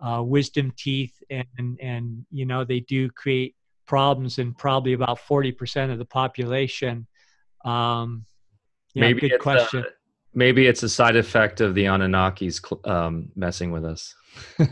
[0.01, 3.57] uh wisdom teeth, and and you know they do create
[3.87, 7.07] problems in probably about 40% of the population.
[7.65, 8.25] Um,
[8.95, 9.81] yeah, maybe good question.
[9.81, 10.02] A,
[10.35, 14.15] maybe it's a side effect of the Anunnakis um, messing with us.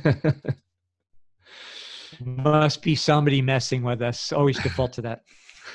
[2.20, 4.32] Must be somebody messing with us.
[4.32, 5.22] Always default to that.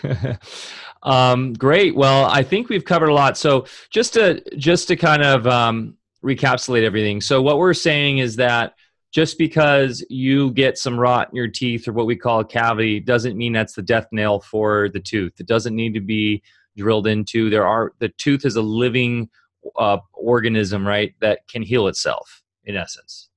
[1.04, 1.96] um, great.
[1.96, 3.38] Well, I think we've covered a lot.
[3.38, 7.22] So just to just to kind of um, recapitulate everything.
[7.22, 8.74] So what we're saying is that
[9.12, 13.00] just because you get some rot in your teeth or what we call a cavity
[13.00, 15.40] doesn't mean that's the death nail for the tooth.
[15.40, 16.44] It doesn't need to be
[16.76, 17.50] drilled into.
[17.50, 19.30] There are the tooth is a living
[19.76, 23.30] uh, organism, right, that can heal itself in essence.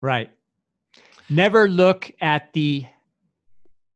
[0.00, 0.30] Right.
[1.28, 2.86] Never look at the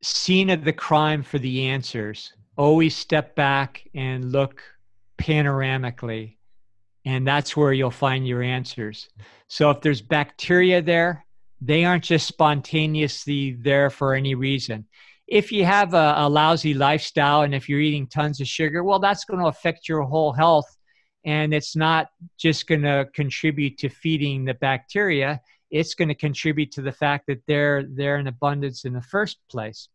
[0.01, 2.33] scene of the crime for the answers.
[2.55, 4.61] Always step back and look
[5.17, 6.37] panoramically
[7.07, 9.07] and that's where you'll find your answers.
[9.47, 11.25] So if there's bacteria there,
[11.61, 14.85] they aren't just spontaneously there for any reason.
[15.27, 18.99] If you have a, a lousy lifestyle and if you're eating tons of sugar, well,
[18.99, 20.77] that's going to affect your whole health.
[21.25, 26.71] And it's not just going to contribute to feeding the bacteria, it's going to contribute
[26.71, 29.89] to the fact that they're, they're in abundance in the first place.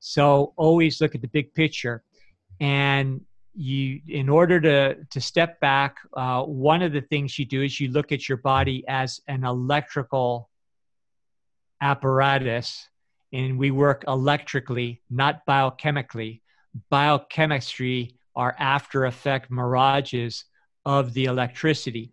[0.00, 2.02] So always look at the big picture.
[2.60, 3.22] And
[3.54, 7.80] you in order to to step back uh, one of the things you do is
[7.80, 10.50] you look at your body as an electrical
[11.80, 12.88] apparatus
[13.34, 16.40] and we work electrically not biochemically
[16.88, 20.46] biochemistry are after effect mirages
[20.86, 22.10] of the electricity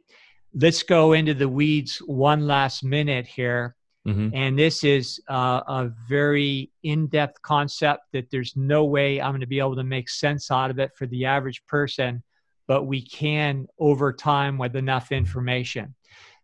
[0.54, 3.76] let's go into the weeds one last minute here
[4.08, 4.30] Mm-hmm.
[4.34, 9.42] And this is uh, a very in depth concept that there's no way I'm going
[9.42, 12.24] to be able to make sense out of it for the average person,
[12.68, 15.94] but we can over time with enough information.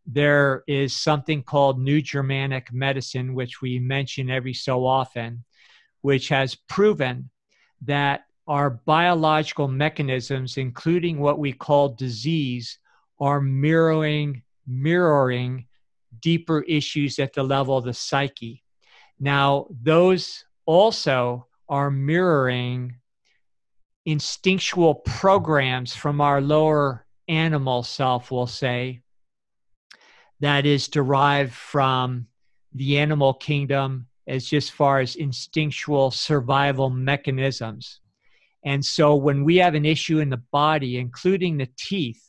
[0.07, 5.43] There is something called New Germanic medicine, which we mention every so often,
[6.01, 7.29] which has proven
[7.81, 12.79] that our biological mechanisms, including what we call disease,
[13.19, 15.65] are mirroring mirroring
[16.21, 18.63] deeper issues at the level of the psyche.
[19.19, 22.97] Now, those also are mirroring
[24.05, 29.01] instinctual programs from our lower animal self, we'll say,
[30.39, 32.27] that is derived from
[32.73, 38.01] the animal kingdom as just far as instinctual survival mechanisms.
[38.65, 42.21] And so when we have an issue in the body, including the teeth,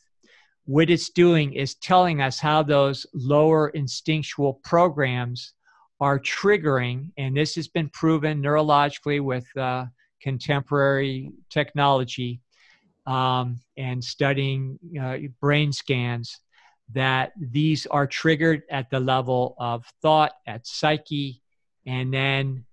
[0.65, 5.55] what it's doing is telling us how those lower instinctual programs
[6.01, 9.87] are triggering, and this has been proven neurologically with uh,
[10.23, 12.41] contemporary technology
[13.07, 16.41] um, and studying uh, brain scans,
[16.95, 21.43] that these are triggered at the level of thought, at psyche,
[21.87, 22.65] and then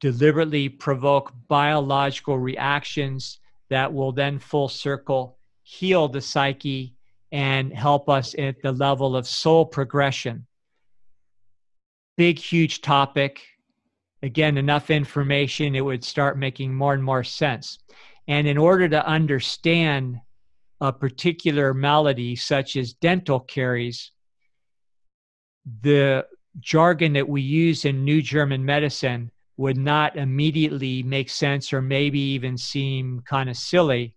[0.00, 3.38] deliberately provoke biological reactions
[3.70, 6.94] that will then full circle heal the psyche
[7.32, 10.46] and help us at the level of soul progression.
[12.16, 13.42] Big, huge topic.
[14.22, 17.78] Again, enough information, it would start making more and more sense.
[18.28, 20.20] And in order to understand
[20.80, 24.12] a particular malady, such as dental caries,
[25.82, 26.26] the
[26.60, 32.18] jargon that we use in New German medicine would not immediately make sense or maybe
[32.18, 34.14] even seem kind of silly,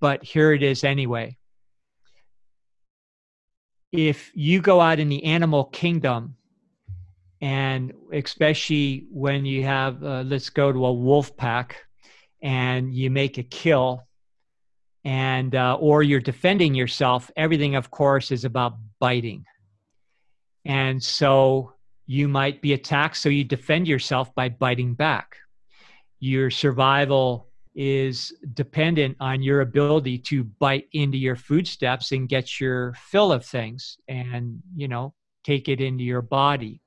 [0.00, 1.36] but here it is anyway.
[3.92, 6.36] If you go out in the animal kingdom
[7.40, 11.84] and especially when you have uh, let's go to a wolf pack
[12.40, 14.06] and you make a kill
[15.04, 19.44] and uh, or you're defending yourself everything of course is about biting.
[20.64, 21.72] And so
[22.06, 25.36] you might be attacked so you defend yourself by biting back.
[26.20, 32.60] Your survival is dependent on your ability to bite into your food steps and get
[32.60, 36.80] your fill of things and you know take it into your body.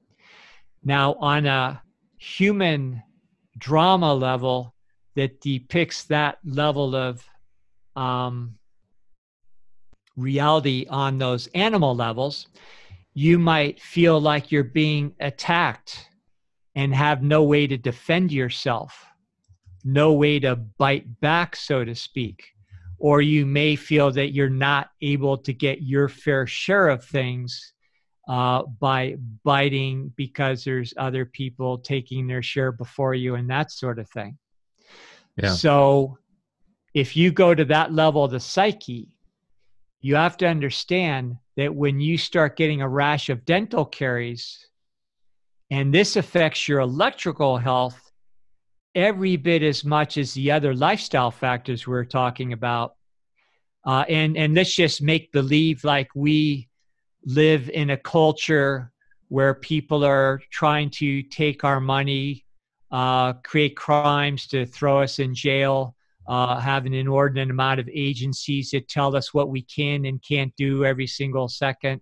[0.84, 1.82] Now on a
[2.18, 3.02] human
[3.58, 4.74] drama level
[5.16, 7.26] that depicts that level of
[7.96, 8.56] um,
[10.16, 12.48] reality on those animal levels
[13.16, 16.10] you might feel like you're being attacked
[16.76, 19.06] and have no way to defend yourself,
[19.86, 22.52] no way to bite back, so to speak.
[23.00, 27.74] Or you may feel that you're not able to get your fair share of things
[28.28, 29.16] uh, by
[29.46, 34.38] biting because there's other people taking their share before you and that sort of thing.
[35.38, 35.54] Yeah.
[35.54, 36.18] So
[36.96, 39.10] if you go to that level of the psyche,
[40.00, 44.66] you have to understand that when you start getting a rash of dental caries,
[45.70, 48.12] and this affects your electrical health
[48.96, 52.96] every bit as much as the other lifestyle factors we're talking about.
[53.86, 56.70] Uh, and and let's just make believe like we
[57.26, 58.94] live in a culture
[59.28, 62.46] where people are trying to take our money,
[62.90, 65.96] uh, create crimes to throw us in jail,
[66.28, 70.54] uh, have an inordinate amount of agencies that tell us what we can and can't
[70.58, 72.02] do every single second,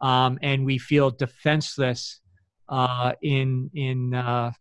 [0.00, 2.20] um, and we feel defenseless
[2.68, 4.52] uh, in in uh,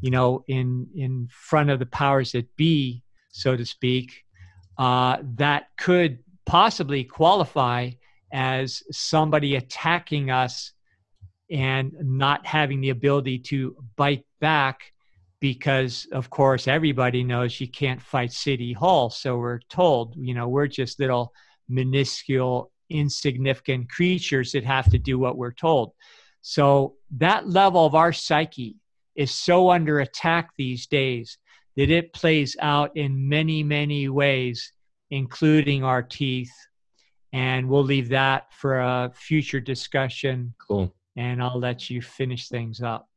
[0.00, 4.24] you know in in front of the powers that be, so to speak.
[4.78, 7.90] Uh, that could possibly qualify
[8.32, 10.72] as somebody attacking us
[11.50, 14.92] and not having the ability to bite back
[15.40, 20.48] because of course everybody knows you can't fight city hall so we're told you know
[20.48, 21.32] we're just little
[21.68, 25.92] minuscule insignificant creatures that have to do what we're told
[26.42, 28.76] so that level of our psyche
[29.14, 31.38] is so under attack these days
[31.76, 34.72] that it plays out in many many ways
[35.10, 36.52] including our teeth
[37.32, 40.54] and we'll leave that for a future discussion.
[40.66, 40.92] Cool.
[41.16, 43.08] And I'll let you finish things up.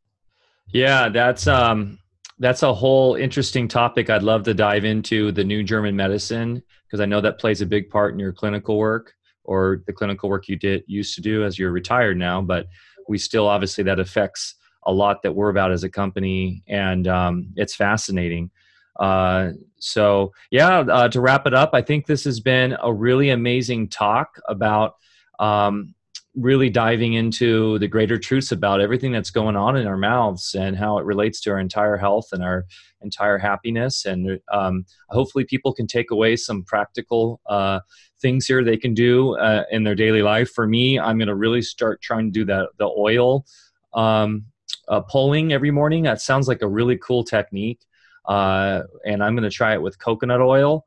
[0.67, 1.99] Yeah, that's um
[2.43, 6.99] that's a whole interesting topic I'd love to dive into the new German medicine because
[6.99, 9.13] I know that plays a big part in your clinical work
[9.45, 12.67] or the clinical work you did used to do as you're retired now, but
[13.07, 14.55] we still obviously that affects
[14.85, 18.51] a lot that we're about as a company and um, it's fascinating.
[18.99, 23.29] Uh, so, yeah, uh, to wrap it up, I think this has been a really
[23.29, 24.97] amazing talk about
[25.39, 25.95] um,
[26.35, 30.75] really diving into the greater truths about everything that's going on in our mouths and
[30.75, 32.65] how it relates to our entire health and our
[33.01, 34.05] entire happiness.
[34.05, 37.81] And um, hopefully, people can take away some practical uh,
[38.21, 40.49] things here they can do uh, in their daily life.
[40.49, 43.45] For me, I'm going to really start trying to do that the oil
[43.93, 44.45] um,
[44.87, 46.03] uh, pulling every morning.
[46.03, 47.81] That sounds like a really cool technique
[48.25, 50.85] uh, and I'm going to try it with coconut oil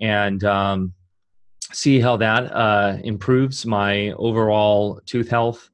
[0.00, 0.94] and um,
[1.72, 5.70] see how that uh, improves my overall tooth health.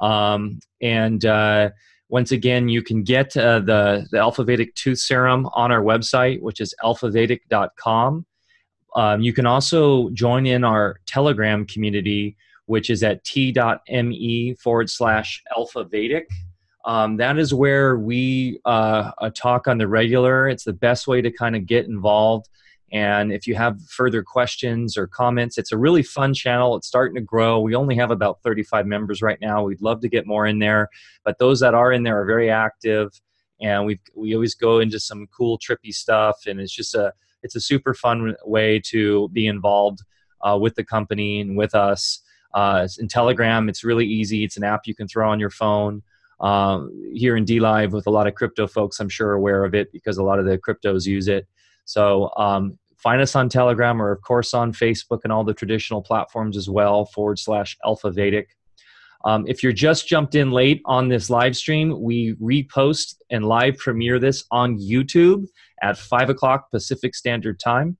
[0.00, 1.70] Um, and uh,
[2.08, 6.40] once again, you can get uh, the, the Alpha Vedic Tooth Serum on our website,
[6.42, 8.26] which is alphavedic.com.
[8.94, 12.36] Um, you can also join in our Telegram community,
[12.66, 16.28] which is at t.me forward slash alpha Vedic.
[16.84, 20.48] Um, that is where we uh, uh, talk on the regular.
[20.48, 22.48] It's the best way to kind of get involved.
[22.92, 26.76] And if you have further questions or comments, it's a really fun channel.
[26.76, 27.58] It's starting to grow.
[27.58, 29.64] We only have about 35 members right now.
[29.64, 30.88] We'd love to get more in there,
[31.24, 33.08] but those that are in there are very active.
[33.62, 37.12] And we we always go into some cool, trippy stuff, and it's just a
[37.42, 40.00] it's a super fun way to be involved
[40.42, 42.20] uh, with the company and with us.
[42.54, 44.44] Uh, in Telegram, it's really easy.
[44.44, 46.02] It's an app you can throw on your phone.
[46.40, 49.92] Um, here in DLive with a lot of crypto folks, I'm sure aware of it
[49.92, 51.46] because a lot of the cryptos use it.
[51.84, 56.02] So um, find us on Telegram or of course on Facebook and all the traditional
[56.02, 58.48] platforms as well, forward slash Alpha Vedic.
[59.24, 63.76] Um, if you're just jumped in late on this live stream, we repost and live
[63.78, 65.46] premiere this on YouTube
[65.80, 67.96] at 5 o'clock Pacific Standard Time.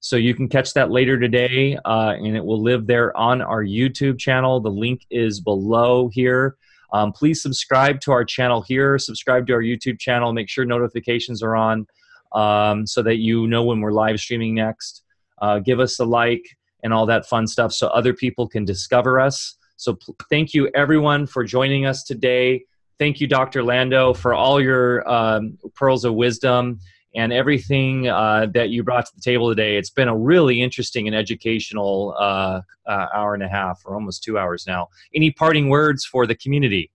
[0.00, 3.62] So you can catch that later today, uh, and it will live there on our
[3.64, 4.60] YouTube channel.
[4.60, 6.56] The link is below here.
[6.92, 11.42] Um, please subscribe to our channel here, subscribe to our YouTube channel, make sure notifications
[11.42, 11.86] are on
[12.34, 15.02] um, so that you know when we're live streaming next.
[15.40, 16.44] Uh, give us a like
[16.82, 19.56] and all that fun stuff so other people can discover us.
[19.76, 22.64] So pl- thank you everyone for joining us today.
[22.98, 23.62] Thank you, Dr.
[23.62, 26.78] Lando, for all your um, pearls of wisdom
[27.14, 29.76] and everything uh, that you brought to the table today.
[29.76, 34.22] It's been a really interesting and educational uh, uh, hour and a half, or almost
[34.22, 34.88] two hours now.
[35.14, 36.90] Any parting words for the community?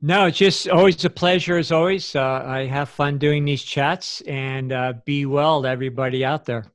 [0.00, 2.14] No, it's just always a pleasure as always.
[2.14, 6.66] Uh, I have fun doing these chats and uh, be well to everybody out there.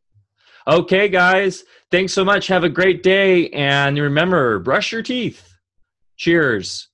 [0.67, 1.63] Okay, guys.
[1.89, 2.47] Thanks so much.
[2.47, 3.49] Have a great day.
[3.49, 5.57] And remember, brush your teeth.
[6.17, 6.89] Cheers.